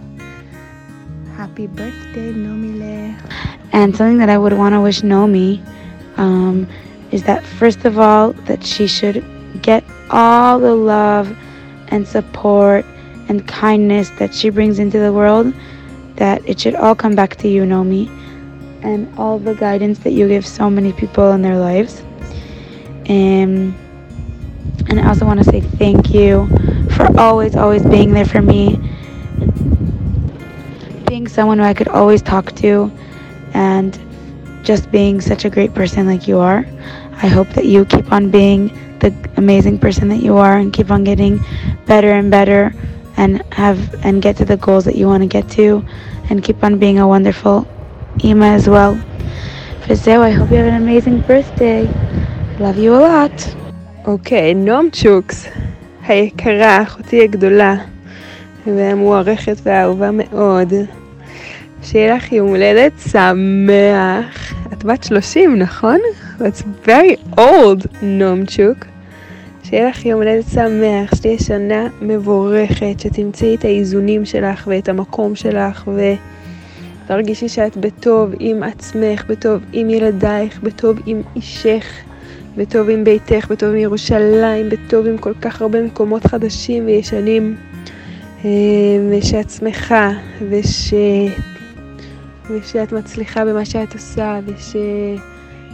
Happy 1.37 1.67
birthday, 1.67 2.31
Nomile. 2.31 3.13
And 3.73 3.95
something 3.95 4.19
that 4.19 4.29
I 4.29 4.37
would 4.37 4.53
want 4.53 4.73
to 4.73 4.79
wish 4.79 5.01
Nomi 5.01 5.61
um, 6.17 6.65
is 7.11 7.23
that, 7.23 7.43
first 7.43 7.83
of 7.83 7.99
all, 7.99 8.31
that 8.47 8.65
she 8.65 8.87
should 8.87 9.21
get 9.61 9.83
all 10.09 10.59
the 10.59 10.73
love 10.73 11.37
and 11.89 12.07
support 12.07 12.85
and 13.27 13.45
kindness 13.49 14.11
that 14.11 14.33
she 14.33 14.49
brings 14.49 14.79
into 14.79 14.97
the 14.97 15.11
world, 15.11 15.53
that 16.15 16.41
it 16.47 16.57
should 16.57 16.75
all 16.75 16.95
come 16.95 17.15
back 17.15 17.35
to 17.35 17.49
you, 17.49 17.63
Nomi, 17.63 18.07
and 18.81 19.13
all 19.19 19.37
the 19.37 19.55
guidance 19.55 19.99
that 19.99 20.13
you 20.13 20.29
give 20.29 20.47
so 20.47 20.69
many 20.69 20.93
people 20.93 21.33
in 21.33 21.41
their 21.41 21.59
lives. 21.59 22.01
Um, 23.09 23.75
and 24.87 24.99
I 24.99 25.07
also 25.07 25.25
want 25.25 25.39
to 25.43 25.45
say 25.45 25.61
thank 25.61 26.13
you 26.13 26.47
for 26.91 27.07
always, 27.19 27.55
always 27.55 27.83
being 27.83 28.11
there 28.11 28.25
for 28.25 28.41
me, 28.41 28.77
being 31.07 31.27
someone 31.27 31.59
who 31.59 31.65
I 31.65 31.73
could 31.73 31.87
always 31.87 32.21
talk 32.21 32.55
to, 32.57 32.91
and 33.53 33.99
just 34.63 34.91
being 34.91 35.21
such 35.21 35.45
a 35.45 35.49
great 35.49 35.73
person 35.73 36.07
like 36.07 36.27
you 36.27 36.39
are. 36.39 36.65
I 37.13 37.27
hope 37.27 37.49
that 37.49 37.65
you 37.65 37.85
keep 37.85 38.11
on 38.11 38.29
being 38.31 38.69
the 38.99 39.13
amazing 39.37 39.79
person 39.79 40.09
that 40.09 40.21
you 40.21 40.37
are 40.37 40.57
and 40.57 40.73
keep 40.73 40.91
on 40.91 41.03
getting 41.03 41.43
better 41.85 42.11
and 42.11 42.31
better 42.31 42.73
and 43.17 43.41
have 43.53 43.93
and 44.05 44.21
get 44.21 44.35
to 44.37 44.45
the 44.45 44.57
goals 44.57 44.85
that 44.85 44.95
you 44.95 45.07
want 45.07 45.23
to 45.23 45.27
get 45.27 45.49
to 45.51 45.85
and 46.29 46.43
keep 46.43 46.63
on 46.63 46.77
being 46.79 46.99
a 46.99 47.07
wonderful 47.07 47.67
Ima 48.23 48.47
as 48.47 48.67
well. 48.67 48.95
Fazeo, 49.81 50.21
I 50.21 50.31
hope 50.31 50.49
you 50.49 50.57
have 50.57 50.67
an 50.67 50.81
amazing 50.81 51.21
birthday. 51.21 51.85
Love 52.59 52.77
you 52.77 52.95
a 52.95 52.97
lot. 52.97 53.55
אוקיי, 54.07 54.53
נועם 54.53 54.87
צ'וקס, 54.91 55.47
היקרה, 56.07 56.83
אחותי 56.83 57.23
הגדולה 57.23 57.75
והמוערכת 58.65 59.57
והאהובה 59.63 60.09
מאוד. 60.13 60.73
שיהיה 61.83 62.15
לך 62.15 62.31
יום 62.31 62.47
הולדת 62.47 62.91
שמח. 63.11 64.53
את 64.73 64.83
בת 64.83 65.03
30, 65.03 65.59
נכון? 65.59 65.97
That's 66.39 66.87
very 66.87 67.37
old, 67.39 67.87
נועמצ'וק. 68.01 68.85
שיהיה 69.63 69.89
לך 69.89 70.05
יום 70.05 70.21
הולדת 70.21 70.45
שמח, 70.53 71.15
שתהיה 71.15 71.39
שנה 71.39 71.87
מבורכת, 72.01 72.99
שתמצאי 72.99 73.55
את 73.55 73.65
האיזונים 73.65 74.25
שלך 74.25 74.67
ואת 74.67 74.89
המקום 74.89 75.35
שלך 75.35 75.89
ותרגישי 77.05 77.49
שאת 77.49 77.77
בטוב 77.77 78.31
עם 78.39 78.63
עצמך, 78.63 79.25
בטוב 79.27 79.61
עם 79.73 79.89
ילדייך, 79.89 80.59
בטוב 80.63 80.99
עם 81.05 81.21
אישך, 81.35 81.85
בטוב 82.57 82.89
עם 82.89 83.03
ביתך, 83.03 83.47
בטוב 83.51 83.69
עם 83.69 83.75
ירושלים, 83.75 84.69
בטוב 84.69 85.07
עם 85.07 85.17
כל 85.17 85.33
כך 85.41 85.61
הרבה 85.61 85.81
מקומות 85.81 86.25
חדשים 86.27 86.85
וישנים, 86.85 87.55
אה, 88.45 88.49
ושאת 89.11 89.49
שמחה, 89.49 90.11
וש... 90.49 90.93
ושאת 92.49 92.91
מצליחה 92.91 93.45
במה 93.45 93.65
שאת 93.65 93.93
עושה, 93.93 94.39
וש... 94.45 94.75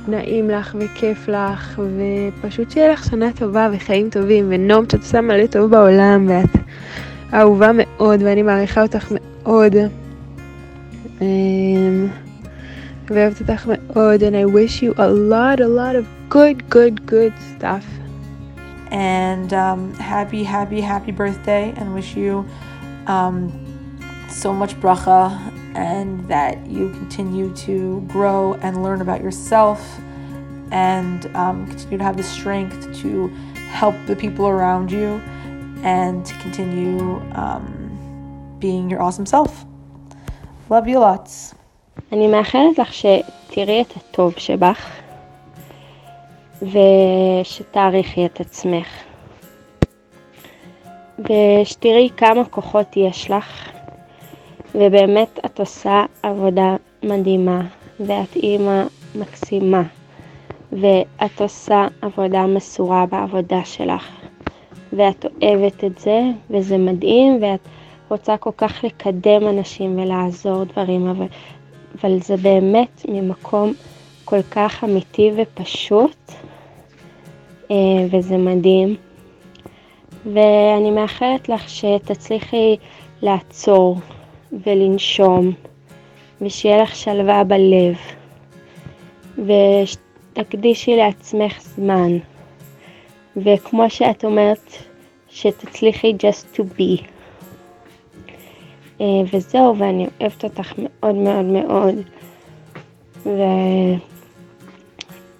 נעים 0.07 0.49
לך 0.49 0.75
וכיף 0.79 1.27
לך, 1.27 1.81
ופשוט 1.97 2.71
שיהיה 2.71 2.93
לך 2.93 3.03
שנה 3.03 3.31
טובה 3.35 3.69
וחיים 3.73 4.09
טובים, 4.09 4.45
ונום 4.49 4.85
שאת 4.85 4.93
עושה 4.99 5.21
מלא 5.21 5.45
טוב 5.47 5.71
בעולם, 5.71 6.25
ואת 6.29 6.63
אהובה 7.33 7.71
מאוד, 7.73 8.21
ואני 8.23 8.41
מעריכה 8.41 8.81
אותך 8.81 9.11
מאוד. 9.11 9.75
אמ, 13.10 13.14
ואוהבת 13.14 13.40
אותך 13.40 13.66
מאוד, 13.66 14.22
and 14.22 14.36
I 14.36 14.44
wish 14.44 14.82
you 14.82 14.92
a 14.98 15.08
lot, 15.08 15.60
a 15.60 15.68
lot 15.68 15.94
of 15.96 16.04
good, 16.28 16.68
good, 16.70 17.06
good 17.06 17.32
stuff. 17.56 17.84
And 18.90 19.52
um, 19.52 19.94
happy, 19.94 20.42
happy, 20.44 20.80
happy 20.80 21.12
birthday, 21.12 21.74
and 21.76 21.94
wish 21.94 22.16
you 22.16 22.44
um, 23.06 23.38
so 24.28 24.52
much 24.52 24.72
bracha 24.80 25.22
and 25.74 26.26
that 26.28 26.66
you 26.66 26.88
continue 26.90 27.48
to 27.66 28.00
grow 28.08 28.54
and 28.54 28.82
learn 28.82 29.00
about 29.00 29.20
yourself 29.22 29.80
and 30.70 31.26
um, 31.36 31.66
continue 31.66 31.98
to 31.98 32.04
have 32.04 32.16
the 32.16 32.22
strength 32.22 32.80
to 33.02 33.28
help 33.70 33.94
the 34.06 34.16
people 34.16 34.46
around 34.48 34.90
you 34.90 35.20
and 35.82 36.24
to 36.24 36.34
continue 36.38 37.20
um, 37.34 38.56
being 38.58 38.88
your 38.90 39.02
awesome 39.02 39.26
self. 39.26 39.64
Love 40.70 40.88
you 40.88 40.98
lots. 40.98 41.54
אני 42.11 42.27
מאחלת 42.27 42.79
לך 42.79 42.93
שתראי 42.93 43.81
את 43.81 43.93
הטוב 43.97 44.33
שבך 44.37 44.99
ושתעריכי 46.61 48.25
את 48.25 48.39
עצמך. 48.39 48.87
ושתראי 51.19 52.09
כמה 52.17 52.45
כוחות 52.45 52.97
יש 52.97 53.31
לך 53.31 53.69
ובאמת 54.75 55.39
את 55.45 55.59
עושה 55.59 56.03
עבודה 56.23 56.75
מדהימה 57.03 57.61
ואת 57.99 58.35
אימא 58.35 58.83
מקסימה 59.15 59.83
ואת 60.71 61.41
עושה 61.41 61.87
עבודה 62.01 62.45
מסורה 62.45 63.05
בעבודה 63.05 63.65
שלך 63.65 64.07
ואת 64.93 65.25
אוהבת 65.41 65.83
את 65.83 65.99
זה 65.99 66.21
וזה 66.49 66.77
מדהים 66.77 67.37
ואת 67.41 67.59
רוצה 68.09 68.37
כל 68.37 68.51
כך 68.57 68.83
לקדם 68.83 69.47
אנשים 69.47 69.99
ולעזור 69.99 70.63
דברים 70.63 71.07
אבל, 71.07 71.25
אבל 71.99 72.19
זה 72.21 72.37
באמת 72.37 73.05
ממקום 73.09 73.73
כל 74.25 74.41
כך 74.41 74.83
אמיתי 74.83 75.31
ופשוט 75.35 76.31
אה, 77.71 77.75
וזה 78.11 78.37
מדהים 78.37 78.95
ואני 80.25 80.91
מאחלת 80.91 81.49
לך 81.49 81.69
שתצליחי 81.69 82.77
לעצור 83.21 83.97
ולנשום, 84.65 85.51
ושיהיה 86.41 86.83
לך 86.83 86.95
שלווה 86.95 87.43
בלב, 87.43 87.95
ושתקדישי 89.37 90.95
לעצמך 90.95 91.61
זמן, 91.61 92.17
וכמו 93.37 93.89
שאת 93.89 94.25
אומרת, 94.25 94.73
שתצליחי 95.29 96.13
just 96.19 96.57
to 96.57 96.61
be. 96.77 97.03
וזהו, 99.33 99.77
ואני 99.77 100.07
אוהבת 100.21 100.43
אותך 100.43 100.73
מאוד 100.77 101.15
מאוד 101.15 101.45
מאוד, 101.45 101.95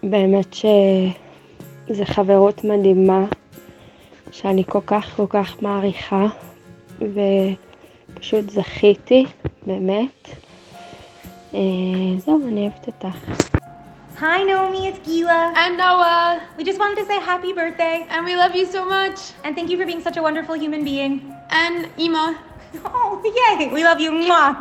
ובאמת 0.03 0.53
שזו 0.53 2.05
חברות 2.05 2.63
מדהימה, 2.63 3.25
שאני 4.31 4.63
כל 4.67 4.81
כך 4.85 5.15
כל 5.15 5.27
כך 5.29 5.61
מעריכה, 5.61 6.27
ו... 7.01 7.19
פשוט 8.13 8.49
זכיתי, 8.49 9.25
באמת. 9.65 10.29
זהו, 12.17 12.47
אני 12.47 12.61
אוהבת 12.61 12.87
אותך. 12.87 13.17
Hi, 14.19 14.43
Naomi, 14.43 14.87
it's 14.87 14.99
Gila. 15.07 15.53
And 15.55 15.77
Noah. 15.77 16.39
We 16.57 16.63
just 16.63 16.77
wanted 16.77 16.97
to 17.01 17.05
say 17.05 17.17
happy 17.19 17.53
birthday. 17.53 18.05
And 18.11 18.23
we 18.23 18.35
love 18.35 18.53
you 18.55 18.65
so 18.75 18.85
much. 18.85 19.17
And 19.43 19.55
thank 19.55 19.69
you 19.71 19.77
for 19.79 19.85
being 19.85 20.03
such 20.07 20.17
a 20.17 20.21
wonderful 20.21 20.55
human 20.63 20.83
being. 20.83 21.13
And 21.49 21.87
Ima. 21.97 22.25
Oh, 22.73 23.21
yay! 23.23 23.67
We 23.73 23.83
love 23.83 23.99
you. 23.99 24.11
Mwah. 24.11 24.53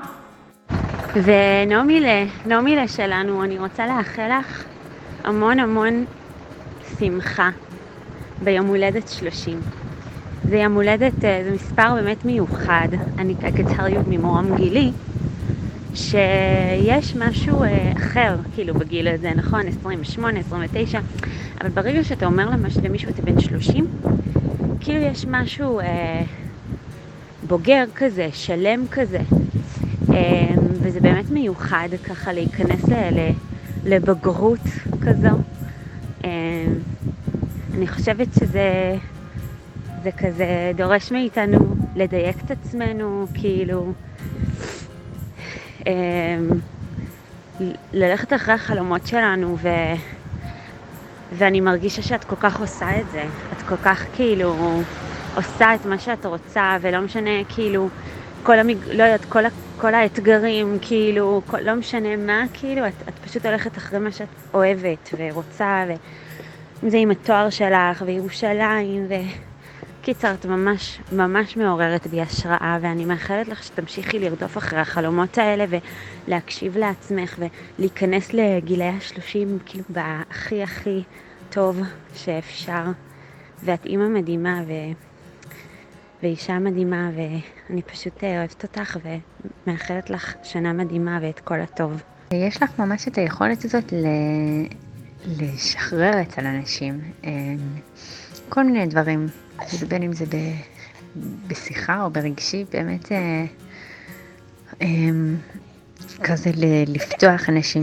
ונעמילה, 1.14 2.24
נעמילה 2.46 2.88
שלנו, 2.88 3.44
אני 3.44 3.58
רוצה 3.58 3.86
לאחל 3.86 4.38
לך 4.38 4.64
המון 5.24 5.58
המון 5.58 6.04
שמחה 6.98 7.50
ביום 8.44 8.66
הולדת 8.66 9.08
30. 9.08 9.60
זה 10.44 10.56
יום 10.56 10.74
הולדת, 10.74 11.12
זה 11.20 11.50
מספר 11.54 11.94
באמת 11.94 12.24
מיוחד. 12.24 12.88
אני, 13.18 13.34
you 13.34 14.02
ממורם 14.08 14.56
גילי, 14.56 14.92
שיש 15.94 17.16
משהו 17.16 17.64
אחר, 17.96 18.36
כאילו, 18.54 18.74
בגיל 18.74 19.08
הזה, 19.08 19.32
נכון? 19.34 19.66
28, 19.66 20.40
29, 20.40 21.00
אבל 21.60 21.68
ברגע 21.68 22.04
שאתה 22.04 22.26
אומר 22.26 22.48
למישהו, 22.82 23.10
אתה 23.10 23.22
בן 23.22 23.40
30, 23.40 23.86
כאילו 24.80 25.00
יש 25.00 25.26
משהו 25.28 25.80
אה, 25.80 26.22
בוגר 27.50 27.84
כזה, 27.94 28.28
שלם 28.32 28.84
כזה, 28.90 29.18
אה, 30.12 30.48
וזה 30.72 31.00
באמת 31.00 31.30
מיוחד 31.30 31.88
ככה 32.04 32.32
להיכנס 32.32 32.88
ל, 32.88 33.30
לבגרות 33.84 34.60
כזו. 35.06 35.28
אה, 36.24 36.30
אני 37.74 37.88
חושבת 37.88 38.28
שזה... 38.34 38.94
זה 40.02 40.10
כזה 40.12 40.72
דורש 40.76 41.12
מאיתנו 41.12 41.58
לדייק 41.96 42.36
את 42.44 42.50
עצמנו, 42.50 43.26
כאילו, 43.34 43.92
ללכת 47.92 48.32
אחרי 48.32 48.54
החלומות 48.54 49.06
שלנו, 49.06 49.56
ו... 49.62 49.68
ואני 51.32 51.60
מרגישה 51.60 52.02
שאת 52.02 52.24
כל 52.24 52.36
כך 52.36 52.60
עושה 52.60 53.00
את 53.00 53.10
זה. 53.12 53.24
את 53.52 53.62
כל 53.68 53.76
כך 53.76 54.04
כאילו 54.14 54.82
עושה 55.34 55.74
את 55.74 55.86
מה 55.86 55.98
שאת 55.98 56.26
רוצה, 56.26 56.76
ולא 56.80 57.00
משנה 57.00 57.44
כאילו 57.48 57.88
כל 58.42 58.58
המג... 58.58 58.76
לא 58.86 59.02
יודעת, 59.02 59.24
כל, 59.24 59.46
ה... 59.46 59.48
כל 59.80 59.94
האתגרים, 59.94 60.78
כאילו, 60.82 61.42
כל... 61.46 61.60
לא 61.60 61.74
משנה 61.74 62.16
מה, 62.16 62.42
כאילו, 62.52 62.86
את, 62.86 62.92
את 63.08 63.14
פשוט 63.24 63.46
הולכת 63.46 63.78
אחרי 63.78 63.98
מה 63.98 64.12
שאת 64.12 64.28
אוהבת 64.54 65.14
ורוצה, 65.18 65.84
ואם 65.88 66.90
זה 66.90 66.96
עם 66.96 67.10
התואר 67.10 67.50
שלך, 67.50 68.02
וירושלים, 68.06 69.06
ו... 69.08 69.14
קיצר, 70.02 70.34
את 70.34 70.46
ממש 70.46 70.98
ממש 71.12 71.56
מעוררת 71.56 72.06
בי 72.06 72.20
השראה, 72.20 72.78
ואני 72.80 73.04
מאחלת 73.04 73.48
לך 73.48 73.62
שתמשיכי 73.62 74.18
לרדוף 74.18 74.58
אחרי 74.58 74.78
החלומות 74.78 75.38
האלה 75.38 75.64
ולהקשיב 76.26 76.76
לעצמך 76.76 77.38
ולהיכנס 77.78 78.32
לגילאי 78.32 78.88
השלושים, 78.88 79.58
כאילו, 79.66 79.84
בהכי 79.88 80.62
הכי 80.62 81.02
טוב 81.50 81.80
שאפשר. 82.14 82.82
ואת 83.64 83.86
אימא 83.86 84.08
מדהימה 84.08 84.62
ו... 84.66 84.72
ואישה 86.22 86.58
מדהימה, 86.58 87.10
ואני 87.16 87.82
פשוט 87.82 88.24
אוהבת 88.24 88.62
אותך 88.62 88.98
ומאחלת 89.66 90.10
לך 90.10 90.34
שנה 90.42 90.72
מדהימה 90.72 91.18
ואת 91.22 91.40
כל 91.40 91.60
הטוב. 91.60 92.02
יש 92.34 92.62
לך 92.62 92.78
ממש 92.78 93.08
את 93.08 93.18
היכולת 93.18 93.64
הזאת 93.64 93.92
ל... 93.92 94.06
לשחרר 95.26 96.22
אצל 96.22 96.46
אנשים 96.46 97.00
כל 98.48 98.64
מיני 98.64 98.86
דברים. 98.86 99.26
בין 99.88 100.02
אם 100.02 100.12
זה 100.12 100.24
ב, 100.26 100.36
בשיחה 101.46 102.02
או 102.02 102.10
ברגשי, 102.10 102.64
באמת 102.72 103.12
אה, 103.12 103.44
אה, 104.82 104.86
כזה 106.22 106.50
ל, 106.56 106.64
לפתוח 106.86 107.48
אנשים, 107.48 107.82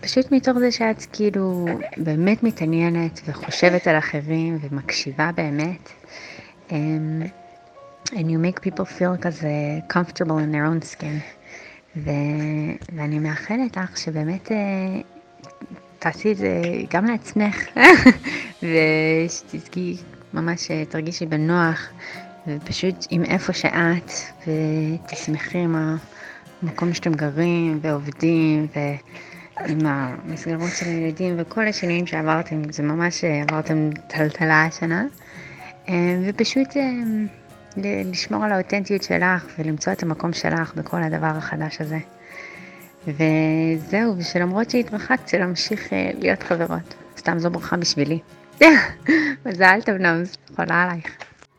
פשוט 0.00 0.32
מתוך 0.32 0.58
זה 0.58 0.70
שאת 0.70 1.06
כאילו 1.12 1.66
באמת 1.96 2.42
מתעניינת 2.42 3.20
וחושבת 3.26 3.86
על 3.86 3.98
אחרים 3.98 4.58
ומקשיבה 4.60 5.30
באמת. 5.34 5.90
אה, 8.12 8.18
and 8.18 8.24
you 8.24 8.38
make 8.38 8.60
people 8.68 8.84
feel 8.84 9.20
כזה 9.20 9.78
comfortable 9.92 10.38
in 10.38 10.52
their 10.52 10.64
own 10.64 10.96
skin. 10.96 11.20
ו, 11.96 12.10
ואני 12.96 13.18
מאחלת 13.18 13.76
לך 13.76 13.98
שבאמת 13.98 14.52
אה, 14.52 14.56
תעשי 15.98 16.32
את 16.32 16.36
זה 16.36 16.62
גם 16.90 17.04
לעצמך, 17.04 17.56
ושתזכי 18.62 19.96
ממש 20.34 20.70
תרגישי 20.88 21.26
בנוח, 21.26 21.88
ופשוט 22.46 23.06
עם 23.10 23.24
איפה 23.24 23.52
שאת, 23.52 24.10
ותשמחי 24.46 25.58
עם 25.58 25.98
המקום 26.62 26.94
שאתם 26.94 27.12
גרים 27.12 27.78
ועובדים, 27.82 28.66
ועם 28.76 29.78
המסגרות 29.84 30.70
של 30.76 30.86
הילדים 30.86 31.34
וכל 31.38 31.66
השינויים 31.66 32.06
שעברתם, 32.06 32.72
זה 32.72 32.82
ממש 32.82 33.24
עברתם 33.24 33.90
טלטלה 34.06 34.64
השנה. 34.64 35.04
ופשוט 36.26 36.68
לשמור 37.76 38.44
על 38.44 38.52
האותנטיות 38.52 39.02
שלך 39.02 39.46
ולמצוא 39.58 39.92
את 39.92 40.02
המקום 40.02 40.32
שלך 40.32 40.74
בכל 40.74 41.02
הדבר 41.02 41.26
החדש 41.26 41.80
הזה. 41.80 41.98
וזהו, 43.06 44.18
ושלמרות 44.18 44.70
שהתרחקת, 44.70 45.28
שנמשיך 45.28 45.92
להיות 45.92 46.42
חברות. 46.42 46.94
סתם 47.18 47.38
זו 47.38 47.50
ברכה 47.50 47.76
בשבילי. 47.76 48.18
מזל 49.46 49.80
טוב 49.86 49.94
נומס, 49.94 50.36
חולה 50.56 50.82
עלייך. 50.82 51.16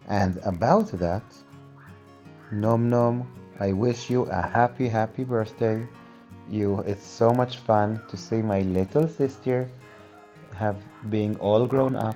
And 0.09 0.37
about 0.43 0.91
that, 1.01 1.27
Nom 2.51 2.89
Nom, 2.89 3.15
I 3.59 3.73
wish 3.73 4.09
you 4.09 4.25
a 4.31 4.41
happy, 4.41 4.87
happy 4.87 5.23
birthday. 5.25 5.77
You, 6.49 6.79
it's 6.91 7.05
so 7.05 7.29
much 7.31 7.57
fun 7.67 7.99
to 8.09 8.15
see 8.15 8.41
my 8.41 8.61
little 8.61 9.07
sister 9.19 9.67
have 10.55 10.77
being 11.09 11.35
all 11.45 11.67
grown 11.67 11.95
up 11.95 12.15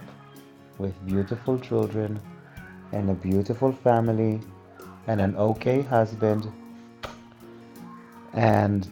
with 0.80 0.96
beautiful 1.06 1.60
children 1.60 2.20
and 2.93 3.11
a 3.11 3.15
beautiful 3.15 3.73
family 3.73 4.41
and 5.07 5.21
an 5.21 5.37
okay 5.37 5.83
husband. 5.83 6.51
And 8.33 8.89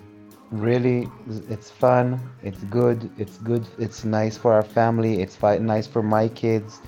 really, 0.50 1.08
it's 1.48 1.70
fun, 1.70 2.20
it's 2.42 2.62
good, 2.64 3.10
it's 3.18 3.38
good, 3.38 3.66
it's 3.78 4.04
nice 4.04 4.36
for 4.36 4.52
our 4.52 4.62
family, 4.62 5.20
it's 5.22 5.36
fi- 5.36 5.58
nice 5.58 5.86
for 5.86 6.02
my 6.02 6.28
kids. 6.28 6.80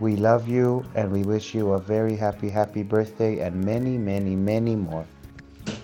We 0.00 0.16
love 0.16 0.48
you 0.48 0.84
and 0.94 1.12
we 1.12 1.22
wish 1.24 1.54
you 1.54 1.72
a 1.72 1.78
very 1.78 2.16
happy, 2.16 2.48
happy 2.48 2.82
birthday 2.82 3.40
and 3.40 3.62
many, 3.64 3.98
many, 3.98 4.34
many 4.36 4.76
more. 4.76 5.04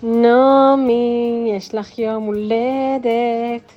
נעמי, 0.03 1.51
יש 1.57 1.75
לך 1.75 1.99
יום 1.99 2.23
הולדת. 2.23 3.71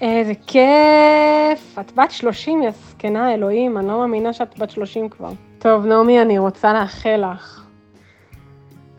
איזה 0.00 0.32
כיף. 0.46 1.78
את 1.80 1.92
בת 1.92 2.10
30, 2.10 2.62
יא 2.62 2.70
זקנה 2.70 3.34
אלוהים, 3.34 3.78
אני 3.78 3.86
לא 3.88 3.98
מאמינה 3.98 4.32
שאת 4.32 4.58
בת 4.58 4.70
30 4.70 5.08
כבר. 5.08 5.32
טוב, 5.67 5.85
נעמי, 5.85 6.21
אני 6.21 6.37
רוצה 6.37 6.73
לאחל 6.73 7.23
לך 7.31 7.65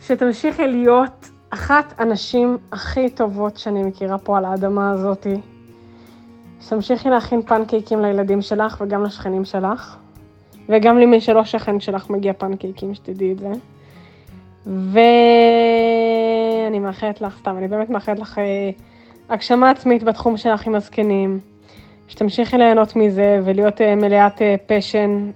שתמשיכי 0.01 0.67
להיות 0.67 1.29
אחת 1.51 1.95
הנשים 1.99 2.59
הכי 2.73 3.11
טובות 3.11 3.57
שאני 3.57 3.83
מכירה 3.83 4.19
פה 4.19 4.39
על 4.39 4.45
האדמה 4.45 4.91
הזאתי. 4.91 5.35
שתמשיכי 6.61 7.11
להכין 7.11 7.43
פנקייקים 7.43 8.03
לילדים 8.03 8.43
שלך 8.43 8.77
וגם 8.81 9.05
לשכנים 9.05 9.45
שלך. 9.45 9.97
וגם 10.69 10.99
למי 10.99 11.21
שלא 11.21 11.45
שכן 11.45 11.81
שלך 11.81 12.11
מגיע 12.11 12.33
פנקייקים, 12.33 12.95
שתדעי 12.95 13.33
את 13.33 13.39
זה. 13.39 13.53
ואני 14.67 16.79
מאחלת 16.79 17.21
לך, 17.21 17.39
סתם, 17.39 17.59
אני 17.59 17.69
באמת 17.69 17.91
מאחלת 17.91 18.19
לך 18.19 18.39
אה, 18.39 18.71
הגשמה 19.29 19.71
עצמית 19.71 20.03
בתחום 20.03 20.37
שלך 20.37 20.67
עם 20.67 20.75
הזקנים, 20.75 21.41
שתמשיכי 22.09 22.59
ליהנות 22.59 22.97
מזה 22.97 23.41
ולהיות 23.45 23.81
אה, 23.81 23.95
מלאת 23.95 24.43
פשן 24.67 25.31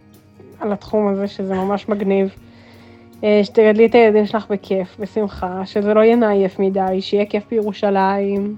על 0.63 0.73
התחום 0.73 1.09
הזה, 1.09 1.27
שזה 1.27 1.55
ממש 1.55 1.89
מגניב. 1.89 2.35
אה, 3.25 3.41
שתגדלי 3.45 3.87
את 3.87 3.95
הילדים 3.95 4.27
שלך 4.27 4.47
בכיף, 4.51 4.97
בשמחה, 4.99 5.67
שזה 5.67 5.95
לא 5.95 6.01
יהיה 6.01 6.17
מעייף 6.17 6.59
מדי, 6.59 7.01
שיהיה 7.01 7.27
כיף 7.27 7.45
בירושלים, 7.51 8.57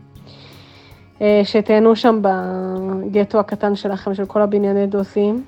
שתהנו 1.44 1.96
שם 1.96 2.20
בגטו 2.22 3.40
הקטן 3.40 3.76
שלכם, 3.76 4.14
של 4.14 4.24
כל 4.24 4.42
הבנייני 4.42 4.86
דוסים. 4.86 5.44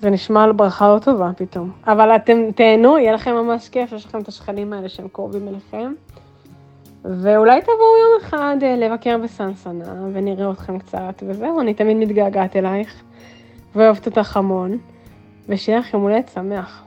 זה 0.00 0.10
נשמע 0.10 0.44
על 0.44 0.52
ברכה 0.52 0.94
לא 0.94 0.98
טובה 0.98 1.30
פתאום. 1.36 1.70
אבל 1.86 2.10
אתם 2.16 2.38
תהנו, 2.54 2.98
יהיה 2.98 3.12
לכם 3.12 3.34
ממש 3.34 3.68
כיף, 3.68 3.92
יש 3.92 4.06
לכם 4.06 4.20
את 4.20 4.28
השכנים 4.28 4.72
האלה 4.72 4.88
שהם 4.88 5.08
קרובים 5.12 5.48
אליכם. 5.48 5.92
ואולי 7.04 7.60
תבואו 7.62 7.96
יום 8.00 8.20
אחד 8.20 8.56
לבקר 8.76 9.18
בסנסנה, 9.18 9.94
ונראה 10.12 10.50
אתכם 10.50 10.78
קצת, 10.78 11.22
וזהו, 11.26 11.60
אני 11.60 11.74
תמיד 11.74 11.96
מתגעגעת 11.96 12.56
אלייך, 12.56 13.02
ואוהבת 13.75 14.05
אותך 14.07 14.37
המון, 14.37 14.77
ושיהיה 15.49 15.79
לך 15.79 15.93
יום 15.93 16.01
הולדת 16.01 16.31
שמח. 16.33 16.81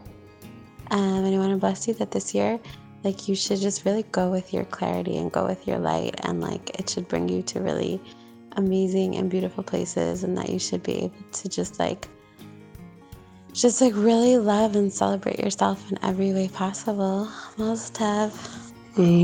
Um, 0.90 1.24
and 1.26 1.34
I 1.34 1.38
want 1.38 1.52
to 1.52 1.59
bless 1.59 1.86
you 1.86 1.94
that 1.94 2.11
this 2.12 2.34
year, 2.34 2.59
like 3.04 3.28
you 3.28 3.34
should 3.34 3.61
just 3.61 3.84
really 3.84 4.04
go 4.11 4.30
with 4.30 4.54
your 4.54 4.64
clarity 4.64 5.18
and 5.18 5.30
go 5.30 5.44
with 5.44 5.68
your 5.68 5.78
light, 5.78 6.14
and 6.24 6.40
like 6.40 6.64
it 6.80 6.88
should 6.90 7.06
bring 7.09 7.28
you 7.28 7.42
to 7.50 7.61
really 7.61 8.00
amazing 8.56 9.16
and 9.16 9.28
beautiful 9.28 9.62
places, 9.62 10.24
and 10.24 10.32
that 10.38 10.48
you 10.48 10.59
should 10.59 10.82
be 10.82 10.96
able 11.04 11.24
to 11.40 11.44
just 11.59 11.78
like 11.78 12.09
just 13.52 13.80
like 13.80 13.94
really 13.94 14.38
love 14.38 14.76
and 14.76 14.92
celebrate 14.92 15.38
yourself 15.44 15.78
in 15.90 15.96
every 16.02 16.32
way 16.32 16.48
possible. 16.48 17.26
מזל 17.59 17.92
טוב. 17.92 18.30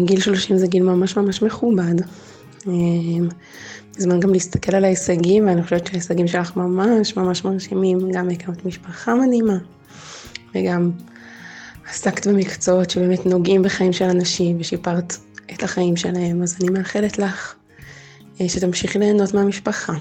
גיל 0.04 0.20
30 0.20 0.58
זה 0.58 0.66
גיל 0.66 0.82
ממש 0.82 1.16
ממש 1.16 1.42
מכובד. 1.42 1.94
זמן 3.99 4.19
גם 4.19 4.33
להסתכל 4.33 4.75
על 4.75 4.85
ההישגים, 4.85 5.47
ואני 5.47 5.63
חושבת 5.63 5.87
שההישגים 5.87 6.27
שלך 6.27 6.55
ממש 6.55 7.15
ממש 7.15 7.45
מרשימים, 7.45 8.11
גם 8.11 8.29
הקמת 8.29 8.65
משפחה 8.65 9.15
מדהימה, 9.15 9.57
וגם 10.55 10.91
עסקת 11.89 12.27
במקצועות 12.27 12.89
שבאמת 12.89 13.25
נוגעים 13.25 13.63
בחיים 13.63 13.93
של 13.93 14.05
אנשים, 14.05 14.57
ושיפרת 14.59 15.15
את 15.53 15.63
החיים 15.63 15.95
שלהם, 15.95 16.43
אז 16.43 16.57
אני 16.61 16.69
מאחלת 16.69 17.19
לך 17.19 17.55
שתמשיכי 18.47 18.99
ליהנות 18.99 19.33
מהמשפחה, 19.33 19.93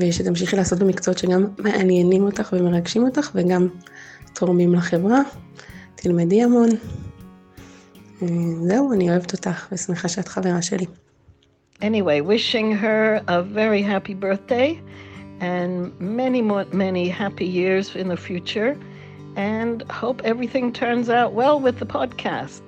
ושתמשיכי 0.00 0.56
לעשות 0.56 0.78
במקצועות 0.78 1.18
שגם 1.18 1.46
מעניינים 1.58 2.24
אותך 2.24 2.52
ומרגשים 2.52 3.04
אותך 3.04 3.30
וגם 3.34 3.68
תורמים 4.34 4.74
לחברה. 4.74 5.20
תלמדי 5.94 6.42
המון. 6.42 6.68
זהו, 8.62 8.92
אני 8.92 9.10
אוהבת 9.10 9.32
אותך 9.32 9.66
ושמחה 9.72 10.08
שאת 10.08 10.28
חברה 10.28 10.62
שלי. 10.62 10.86
Anyway, 11.90 12.22
wishing 12.22 12.72
her 12.72 13.22
a 13.28 13.42
very 13.42 13.82
happy 13.82 14.14
birthday 14.14 14.80
and 15.40 15.92
many 16.00 16.40
more, 16.40 16.64
many 16.72 17.10
happy 17.10 17.44
years 17.44 17.94
in 17.94 18.08
the 18.08 18.16
future 18.16 18.70
and 19.36 19.82
hope 19.90 20.22
everything 20.24 20.72
turns 20.72 21.10
out 21.10 21.34
well 21.34 21.60
with 21.60 21.76
the 21.78 21.84
podcast. 21.84 22.62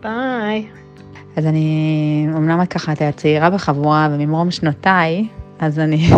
Bye. 0.00 0.70
אז 1.36 1.46
אני, 1.46 2.26
אמנם 2.36 2.62
את 2.62 2.68
ככה, 2.68 2.92
את 2.92 3.02
הצעירה 3.02 3.50
בחבורה 3.50 4.08
וממרום 4.12 4.50
שנותיי, 4.50 5.28
אז 5.58 5.78
אני 5.78 6.10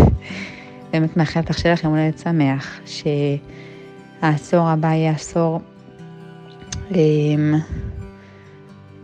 באמת 0.92 1.16
מאחלת 1.16 1.50
לך 1.50 1.58
שיהיה 1.58 1.72
לך 1.72 1.84
יום 1.84 1.92
הולדת 1.92 2.18
שמח, 2.18 2.80
שהעשור 4.22 4.68
הבא 4.68 4.88
יהיה 4.88 5.10
עשור 5.10 5.60
אה, 6.94 6.98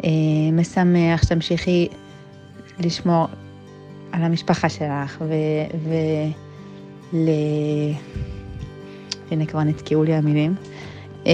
אה, 0.04 0.10
משמח, 0.52 1.22
שתמשיכי 1.22 1.88
לשמור 2.80 3.26
על 4.12 4.22
המשפחה 4.22 4.68
שלך 4.68 5.18
ו... 5.20 5.34
ו 5.84 5.94
ל... 7.12 7.28
הנה 9.30 9.46
כבר 9.46 9.62
נתקעו 9.62 10.04
לי 10.04 10.14
המילים. 10.14 10.54
אה, 11.26 11.32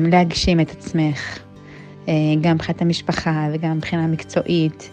להגשים 0.00 0.60
את 0.60 0.70
עצמך, 0.70 1.38
אה, 2.08 2.14
גם 2.40 2.54
מבחינת 2.54 2.82
המשפחה 2.82 3.48
וגם 3.52 3.76
מבחינה 3.76 4.06
מקצועית. 4.06 4.90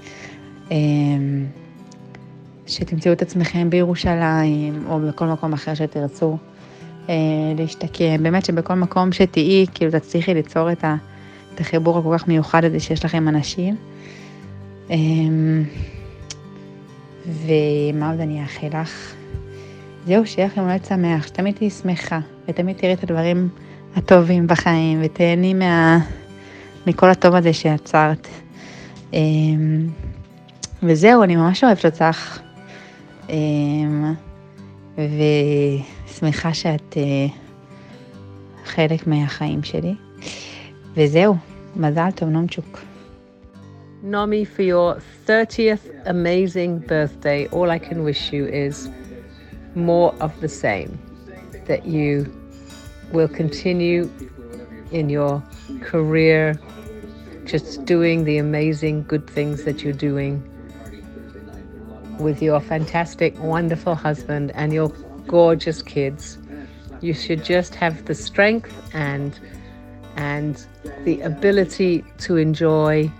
אה, 0.71 0.77
שתמצאו 2.67 3.11
את 3.11 3.21
עצמכם 3.21 3.69
בירושלים 3.69 4.83
או 4.89 4.99
בכל 4.99 5.25
מקום 5.25 5.53
אחר 5.53 5.73
שתרצו 5.73 6.37
אה, 7.09 7.15
להשתקם. 7.57 8.23
באמת 8.23 8.45
שבכל 8.45 8.73
מקום 8.73 9.11
שתהיי, 9.11 9.65
כאילו 9.73 9.91
תצליחי 9.91 10.33
ליצור 10.33 10.71
את 10.71 10.85
החיבור 11.59 11.99
הכל 11.99 12.17
כך 12.17 12.27
מיוחד 12.27 12.63
הזה 12.63 12.79
שיש 12.79 13.05
לכם 13.05 13.27
אנשים. 13.27 13.75
אה, 14.91 14.97
ומה 17.25 18.11
עוד 18.11 18.19
אני 18.19 18.41
אאחל 18.41 18.67
לך? 18.81 19.13
זהו, 20.05 20.25
שיהיה 20.25 20.47
לכם 20.47 20.61
הולדת 20.61 20.85
שמח, 20.85 21.27
שתמיד 21.27 21.55
תהיי 21.55 21.69
שמחה, 21.69 22.19
ותמיד 22.47 22.77
תראי 22.77 22.93
את 22.93 23.03
הדברים 23.03 23.49
הטובים 23.95 24.47
בחיים, 24.47 24.99
ותהני 25.03 25.53
מה... 25.53 25.99
מכל 26.87 27.09
הטוב 27.09 27.35
הזה 27.35 27.53
שיצרת. 27.53 28.27
אה, 29.13 29.19
וזהו, 30.83 31.23
אני 31.23 31.35
ממש 31.35 31.63
אוהבת 31.63 31.85
אותך. 31.85 32.39
ושמחה 34.97 36.53
שאת 36.53 36.97
חלק 38.65 39.07
מהחיים 39.07 39.63
שלי. 39.63 39.95
וזהו, 40.93 41.35
מזל 41.75 42.11
טוב, 42.15 42.29
נומצ'וק. 42.29 42.86
Nomi, 44.03 44.47
for 44.47 44.61
your 44.61 45.01
30th 45.25 46.05
amazing 46.05 46.79
birthday, 46.79 47.47
all 47.47 47.71
I 47.71 47.79
can 47.79 48.03
wish 48.03 48.31
you 48.31 48.45
is 48.45 48.89
more 49.73 50.13
of 50.21 50.39
the 50.39 50.47
same. 50.47 50.99
That 51.65 51.87
you 51.87 52.31
will 53.11 53.27
continue 53.27 54.09
in 54.91 55.09
your 55.09 55.43
career 55.81 56.59
just 57.45 57.85
doing 57.85 58.23
the 58.23 58.37
amazing 58.37 59.03
good 59.03 59.27
things 59.27 59.63
that 59.63 59.83
you're 59.83 59.93
doing 59.93 60.43
with 62.19 62.41
your 62.41 62.59
fantastic, 62.59 63.37
wonderful 63.39 63.95
husband 63.95 64.51
and 64.53 64.73
your 64.73 64.89
gorgeous 65.25 65.81
kids. 65.81 66.37
You 67.01 67.15
should 67.15 67.43
just 67.43 67.73
have 67.75 68.05
the 68.05 68.15
strength 68.15 68.73
and 68.93 69.39
and 70.17 70.65
the 71.03 71.21
ability 71.21 72.03
to 72.19 72.37
enjoy 72.37 73.11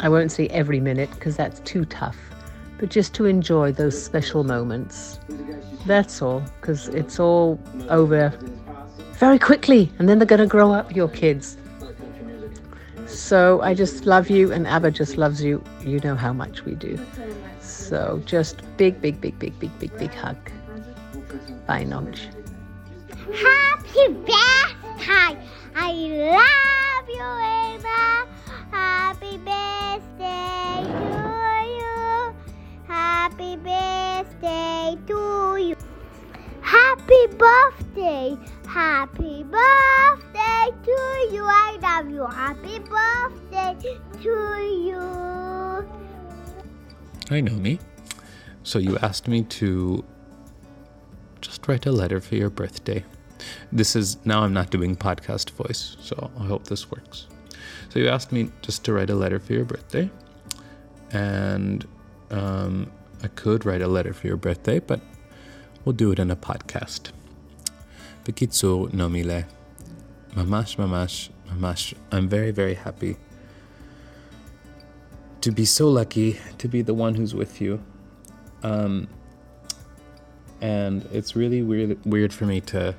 I 0.00 0.08
won't 0.08 0.30
say 0.32 0.48
every 0.48 0.80
minute 0.80 1.10
because 1.10 1.36
that's 1.36 1.60
too 1.60 1.84
tough, 1.84 2.16
but 2.78 2.88
just 2.88 3.14
to 3.14 3.26
enjoy 3.26 3.72
those 3.72 4.00
special 4.02 4.44
moments. 4.44 5.18
That's 5.86 6.20
all, 6.22 6.42
because 6.60 6.88
it's 6.88 7.18
all 7.18 7.60
over 7.88 8.32
very 9.14 9.38
quickly, 9.38 9.90
and 9.98 10.08
then 10.08 10.18
they're 10.18 10.26
going 10.26 10.40
to 10.40 10.46
grow 10.46 10.72
up, 10.72 10.94
your 10.94 11.08
kids. 11.08 11.56
So 13.06 13.60
I 13.62 13.74
just 13.74 14.06
love 14.06 14.30
you, 14.30 14.52
and 14.52 14.66
Abba 14.66 14.90
just 14.90 15.16
loves 15.16 15.42
you. 15.42 15.64
You 15.84 15.98
know 16.00 16.14
how 16.14 16.32
much 16.32 16.64
we 16.64 16.74
do. 16.74 16.98
So 17.60 18.22
just 18.26 18.62
big, 18.76 19.00
big, 19.00 19.20
big, 19.20 19.38
big, 19.38 19.58
big, 19.58 19.76
big, 19.78 19.96
big 19.98 20.14
hug. 20.14 20.36
Bye, 21.66 21.84
Nomj. 21.84 22.18
Happy 23.34 24.12
birthday! 24.12 25.36
I 25.74 25.92
love 26.38 27.08
you, 27.08 27.22
Ava. 27.84 28.28
Happy 28.70 29.38
birthday 29.38 30.82
to 30.84 31.64
you. 31.78 32.34
Happy 32.86 33.56
birthday 33.56 34.96
to 35.06 35.56
you. 35.56 35.76
Happy 36.60 37.26
birthday. 37.36 38.36
Happy 38.66 39.42
birthday 39.44 40.66
to 40.84 41.28
you. 41.32 41.44
I 41.44 41.78
love 41.82 42.10
you. 42.10 42.26
Happy 42.26 42.78
birthday 42.78 43.76
to 44.22 44.28
you. 44.86 45.00
Hi, 47.28 47.40
Nomi. 47.40 47.80
So 48.62 48.78
you 48.78 48.98
asked 48.98 49.28
me 49.28 49.42
to 49.44 50.04
just 51.40 51.66
write 51.68 51.86
a 51.86 51.92
letter 51.92 52.20
for 52.20 52.34
your 52.36 52.50
birthday. 52.50 53.04
This 53.72 53.96
is 53.96 54.18
now 54.26 54.42
I'm 54.42 54.52
not 54.52 54.70
doing 54.70 54.96
podcast 54.96 55.50
voice, 55.50 55.96
so 56.00 56.30
I 56.38 56.44
hope 56.46 56.64
this 56.64 56.90
works. 56.90 57.28
So 57.90 57.98
you 57.98 58.08
asked 58.08 58.32
me 58.32 58.50
just 58.62 58.84
to 58.84 58.92
write 58.92 59.10
a 59.10 59.14
letter 59.14 59.38
for 59.38 59.54
your 59.54 59.64
birthday, 59.64 60.10
and 61.10 61.86
um, 62.30 62.90
I 63.22 63.28
could 63.28 63.64
write 63.64 63.82
a 63.82 63.88
letter 63.88 64.12
for 64.12 64.26
your 64.26 64.36
birthday, 64.36 64.78
but 64.78 65.00
we'll 65.84 65.94
do 65.94 66.12
it 66.12 66.18
in 66.18 66.30
a 66.30 66.36
podcast. 66.36 67.10
Bikitsu 68.24 68.92
no 68.92 69.08
mile. 69.08 69.44
Mamash, 70.34 70.76
mamash, 70.76 71.30
mamash. 71.48 71.94
I'm 72.12 72.28
very, 72.28 72.50
very 72.50 72.74
happy 72.74 73.16
to 75.40 75.50
be 75.50 75.64
so 75.64 75.88
lucky 75.88 76.38
to 76.58 76.68
be 76.68 76.82
the 76.82 76.94
one 76.94 77.14
who's 77.14 77.34
with 77.34 77.60
you. 77.60 77.82
Um, 78.62 79.08
and 80.60 81.08
it's 81.12 81.34
really 81.34 81.62
weird, 81.62 82.04
weird 82.04 82.32
for 82.34 82.44
me 82.44 82.60
to, 82.62 82.94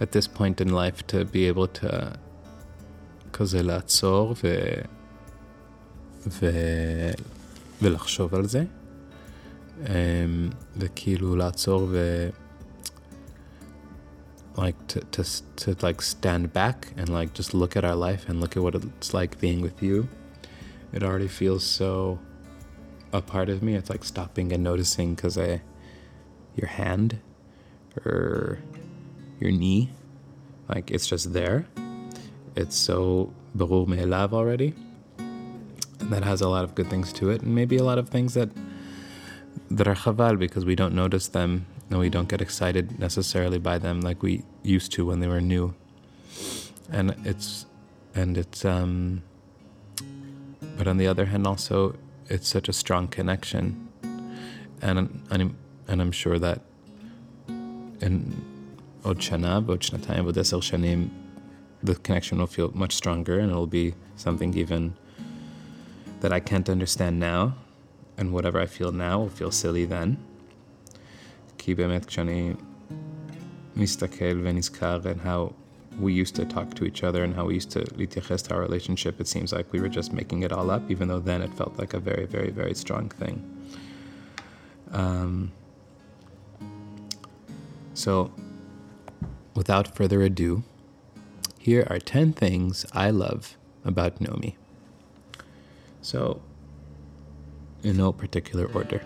at 0.00 0.12
this 0.12 0.26
point 0.26 0.60
in 0.60 0.70
life, 0.70 1.06
to 1.08 1.24
be 1.24 1.46
able 1.46 1.68
to 1.68 2.18
כזה 3.33 3.63
לעצור 3.63 4.35
ו... 4.43 4.55
ו... 6.27 6.49
ולחשוב 7.81 8.35
על 8.35 8.45
זה. 8.45 8.63
Um, 9.83 9.89
וכאילו 10.77 11.35
לעצור 11.35 11.87
ו... 11.91 12.29
like 14.55 14.87
to, 14.87 14.99
to, 15.11 15.23
to 15.55 15.75
like 15.83 16.01
stand 16.01 16.51
back 16.51 16.87
and 16.97 17.09
like 17.09 17.31
just 17.35 17.53
look 17.53 17.77
at 17.77 17.85
our 17.85 17.95
life 17.95 18.27
and 18.27 18.41
look 18.41 18.57
at 18.57 18.63
what 18.63 18.73
it's 18.73 19.13
like 19.13 19.39
being 19.39 19.61
with 19.61 19.83
you 19.83 20.07
it 20.93 21.03
already 21.03 21.27
feels 21.27 21.63
so 21.63 22.19
a 23.13 23.21
part 23.21 23.49
of 23.49 23.61
me. 23.61 23.75
It's 23.75 23.89
like 23.89 24.03
stopping 24.03 24.51
and 24.51 24.63
noticing 24.63 25.15
because 25.15 25.37
I, 25.37 25.61
your 26.55 26.67
hand 26.67 27.19
or 28.05 28.59
your 29.39 29.51
knee, 29.51 29.91
like 30.69 30.91
it's 30.91 31.07
just 31.07 31.33
there. 31.33 31.67
It's 32.55 32.75
so 32.75 33.31
ברור 33.55 33.87
מאליו 33.87 34.29
already. 34.33 34.73
And 35.99 36.11
that 36.11 36.23
has 36.23 36.41
a 36.41 36.49
lot 36.49 36.63
of 36.63 36.75
good 36.75 36.89
things 36.89 37.11
to 37.13 37.29
it, 37.29 37.41
and 37.41 37.53
maybe 37.55 37.77
a 37.77 37.83
lot 37.83 37.97
of 37.97 38.09
things 38.09 38.33
that 38.33 38.49
that 39.71 39.87
are 39.87 39.95
chaval 39.95 40.37
because 40.39 40.63
we 40.65 40.75
don't 40.75 40.95
notice 40.95 41.27
them 41.27 41.65
and 41.89 41.99
we 41.99 42.09
don't 42.09 42.29
get 42.29 42.41
excited 42.41 42.99
necessarily 42.99 43.57
by 43.57 43.77
them 43.77 44.01
like 44.01 44.21
we 44.21 44.43
used 44.63 44.91
to 44.93 45.05
when 45.05 45.19
they 45.19 45.27
were 45.27 45.41
new. 45.41 45.73
And 46.91 47.15
it's 47.25 47.65
and 48.15 48.37
it's 48.37 48.63
um 48.65 49.23
but 50.77 50.87
on 50.87 50.97
the 50.97 51.07
other 51.07 51.25
hand, 51.25 51.47
also 51.47 51.95
it's 52.29 52.47
such 52.47 52.67
a 52.69 52.73
strong 52.73 53.07
connection, 53.07 53.89
and 54.81 54.97
and, 55.31 55.55
and 55.87 56.01
I'm 56.01 56.11
sure 56.11 56.39
that 56.39 56.61
in 58.01 58.35
עוד 59.03 59.21
שנה, 59.21 59.59
בעוד 59.59 59.81
שנתיים, 59.81 60.23
בעוד 60.23 60.39
עשר 60.39 60.61
שנים, 60.61 61.09
the 61.83 61.95
connection 61.95 62.39
will 62.39 62.47
feel 62.47 62.71
much 62.73 62.93
stronger, 62.95 63.39
and 63.39 63.49
it'll 63.51 63.67
be 63.67 63.93
something 64.15 64.53
even 64.57 64.95
that 66.21 66.33
I 66.33 66.39
can't 66.39 66.69
understand 66.69 67.19
now, 67.19 67.55
and 68.17 68.33
whatever 68.33 68.59
I 68.59 68.65
feel 68.65 68.91
now 68.91 69.19
will 69.19 69.29
feel 69.29 69.51
silly 69.51 69.85
then. 69.85 70.17
כי 71.57 71.75
באמת 71.75 72.05
כשאני 72.05 72.53
מסתכל 73.75 74.41
ונזכר 74.43 74.99
and 75.03 75.21
how 75.21 75.53
we 75.99 76.13
used 76.13 76.35
to 76.35 76.45
talk 76.45 76.73
to 76.75 76.85
each 76.85 77.03
other 77.03 77.23
and 77.23 77.33
how 77.35 77.45
we 77.45 77.55
used 77.55 77.71
to 77.71 77.83
להתייחס 77.97 78.41
to 78.41 78.53
our 78.53 78.61
relationship, 78.61 79.19
it 79.19 79.27
seems 79.27 79.51
like 79.51 79.71
we 79.73 79.79
were 79.79 79.89
just 79.89 80.13
making 80.13 80.43
it 80.43 80.51
all 80.51 80.69
up, 80.71 80.83
even 80.89 81.07
though 81.07 81.19
then 81.19 81.41
it 81.41 81.53
felt 81.53 81.77
like 81.77 81.93
a 81.93 81.99
very, 81.99 82.25
very, 82.25 82.51
very 82.51 82.73
strong 82.73 83.09
thing. 83.09 83.37
Um, 84.91 85.51
so, 87.93 88.31
without 89.55 89.95
further 89.95 90.21
ado, 90.21 90.63
here 91.61 91.85
are 91.89 91.99
10 91.99 92.33
things 92.33 92.85
I 92.93 93.09
love 93.09 93.57
about 93.83 94.19
Nomi. 94.19 94.55
So, 96.01 96.41
in 97.83 97.97
no 97.97 98.11
particular 98.11 98.65
order. 98.73 99.01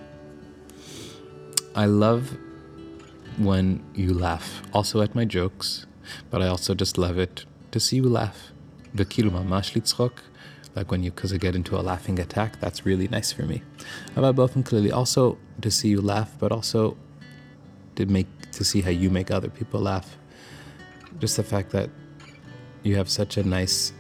I 1.76 1.86
love 1.86 2.38
when 3.38 3.84
you 3.96 4.14
laugh, 4.14 4.62
also 4.74 5.02
at 5.02 5.16
my 5.16 5.26
jokes, 5.26 5.86
but 6.30 6.42
I 6.42 6.48
also 6.48 6.76
just 6.76 6.98
love 6.98 7.18
it 7.18 7.46
to 7.72 7.80
see 7.80 7.98
you 7.98 8.10
laugh. 8.10 8.52
וכאילו 8.96 9.32
ממש 9.32 9.78
לצחוק, 9.78 10.22
like 10.76 10.92
when 10.92 11.04
you 11.04 11.12
cause 11.12 11.34
I 11.34 11.38
get 11.38 11.56
into 11.56 11.78
a 11.78 11.82
laughing 11.82 12.20
attack, 12.20 12.60
that's 12.60 12.86
really 12.86 13.08
nice 13.08 13.32
for 13.32 13.44
me. 13.44 13.62
About 14.16 14.36
both 14.36 14.56
and 14.56 14.66
clearly 14.66 14.92
also 14.92 15.38
to 15.62 15.72
see 15.72 15.89
you 15.89 16.02
laugh, 16.02 16.32
but 16.39 16.52
also 16.52 16.98
to 17.96 18.06
make 18.06 18.28
to 18.52 18.64
see 18.64 18.82
how 18.82 18.89
you 18.89 19.10
make 19.10 19.32
other 19.32 19.50
people 19.50 19.80
laugh. 19.80 20.18
Just 21.20 21.38
the 21.38 21.44
fact 21.44 21.72
that 21.72 21.89
you 22.86 22.96
have 22.96 23.10
such 23.10 23.38
a 23.38 23.44
nice, 23.44 23.94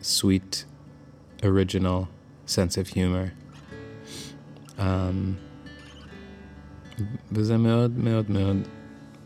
sweet, 0.00 0.64
original 1.42 2.08
sense 2.46 2.76
of 2.76 2.88
humor. 2.88 3.32
Um, 4.78 5.36
וזה 7.32 7.56
מאוד 7.56 7.98
מאוד 7.98 8.30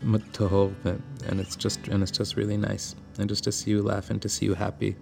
מאוד 0.03 0.21
טהור, 0.31 0.71
and 1.29 1.39
it's 1.39 1.55
just 1.55 1.87
and 1.87 2.03
it's 2.03 2.11
just 2.11 2.35
really 2.35 2.57
nice. 2.57 2.95
And 3.17 3.29
just 3.29 3.43
to 3.43 3.51
see 3.51 3.71
you 3.71 3.81
laugh 3.81 4.09
and 4.09 4.21
to 4.21 4.29
see 4.29 4.45
you 4.45 4.55
happy 4.55 4.95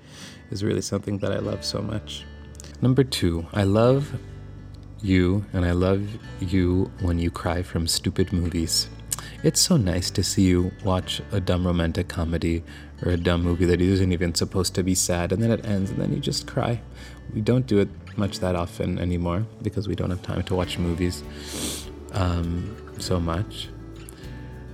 is 0.52 0.64
really 0.64 0.82
something 0.82 1.20
that 1.20 1.32
I 1.32 1.40
love 1.40 1.64
so 1.64 1.82
much. 1.82 2.26
Number 2.82 3.04
two, 3.04 3.46
I 3.54 3.64
love 3.64 4.02
you 5.02 5.46
and 5.54 5.66
I 5.66 5.72
love 5.72 6.02
you 6.40 6.92
when 7.02 7.20
you 7.20 7.32
cry 7.32 7.62
from 7.64 7.88
stupid 7.88 8.34
movies. 8.34 8.90
It's 9.44 9.62
so 9.62 9.78
nice 9.78 10.10
to 10.12 10.24
see 10.24 10.44
you 10.44 10.72
watch 10.84 11.22
a 11.32 11.40
dumb 11.40 11.66
romantic 11.66 12.08
comedy 12.08 12.64
or 13.04 13.12
a 13.12 13.18
dumb 13.18 13.42
movie 13.44 13.66
that 13.66 13.82
isn't 13.82 14.12
even 14.12 14.36
supposed 14.36 14.76
to 14.76 14.84
be 14.84 14.96
sad 14.96 15.32
and 15.32 15.42
then 15.42 15.52
it 15.52 15.66
ends 15.66 15.90
and 15.92 16.00
then 16.02 16.12
you 16.14 16.20
just 16.20 16.48
cry. 16.48 16.82
We 17.34 17.42
don't 17.42 17.68
do 17.68 17.80
it 17.80 17.90
much 18.18 18.40
that 18.40 18.56
often 18.56 19.00
anymore 19.00 19.46
because 19.62 19.88
we 19.88 19.96
don't 19.96 20.10
have 20.10 20.24
time 20.24 20.44
to 20.44 20.56
watch 20.56 20.78
movies 20.78 21.24
um, 22.14 22.50
so 23.00 23.20
much. 23.20 23.70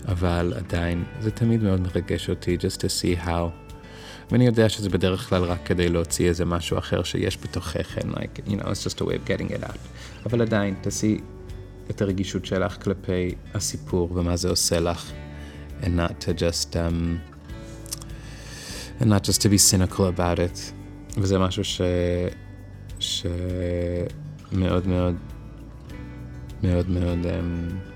אבל 0.08 0.54
עדיין 0.58 1.04
זה 1.22 1.32
תמיד 1.32 1.64
מאוד 1.64 1.82
מרגש 1.82 2.30
אותי 2.30 2.58
just 2.60 2.78
to 2.78 2.88
see 3.02 3.26
how 3.28 3.50
ואני 4.32 4.46
יודע 4.46 4.70
שזה 4.70 4.90
בדרך 4.90 5.30
כלל 5.30 5.44
רק 5.44 5.60
כדי 5.66 5.90
להוציא 5.90 6.30
איזה 6.30 6.46
משהו 6.46 6.78
אחר 6.78 7.04
שיש 7.04 7.38
בתוכך 7.44 7.98
and 7.98 8.06
like 8.06 8.50
you 8.50 8.56
know 8.56 8.66
it's 8.66 8.84
just 8.84 9.02
a 9.02 9.06
way 9.06 9.16
of 9.16 9.30
getting 9.30 9.52
it 9.52 9.64
out 9.64 9.78
אבל 10.26 10.42
עדיין 10.42 10.76
to 10.84 10.88
see 10.88 11.22
את 11.90 12.02
הרגישות 12.02 12.46
שלך 12.46 12.84
כלפי 12.84 13.36
הסיפור 13.54 14.10
ומה 14.14 14.36
זה 14.36 14.50
עושה 14.50 14.80
לך 14.80 15.12
and 15.82 15.86
not 15.86 16.26
to 16.26 16.40
just 16.40 16.76
um, 16.76 17.29
and 19.00 19.10
not 19.10 19.24
just 19.24 19.42
to 19.42 19.50
be 19.50 19.58
cynical 19.58 20.08
about 20.08 20.40
it 20.40 20.74
וזה 21.18 21.38
משהו 21.38 21.64
ש... 21.64 21.82
שמאוד 23.00 24.88
מאוד 24.88 25.16
מאוד 26.64 26.90
מאוד 26.90 27.26
um, 27.26 27.96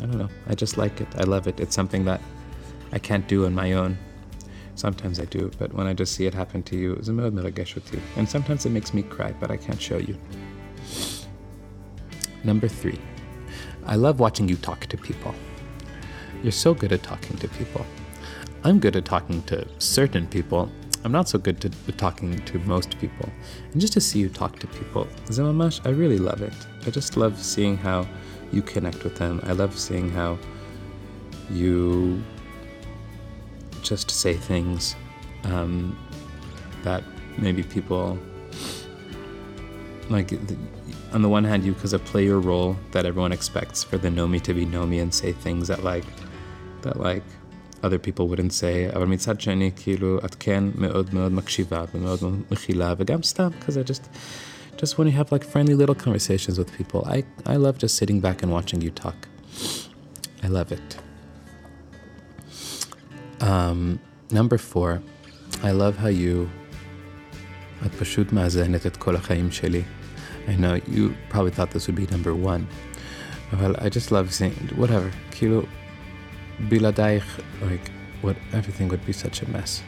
I 0.00 0.06
don't 0.06 0.18
know. 0.18 0.28
I 0.46 0.54
just 0.54 0.76
like 0.78 1.00
it. 1.00 1.08
I 1.16 1.24
love 1.24 1.46
it. 1.48 1.58
It's 1.58 1.74
something 1.74 2.04
that 2.04 2.20
I 2.92 2.98
can't 2.98 3.26
do 3.26 3.46
on 3.46 3.54
my 3.54 3.72
own. 3.72 3.98
Sometimes 4.74 5.18
I 5.18 5.24
do, 5.24 5.50
but 5.58 5.74
when 5.74 5.86
I 5.88 5.92
just 5.92 6.14
see 6.14 6.26
it 6.26 6.34
happen 6.34 6.62
to 6.64 6.76
you, 6.76 6.96
זה 7.00 7.12
מאוד 7.12 7.34
מרגש 7.34 7.76
אותי. 7.76 7.96
And 8.16 8.28
sometimes 8.28 8.66
it 8.66 8.70
makes 8.70 8.94
me 8.94 9.02
cry, 9.02 9.32
but 9.40 9.50
I 9.50 9.56
can't 9.56 9.80
show 9.80 9.98
you. 9.98 10.16
Number 12.44 12.68
three, 12.68 13.00
I 13.86 13.96
love 13.96 14.20
watching 14.20 14.48
you 14.48 14.56
talk 14.56 14.86
to 14.86 14.96
people. 14.96 15.34
You're 16.42 16.60
so 16.66 16.74
good 16.74 16.92
at 16.92 17.02
talking 17.02 17.36
to 17.38 17.48
people. 17.48 17.84
I'm 18.65 18.79
good 18.79 18.95
at 18.95 19.03
talking 19.05 19.41
to 19.43 19.67
certain 19.79 20.25
people, 20.27 20.69
I'm 21.03 21.11
not 21.11 21.27
so 21.27 21.37
good 21.37 21.63
at 21.65 21.97
talking 21.97 22.43
to 22.45 22.59
most 22.59 22.97
people. 22.99 23.29
And 23.71 23.81
just 23.81 23.91
to 23.93 24.01
see 24.01 24.19
you 24.19 24.29
talk 24.29 24.57
to 24.59 24.67
people, 24.67 25.05
Zimamash, 25.25 25.85
I 25.85 25.89
really 25.89 26.17
love 26.17 26.41
it. 26.41 26.53
I 26.87 26.89
just 26.89 27.17
love 27.17 27.37
seeing 27.37 27.75
how 27.75 28.07
you 28.53 28.61
connect 28.61 29.03
with 29.03 29.17
them. 29.17 29.41
I 29.43 29.51
love 29.51 29.77
seeing 29.77 30.09
how 30.09 30.37
you 31.49 32.23
just 33.81 34.09
say 34.09 34.33
things 34.33 34.95
um, 35.43 35.97
that 36.83 37.03
maybe 37.37 37.63
people 37.63 38.17
like 40.09 40.31
on 41.11 41.21
the 41.21 41.29
one 41.29 41.43
hand 41.43 41.63
you 41.65 41.73
because 41.73 41.93
of 41.93 42.03
play 42.05 42.23
your 42.23 42.39
role 42.39 42.77
that 42.91 43.05
everyone 43.05 43.31
expects 43.31 43.83
for 43.83 43.97
the 43.97 44.09
Nomi 44.09 44.41
to 44.41 44.53
be 44.53 44.65
Nomi 44.65 45.01
and 45.01 45.13
say 45.13 45.31
things 45.33 45.67
that 45.67 45.83
like 45.83 46.05
that 46.81 46.99
like 46.99 47.23
other 47.82 47.98
people 47.98 48.28
wouldn't 48.28 48.52
say, 48.52 48.96
אבל 48.96 49.06
מצד 49.06 49.40
שני, 49.40 49.70
כאילו, 49.76 50.18
את 50.24 50.36
כן 50.38 50.64
מאוד 50.74 51.14
מאוד 51.14 51.32
מקשיבה 51.32 51.84
ומאוד 51.94 52.18
מאוד 52.22 52.42
מכילה, 52.50 52.94
וגם 52.98 53.22
סתם, 53.22 53.48
because 53.60 53.72
I 53.72 53.90
just, 53.90 54.02
just 54.76 54.98
when 54.98 55.06
you 55.06 55.12
have 55.12 55.32
like 55.32 55.44
friendly 55.44 55.74
little 55.74 55.94
conversations 55.94 56.58
with 56.58 56.70
people, 56.78 57.04
I, 57.06 57.24
I 57.46 57.56
love 57.56 57.78
just 57.78 57.96
sitting 57.96 58.20
back 58.20 58.42
and 58.42 58.50
watching 58.52 58.80
you 58.80 58.90
talk. 58.90 59.28
I 60.42 60.48
love 60.48 60.72
it. 60.72 60.88
Um, 63.40 63.98
number 64.30 64.58
four, 64.58 64.90
I 65.62 65.70
love 65.72 65.96
how 65.96 66.08
you, 66.08 66.48
את 67.86 67.94
פשוט 67.94 68.32
מאזנת 68.32 68.86
את 68.86 68.96
כל 68.96 69.16
החיים 69.16 69.50
שלי. 69.52 69.82
I 70.48 70.50
know 70.50 70.74
you 70.94 71.14
probably 71.28 71.50
thought 71.50 71.70
this 71.70 71.86
would 71.86 71.96
be 71.96 72.06
number 72.06 72.34
one, 72.34 72.66
but 73.52 73.82
I 73.82 73.88
just 73.88 74.10
love 74.10 74.32
saying, 74.32 74.54
whatever, 74.76 75.10
כאילו, 75.30 75.62
בלעדייך, 76.68 77.40
like, 77.62 77.90
what, 78.22 78.36
everything 78.52 78.88
would 78.88 79.06
be 79.06 79.12
such 79.12 79.42
a 79.42 79.50
mess. 79.50 79.82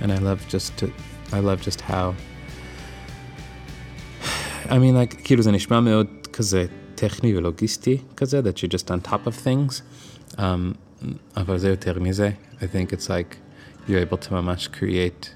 And 0.00 0.12
I 0.12 0.18
love 0.18 0.40
just 0.48 0.76
to, 0.78 0.86
I 1.32 1.40
love 1.40 1.60
just 1.62 1.80
how, 1.80 2.14
I 4.70 4.78
mean, 4.78 4.94
like, 4.94 5.16
כאילו 5.24 5.42
זה 5.42 5.50
נשמע 5.50 5.80
מאוד 5.80 6.06
כזה 6.32 6.66
טכני 6.94 7.36
ולוגיסטי 7.36 7.98
כזה, 8.16 8.40
that 8.40 8.58
you're 8.58 8.76
just 8.76 8.90
on 8.90 9.08
top 9.10 9.26
of 9.26 9.46
things. 9.46 9.82
Um, 10.36 10.40
אבל 11.36 11.58
זה 11.58 11.68
יותר 11.68 12.00
מזה. 12.00 12.30
I 12.60 12.64
think 12.64 12.92
it's 12.92 13.08
like 13.08 13.36
you're 13.88 14.12
able 14.12 14.28
to 14.28 14.32
ממש 14.32 14.68
create 14.72 15.28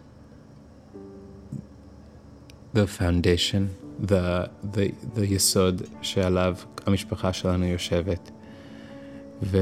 the 2.75 2.87
foundation, 2.87 3.69
the, 4.07 4.49
the, 4.73 4.93
the 5.17 5.25
יסוד 5.25 5.83
שעליו 6.03 6.57
המשפחה 6.87 7.33
שלנו 7.33 7.67
יושבת. 7.67 8.31
ו... 9.43 9.59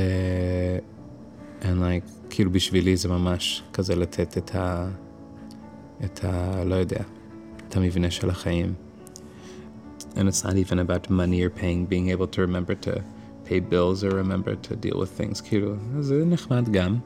and 1.62 1.80
like, 1.80 2.30
כאילו 2.30 2.50
בשבילי 2.50 2.96
זה 2.96 3.08
ממש 3.08 3.62
כזה 3.72 3.96
לתת 3.96 4.38
את 4.38 4.54
ה... 4.54 4.88
את 6.04 6.24
ה... 6.24 6.64
לא 6.64 6.74
יודע, 6.74 7.02
את 7.68 7.76
המבנה 7.76 8.10
של 8.10 8.30
החיים. 8.30 8.74
And 10.16 10.28
it's 10.28 10.44
not 10.44 10.56
even 10.56 10.78
about 10.78 11.10
money 11.10 11.42
or 11.42 11.50
paying, 11.50 11.84
being 11.84 12.08
able 12.08 12.26
to 12.26 12.40
remember 12.40 12.74
to 12.86 13.02
pay 13.44 13.60
bills 13.60 14.02
or 14.02 14.10
remember 14.10 14.54
to 14.54 14.74
deal 14.74 14.98
with 14.98 15.10
things. 15.20 15.40
כאילו, 15.40 15.74
זה 16.00 16.24
נחמד 16.24 16.68
גם. 16.68 16.98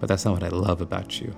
But 0.00 0.08
that's 0.08 0.24
not 0.24 0.32
what 0.38 0.42
I 0.42 0.50
love 0.50 0.80
about 0.80 1.20
you. 1.20 1.32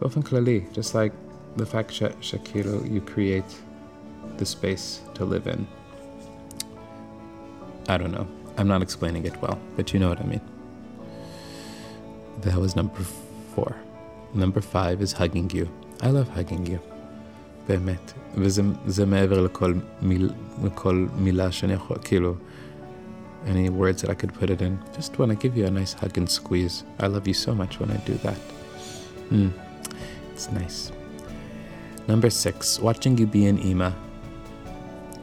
באופן 0.00 0.22
כללי, 0.22 0.64
just 0.72 0.94
like 0.94 1.12
the 1.60 1.66
fact 1.66 1.90
ש, 1.90 2.02
שכאילו 2.20 2.80
you 2.80 3.00
create 3.14 3.54
the 4.38 4.44
space 4.44 5.00
to 5.14 5.24
live 5.24 5.46
in. 5.46 5.66
I 7.88 7.96
don't 7.98 8.12
know. 8.12 8.26
I'm 8.58 8.68
not 8.68 8.82
explaining 8.82 9.24
it 9.26 9.36
well, 9.42 9.58
but 9.76 9.92
you 9.92 10.00
know 10.00 10.08
what 10.08 10.20
I 10.20 10.26
mean. 10.26 10.49
That 12.42 12.56
was 12.56 12.76
number 12.76 13.02
four. 13.54 13.76
Number 14.34 14.60
five 14.60 15.00
is 15.00 15.12
hugging 15.12 15.50
you. 15.50 15.68
I 16.02 16.10
love 16.10 16.28
hugging 16.28 16.66
you. 16.66 16.78
באמת. 17.68 18.12
וזה 18.34 18.62
זה 18.86 19.06
מעבר 19.06 19.40
לכל, 19.40 19.74
מיל, 20.02 20.30
לכל 20.64 21.06
מילה 21.18 21.52
שאני 21.52 21.72
יכול, 21.72 21.96
כאילו, 22.04 22.34
any 23.46 23.68
words 23.70 24.02
that 24.02 24.10
I 24.10 24.14
could 24.14 24.34
put 24.34 24.50
it 24.50 24.60
in. 24.60 24.78
Just 24.96 25.18
when 25.18 25.30
I 25.30 25.34
give 25.34 25.56
you 25.56 25.66
a 25.66 25.70
nice 25.70 25.92
hug 25.92 26.18
and 26.18 26.28
squeeze. 26.28 26.84
I 26.98 27.06
love 27.06 27.26
you 27.28 27.34
so 27.34 27.54
much 27.54 27.78
when 27.80 27.90
I 27.90 27.98
do 28.10 28.14
that. 28.26 28.40
Mm, 29.30 29.52
it's 30.32 30.50
nice. 30.50 30.92
Number 32.08 32.30
six, 32.30 32.78
watching 32.80 33.18
you 33.18 33.26
be 33.26 33.46
an 33.46 33.58
Ima. 33.58 33.94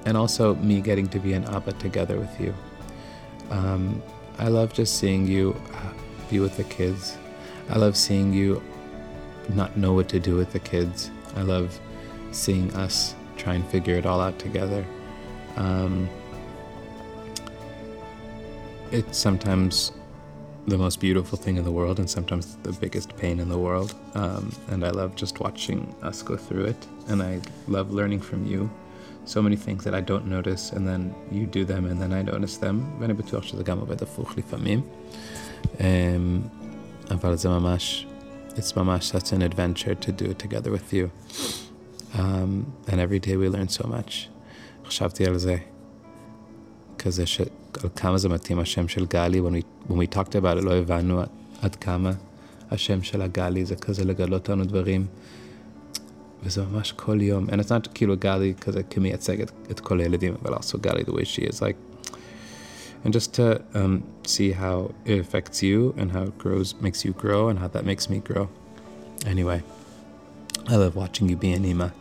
And 0.05 0.17
also 0.17 0.55
me 0.55 0.81
getting 0.81 1.07
to 1.09 1.19
be 1.19 1.34
an 1.34 1.45
Abba 1.45 1.73
together 1.73 2.17
with 2.23 2.36
you. 2.39 2.53
Um, 3.49 4.01
I 4.38 4.47
love 4.47 4.73
just 4.73 4.97
seeing 4.99 5.25
you 5.27 5.55
uh, 5.73 5.86
be 6.29 6.39
with 6.39 6.57
the 6.57 6.63
kids. 6.63 7.17
I 7.69 7.77
love 7.77 7.95
seeing 7.95 8.34
you 8.34 8.61
not 9.49 9.77
know 9.77 9.93
what 9.93 10.09
to 10.09 10.19
do 10.19 10.36
with 10.36 10.51
the 10.51 10.59
kids. 10.59 11.11
I 11.36 11.41
love 11.41 11.79
seeing 12.31 12.73
us 12.73 13.15
try 13.38 13.55
and 13.55 13.65
figure 13.67 13.95
it 13.95 14.05
all 14.05 14.21
out 14.21 14.39
together. 14.39 14.86
Um, 15.55 16.09
it's 18.91 19.17
sometimes 19.17 19.91
the 20.67 20.77
most 20.77 20.99
beautiful 20.99 21.38
thing 21.38 21.57
in 21.57 21.63
the 21.63 21.71
world 21.71 21.99
and 21.99 22.09
sometimes 22.09 22.55
the 22.63 22.71
biggest 22.73 23.15
pain 23.17 23.39
in 23.39 23.49
the 23.49 23.57
world. 23.57 23.95
Um, 24.15 24.51
and 24.69 24.86
I 24.86 24.91
love 24.91 25.15
just 25.15 25.39
watching 25.39 25.93
us 26.01 26.21
go 26.21 26.38
through 26.38 26.65
it. 26.65 26.88
And 27.09 27.21
I 27.21 27.41
love 27.67 27.91
learning 27.91 28.21
from 28.21 28.45
you 28.45 28.69
so 29.25 29.41
many 29.41 29.55
things 29.55 29.84
that 29.84 29.95
I 29.95 30.01
don't 30.01 30.27
notice, 30.27 30.71
and 30.71 30.88
then 30.88 31.15
you 31.31 31.45
do 31.45 31.63
them, 31.65 31.86
and 31.86 32.01
then 32.01 32.11
I 32.13 32.21
notice 32.21 32.57
them. 32.57 32.99
ואני 32.99 33.13
בטוח 33.13 33.43
שזה 33.43 33.63
גם 33.63 33.79
עובד 33.79 34.03
הפוך 34.03 34.38
לפעמים. 34.38 34.81
Um, 35.77 35.81
אבל 37.11 37.36
זה 37.36 37.49
ממש, 37.49 38.07
it's 38.55 38.77
ממש 38.77 39.11
such 39.11 39.31
an 39.34 39.53
adventure 39.53 40.05
to 40.05 40.11
do 40.11 40.25
it 40.25 40.47
together 40.47 40.71
with 40.71 40.93
you. 40.93 41.09
Um, 42.15 42.65
and 42.88 42.99
every 42.99 43.19
day 43.19 43.36
we 43.36 43.49
learn 43.49 43.67
so 43.67 43.88
much. 43.88 44.29
חשבתי 44.86 45.25
על 45.25 45.38
זה, 45.38 45.57
כזה 46.97 47.25
ש... 47.25 47.41
על 47.84 47.89
כמה 47.95 48.17
זה 48.17 48.29
מתאים 48.29 48.59
השם 48.59 48.88
של 48.88 49.05
גלי, 49.05 49.39
when 49.39 49.53
we, 49.53 49.91
when 49.91 49.95
we 49.95 50.15
talked 50.15 50.36
about 50.36 50.57
it 50.57 50.65
לא 50.65 50.73
הבנו 50.73 51.21
עד, 51.21 51.27
עד 51.61 51.75
כמה 51.75 52.11
השם 52.71 53.03
של 53.03 53.21
הגלי 53.21 53.65
זה 53.65 53.75
כזה 53.75 54.05
לגלות 54.05 54.49
לנו 54.49 54.65
דברים. 54.65 55.05
וזה 56.43 56.63
ממש 56.63 56.91
כל 56.91 57.21
יום, 57.21 57.49
and 57.49 57.53
it's 57.53 57.69
not 57.69 57.89
כאילו 57.93 58.15
גלי 58.19 58.53
כזה 58.61 58.84
כמייצג 58.84 59.41
את, 59.41 59.51
את 59.71 59.79
כל 59.79 59.99
הילדים, 59.99 60.34
אבל 60.41 60.53
also 60.53 60.77
גלי 60.81 61.01
the 61.01 61.11
way 61.11 61.25
she 61.25 61.41
is, 61.41 61.55
like, 61.55 61.86
and 63.05 63.12
just 63.12 63.34
to 63.34 63.62
um, 63.74 64.05
see 64.24 64.53
how 64.53 64.92
it 65.05 65.18
affects 65.18 65.62
you 65.62 65.94
and 65.96 66.12
how 66.12 66.24
it 66.24 66.38
grows, 66.38 66.74
makes 66.80 67.05
you 67.05 67.12
grow, 67.12 67.49
and 67.49 67.59
how 67.59 67.68
that 67.68 67.84
makes 67.84 68.11
me 68.11 68.18
grow. 68.18 68.49
Anyway, 69.26 69.62
I 70.66 70.76
love 70.76 70.96
watching 70.96 71.28
you 71.28 71.36
be 71.36 71.53
an 71.53 71.64
Ima, 71.64 71.92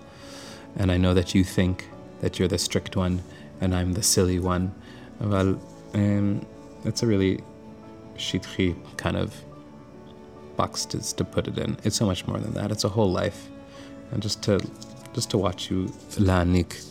and 0.75 0.91
I 0.91 0.97
know 0.97 1.13
that 1.13 1.33
you 1.35 1.43
think 1.43 1.87
that 2.21 2.39
you're 2.39 2.47
the 2.47 2.57
strict 2.57 2.95
one, 2.95 3.23
and 3.61 3.75
I'm 3.75 3.93
the 3.93 4.03
silly 4.03 4.39
one. 4.39 4.73
Well, 5.19 5.59
um, 5.93 6.45
it's 6.83 7.03
a 7.03 7.07
really 7.07 7.41
shitchi 8.15 8.75
kind 8.97 9.17
of 9.17 9.35
box 10.55 10.85
to, 10.85 11.15
to 11.15 11.23
put 11.23 11.47
it 11.47 11.57
in. 11.57 11.77
It's 11.83 11.95
so 11.95 12.05
much 12.05 12.27
more 12.27 12.39
than 12.39 12.53
that. 12.53 12.71
It's 12.71 12.83
a 12.83 12.89
whole 12.89 13.11
life 13.11 13.49
and 14.11 14.21
just 14.21 14.41
to 14.43 14.59
just 15.13 15.29
to 15.31 15.37
watch 15.37 15.71
you 15.71 15.85
lanik 16.19 16.85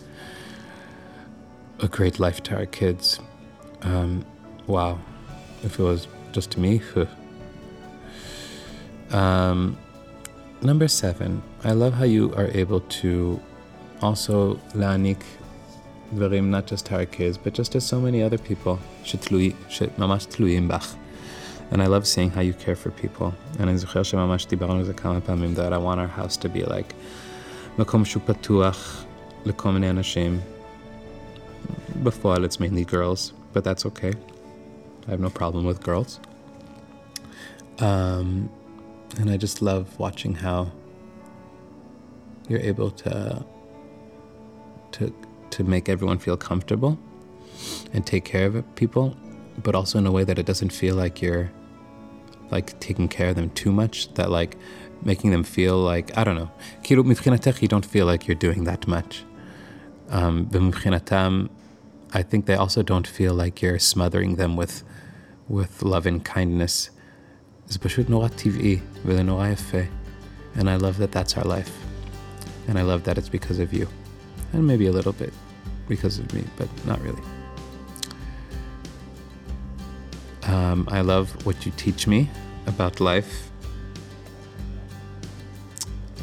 a 1.80 1.88
great 1.88 2.18
life 2.18 2.42
to 2.44 2.56
our 2.56 2.66
kids. 2.66 3.20
Um, 3.85 4.25
wow, 4.67 4.99
if 5.63 5.79
it 5.79 5.83
was 5.83 6.07
just 6.31 6.51
to 6.51 6.59
me. 6.59 6.81
um, 9.11 9.77
number 10.61 10.87
seven, 10.87 11.41
I 11.63 11.71
love 11.71 11.93
how 11.93 12.05
you 12.05 12.33
are 12.35 12.47
able 12.47 12.81
to 13.01 13.39
also 14.01 14.59
lanik 14.73 15.21
דברים 16.13 16.49
not 16.51 16.67
just 16.67 16.85
to 16.87 16.95
our 16.95 17.05
kids, 17.05 17.37
but 17.37 17.53
just 17.53 17.71
to 17.71 17.81
so 17.81 17.99
many 17.99 18.21
other 18.23 18.37
people 18.37 18.77
שתלוי, 19.03 19.51
שממש 19.69 20.25
תלויים 20.25 20.67
בך. 20.67 20.95
And 21.71 21.81
I 21.81 21.87
love 21.87 22.05
seeing 22.05 22.29
how 22.31 22.41
you 22.41 22.53
care 22.53 22.75
for 22.75 22.91
people. 22.91 23.31
And 23.59 23.61
אני 23.61 23.77
זוכר 23.77 24.03
שממש 24.03 24.45
דיברנו 24.45 24.79
על 24.79 24.83
זה 24.83 24.93
כמה 24.93 25.21
פעמים, 25.21 25.53
that 25.55 25.73
I 25.73 25.77
want 25.77 25.99
our 25.99 26.19
house 26.19 26.37
to 26.37 26.47
be 26.47 26.69
like 26.69 26.93
מקום 27.79 28.05
שהוא 28.05 28.23
פתוח 28.25 29.03
לכל 29.45 29.71
מיני 29.71 29.89
אנשים. 29.89 30.39
בפועל 32.03 32.45
it's 32.45 32.57
mainly 32.57 32.91
girls, 32.91 33.44
but 33.53 33.61
that's 33.67 33.83
okay. 33.89 34.13
I 35.07 35.09
have 35.13 35.23
no 35.27 35.31
problem 35.41 35.63
with 35.69 35.79
girls. 35.89 36.11
Um, 37.79 38.29
and 39.19 39.27
I 39.33 39.37
just 39.45 39.57
love 39.69 39.85
watching 40.05 40.33
how 40.45 40.59
you're 42.47 42.65
able 42.73 42.91
to 43.03 43.13
to 44.95 45.03
to 45.55 45.59
make 45.73 45.85
everyone 45.93 46.19
feel 46.25 46.37
comfortable 46.49 46.93
and 47.93 48.01
take 48.13 48.25
care 48.33 48.45
of 48.47 48.53
people, 48.81 49.05
but 49.65 49.73
also 49.79 49.95
in 50.01 50.05
a 50.11 50.13
way 50.17 50.23
that 50.29 50.37
it 50.41 50.45
doesn't 50.51 50.73
feel 50.81 50.95
like 51.03 51.15
you're 51.23 51.47
like 52.55 52.67
taking 52.87 53.07
care 53.17 53.29
of 53.31 53.35
them 53.39 53.49
too 53.61 53.71
much. 53.81 54.13
That 54.17 54.29
like 54.39 54.53
making 55.11 55.31
them 55.31 55.43
feel 55.43 55.77
like 55.91 56.07
I 56.17 56.23
don't 56.23 56.37
know. 56.41 56.49
כאילו 56.83 57.03
מבחינתך 57.03 57.61
you 57.61 57.67
don't 57.67 57.85
feel 57.85 58.05
like 58.05 58.27
you're 58.27 58.41
doing 58.47 58.63
that 58.65 58.87
much. 58.87 59.13
Um, 60.09 60.47
ומבחינתם, 60.51 61.45
I 62.15 62.23
think 62.23 62.45
they 62.45 62.55
also 62.55 62.81
don't 62.83 63.07
feel 63.07 63.33
like 63.33 63.61
you're 63.61 63.79
smothering 63.79 64.35
them 64.35 64.55
with 64.55 64.83
with 65.47 65.83
love 65.83 66.05
and 66.05 66.23
kindness. 66.23 66.89
זה 67.67 67.79
פשוט 67.79 68.09
נורא 68.09 68.27
טבעי 68.27 68.79
וזה 69.05 69.23
נורא 69.23 69.47
יפה. 69.47 69.81
And 70.55 70.63
I 70.63 70.75
love 70.75 70.97
that 70.97 71.11
that's 71.11 71.37
our 71.37 71.45
life. 71.45 71.71
And 72.67 72.77
I 72.77 72.81
love 72.81 73.03
that 73.03 73.17
it's 73.17 73.29
because 73.29 73.59
of 73.59 73.73
you. 73.73 73.87
And 74.53 74.67
maybe 74.67 74.87
a 74.87 74.91
little 74.91 75.13
bit 75.13 75.33
because 75.87 76.19
of 76.19 76.33
me, 76.33 76.43
but 76.57 76.69
not 76.85 76.99
really. 77.01 77.25
Um, 80.43 80.79
I 80.97 81.01
love 81.01 81.27
what 81.45 81.65
you 81.65 81.71
teach 81.77 82.07
me 82.07 82.29
about 82.67 82.99
life. 82.99 83.51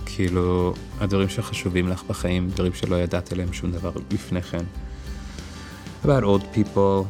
כאילו, 0.07 0.75
הדברים 1.01 1.29
שחשובים 1.29 1.89
לך 1.89 2.03
בחיים, 2.05 2.51
דברים 2.51 2.75
שלא 2.75 2.97
ידעת 2.97 3.33
עליהם 3.33 3.53
שום 3.53 3.73
דבר 3.73 3.93
לפני 4.11 4.43
כן. 4.43 4.65
About 6.05 6.25
old 6.25 6.45
people, 6.53 7.09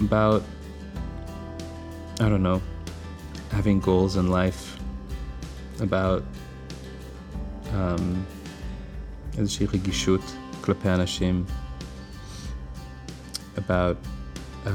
about, 0.00 0.42
I 2.20 2.28
don't 2.28 2.42
know, 2.42 2.60
having 3.50 3.80
goals 3.80 4.16
in 4.16 4.30
life, 4.30 4.78
about 5.80 6.22
um, 7.72 8.24
איזושהי 9.38 9.66
רגישות 9.66 10.20
כלפי 10.60 10.88
אנשים, 10.88 11.44
about, 13.56 13.96
um, 14.66 14.68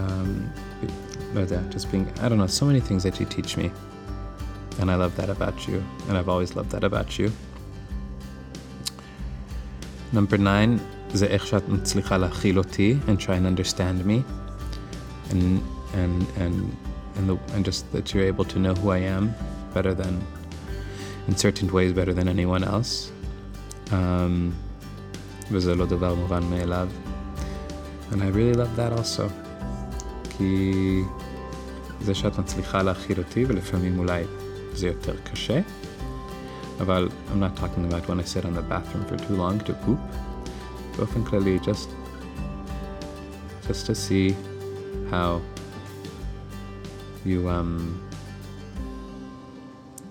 לא 1.34 1.39
יודע, 1.39 1.61
just 1.71 1.91
being, 1.91 2.19
I 2.19 2.29
don't 2.29 2.38
know, 2.38 2.47
so 2.47 2.65
many 2.65 2.79
things 2.79 3.03
that 3.03 3.19
you 3.19 3.25
teach 3.25 3.57
me. 3.57 3.71
And 4.79 4.89
I 4.89 4.95
love 4.95 5.15
that 5.17 5.29
about 5.29 5.67
you, 5.67 5.84
and 6.07 6.17
I've 6.17 6.29
always 6.29 6.55
loved 6.55 6.71
that 6.71 6.84
about 6.84 7.19
you. 7.19 7.32
Number 10.13 10.38
nine, 10.38 10.79
זה 11.15 11.25
איך 11.25 11.47
שאת 11.47 11.69
מצליחה 11.69 12.17
להכיל 12.17 12.57
אותי 12.57 12.97
and 13.07 13.11
try 13.11 13.36
and 13.36 13.59
understand 13.59 14.05
me. 14.05 14.23
And, 15.32 15.61
and, 15.93 16.25
and, 16.43 16.55
and, 17.17 17.29
the, 17.29 17.38
and 17.55 17.65
just 17.65 17.91
that 17.93 18.13
you're 18.13 18.27
able 18.34 18.45
to 18.45 18.59
know 18.59 18.73
who 18.73 18.89
I 18.91 19.01
am 19.17 19.34
better 19.73 19.93
than, 19.93 20.13
in 21.27 21.36
certain 21.36 21.71
ways, 21.71 21.91
better 21.93 22.13
than 22.13 22.27
anyone 22.27 22.63
else. 22.63 23.11
Um, 23.91 24.53
וזה 25.51 25.75
לא 25.75 25.86
דבר 25.86 26.15
מובן 26.15 26.43
מאליו. 26.43 26.88
And 28.11 28.15
I 28.15 28.27
really 28.27 28.53
love 28.53 28.75
that 28.75 28.99
also. 28.99 29.23
כי 30.38 31.01
זה 32.01 32.15
שאת 32.15 32.39
מצליחה 32.39 32.82
להכיל 32.82 33.17
אותי, 33.17 33.45
ולפעמים 33.47 33.99
אולי 33.99 34.23
זה 34.73 34.88
יותר 34.88 35.15
קשה, 35.32 35.61
אבל 36.82 37.09
I'm 37.32 37.39
not 37.39 37.59
talking 37.61 37.91
about 37.91 38.09
when 38.09 38.19
I 38.19 38.23
sit 38.23 38.45
on 38.45 38.53
the 38.53 38.61
bathroom 38.61 39.05
for 39.09 39.17
too 39.17 39.36
long 39.36 39.59
to 39.59 39.73
poop. 39.86 39.99
Often 41.01 41.24
clearly 41.24 41.59
just 41.59 41.90
just 43.66 43.86
to 43.86 43.94
see 43.94 44.34
how 45.11 45.42
you 47.24 47.49
um 47.49 48.03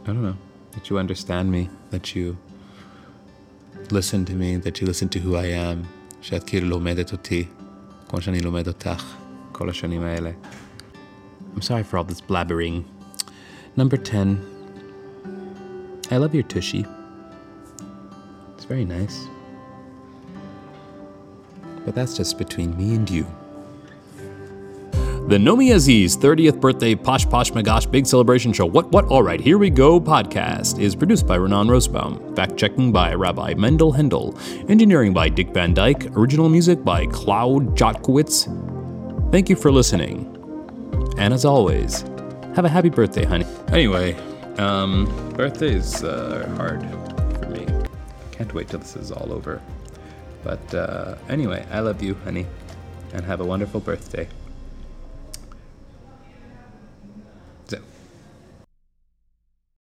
I 0.04 0.08
don't 0.08 0.22
know 0.22 0.38
that 0.74 0.90
you 0.90 1.00
understand 1.00 1.52
me, 1.52 1.70
that 1.90 2.16
you 2.16 2.38
listen 3.92 4.26
to 4.26 4.34
me, 4.34 4.58
that 4.58 4.80
you 4.82 4.88
listen 4.88 5.10
to 5.10 5.20
who 5.20 5.36
I 5.36 5.46
am. 5.46 5.88
I'm 11.54 11.62
sorry 11.62 11.84
for 11.84 11.98
all 11.98 12.04
this 12.04 12.22
blabbering. 12.22 12.84
Number 13.76 13.98
10. 13.98 14.52
I 16.12 16.18
love 16.18 16.34
your 16.36 16.44
tushy. 16.44 16.86
It's 18.56 18.66
very 18.66 18.86
nice. 18.86 19.28
But 21.86 21.96
that's 21.96 22.18
just 22.18 22.38
between 22.38 22.76
me 22.76 22.96
and 22.96 23.10
you. 23.10 23.26
The 25.28 25.38
Nomi 25.38 25.74
Aziz 25.74 26.16
30th 26.16 26.62
birthday 26.62 26.94
Posh 26.94 27.26
Posh 27.28 27.50
Magosh 27.52 27.90
Big 27.90 28.06
Celebration 28.06 28.54
Show 28.54 28.68
What 28.68 28.92
What 28.92 29.06
Alright 29.06 29.42
Here 29.42 29.58
We 29.58 29.72
Go 29.72 30.00
podcast 30.00 30.80
is 30.80 30.96
produced 30.96 31.26
by 31.26 31.40
Ra'anan 31.40 31.68
Rosebaum, 31.68 32.36
fact 32.36 32.58
checking 32.58 32.92
by 32.92 33.12
Rabbi 33.16 33.56
Mendel 33.56 33.92
Hendel, 33.92 34.38
engineering 34.70 35.14
by 35.14 35.30
Dick 35.30 35.50
Van 35.50 35.74
Dyke, 35.74 36.16
original 36.16 36.48
music 36.48 36.84
by 36.84 37.08
Cloud 37.08 37.76
Jotkowitz. 37.76 39.32
Thank 39.32 39.50
you 39.50 39.56
for 39.56 39.72
listening. 39.72 40.32
And 41.18 41.34
as 41.34 41.44
always, 41.44 42.02
have 42.54 42.66
a 42.66 42.70
happy 42.70 42.90
birthday, 42.90 43.26
honey. 43.26 43.48
Anyway, 43.70 44.14
um, 44.60 45.06
birthdays 45.36 46.04
uh, 46.04 46.46
are 46.46 46.56
hard 46.56 46.82
for 47.40 47.50
me. 47.50 47.66
Can't 48.32 48.54
wait 48.54 48.70
till 48.70 48.80
this 48.80 48.96
is 48.96 49.12
all 49.12 49.34
over. 49.34 49.60
But 50.46 50.76
uh, 50.76 51.16
anyway, 51.28 51.66
I 51.72 51.80
love 51.80 52.04
you, 52.04 52.14
honey, 52.24 52.46
and 53.14 53.26
have 53.26 53.42
a 53.42 53.46
wonderful 53.46 53.80
birthday. 53.82 54.30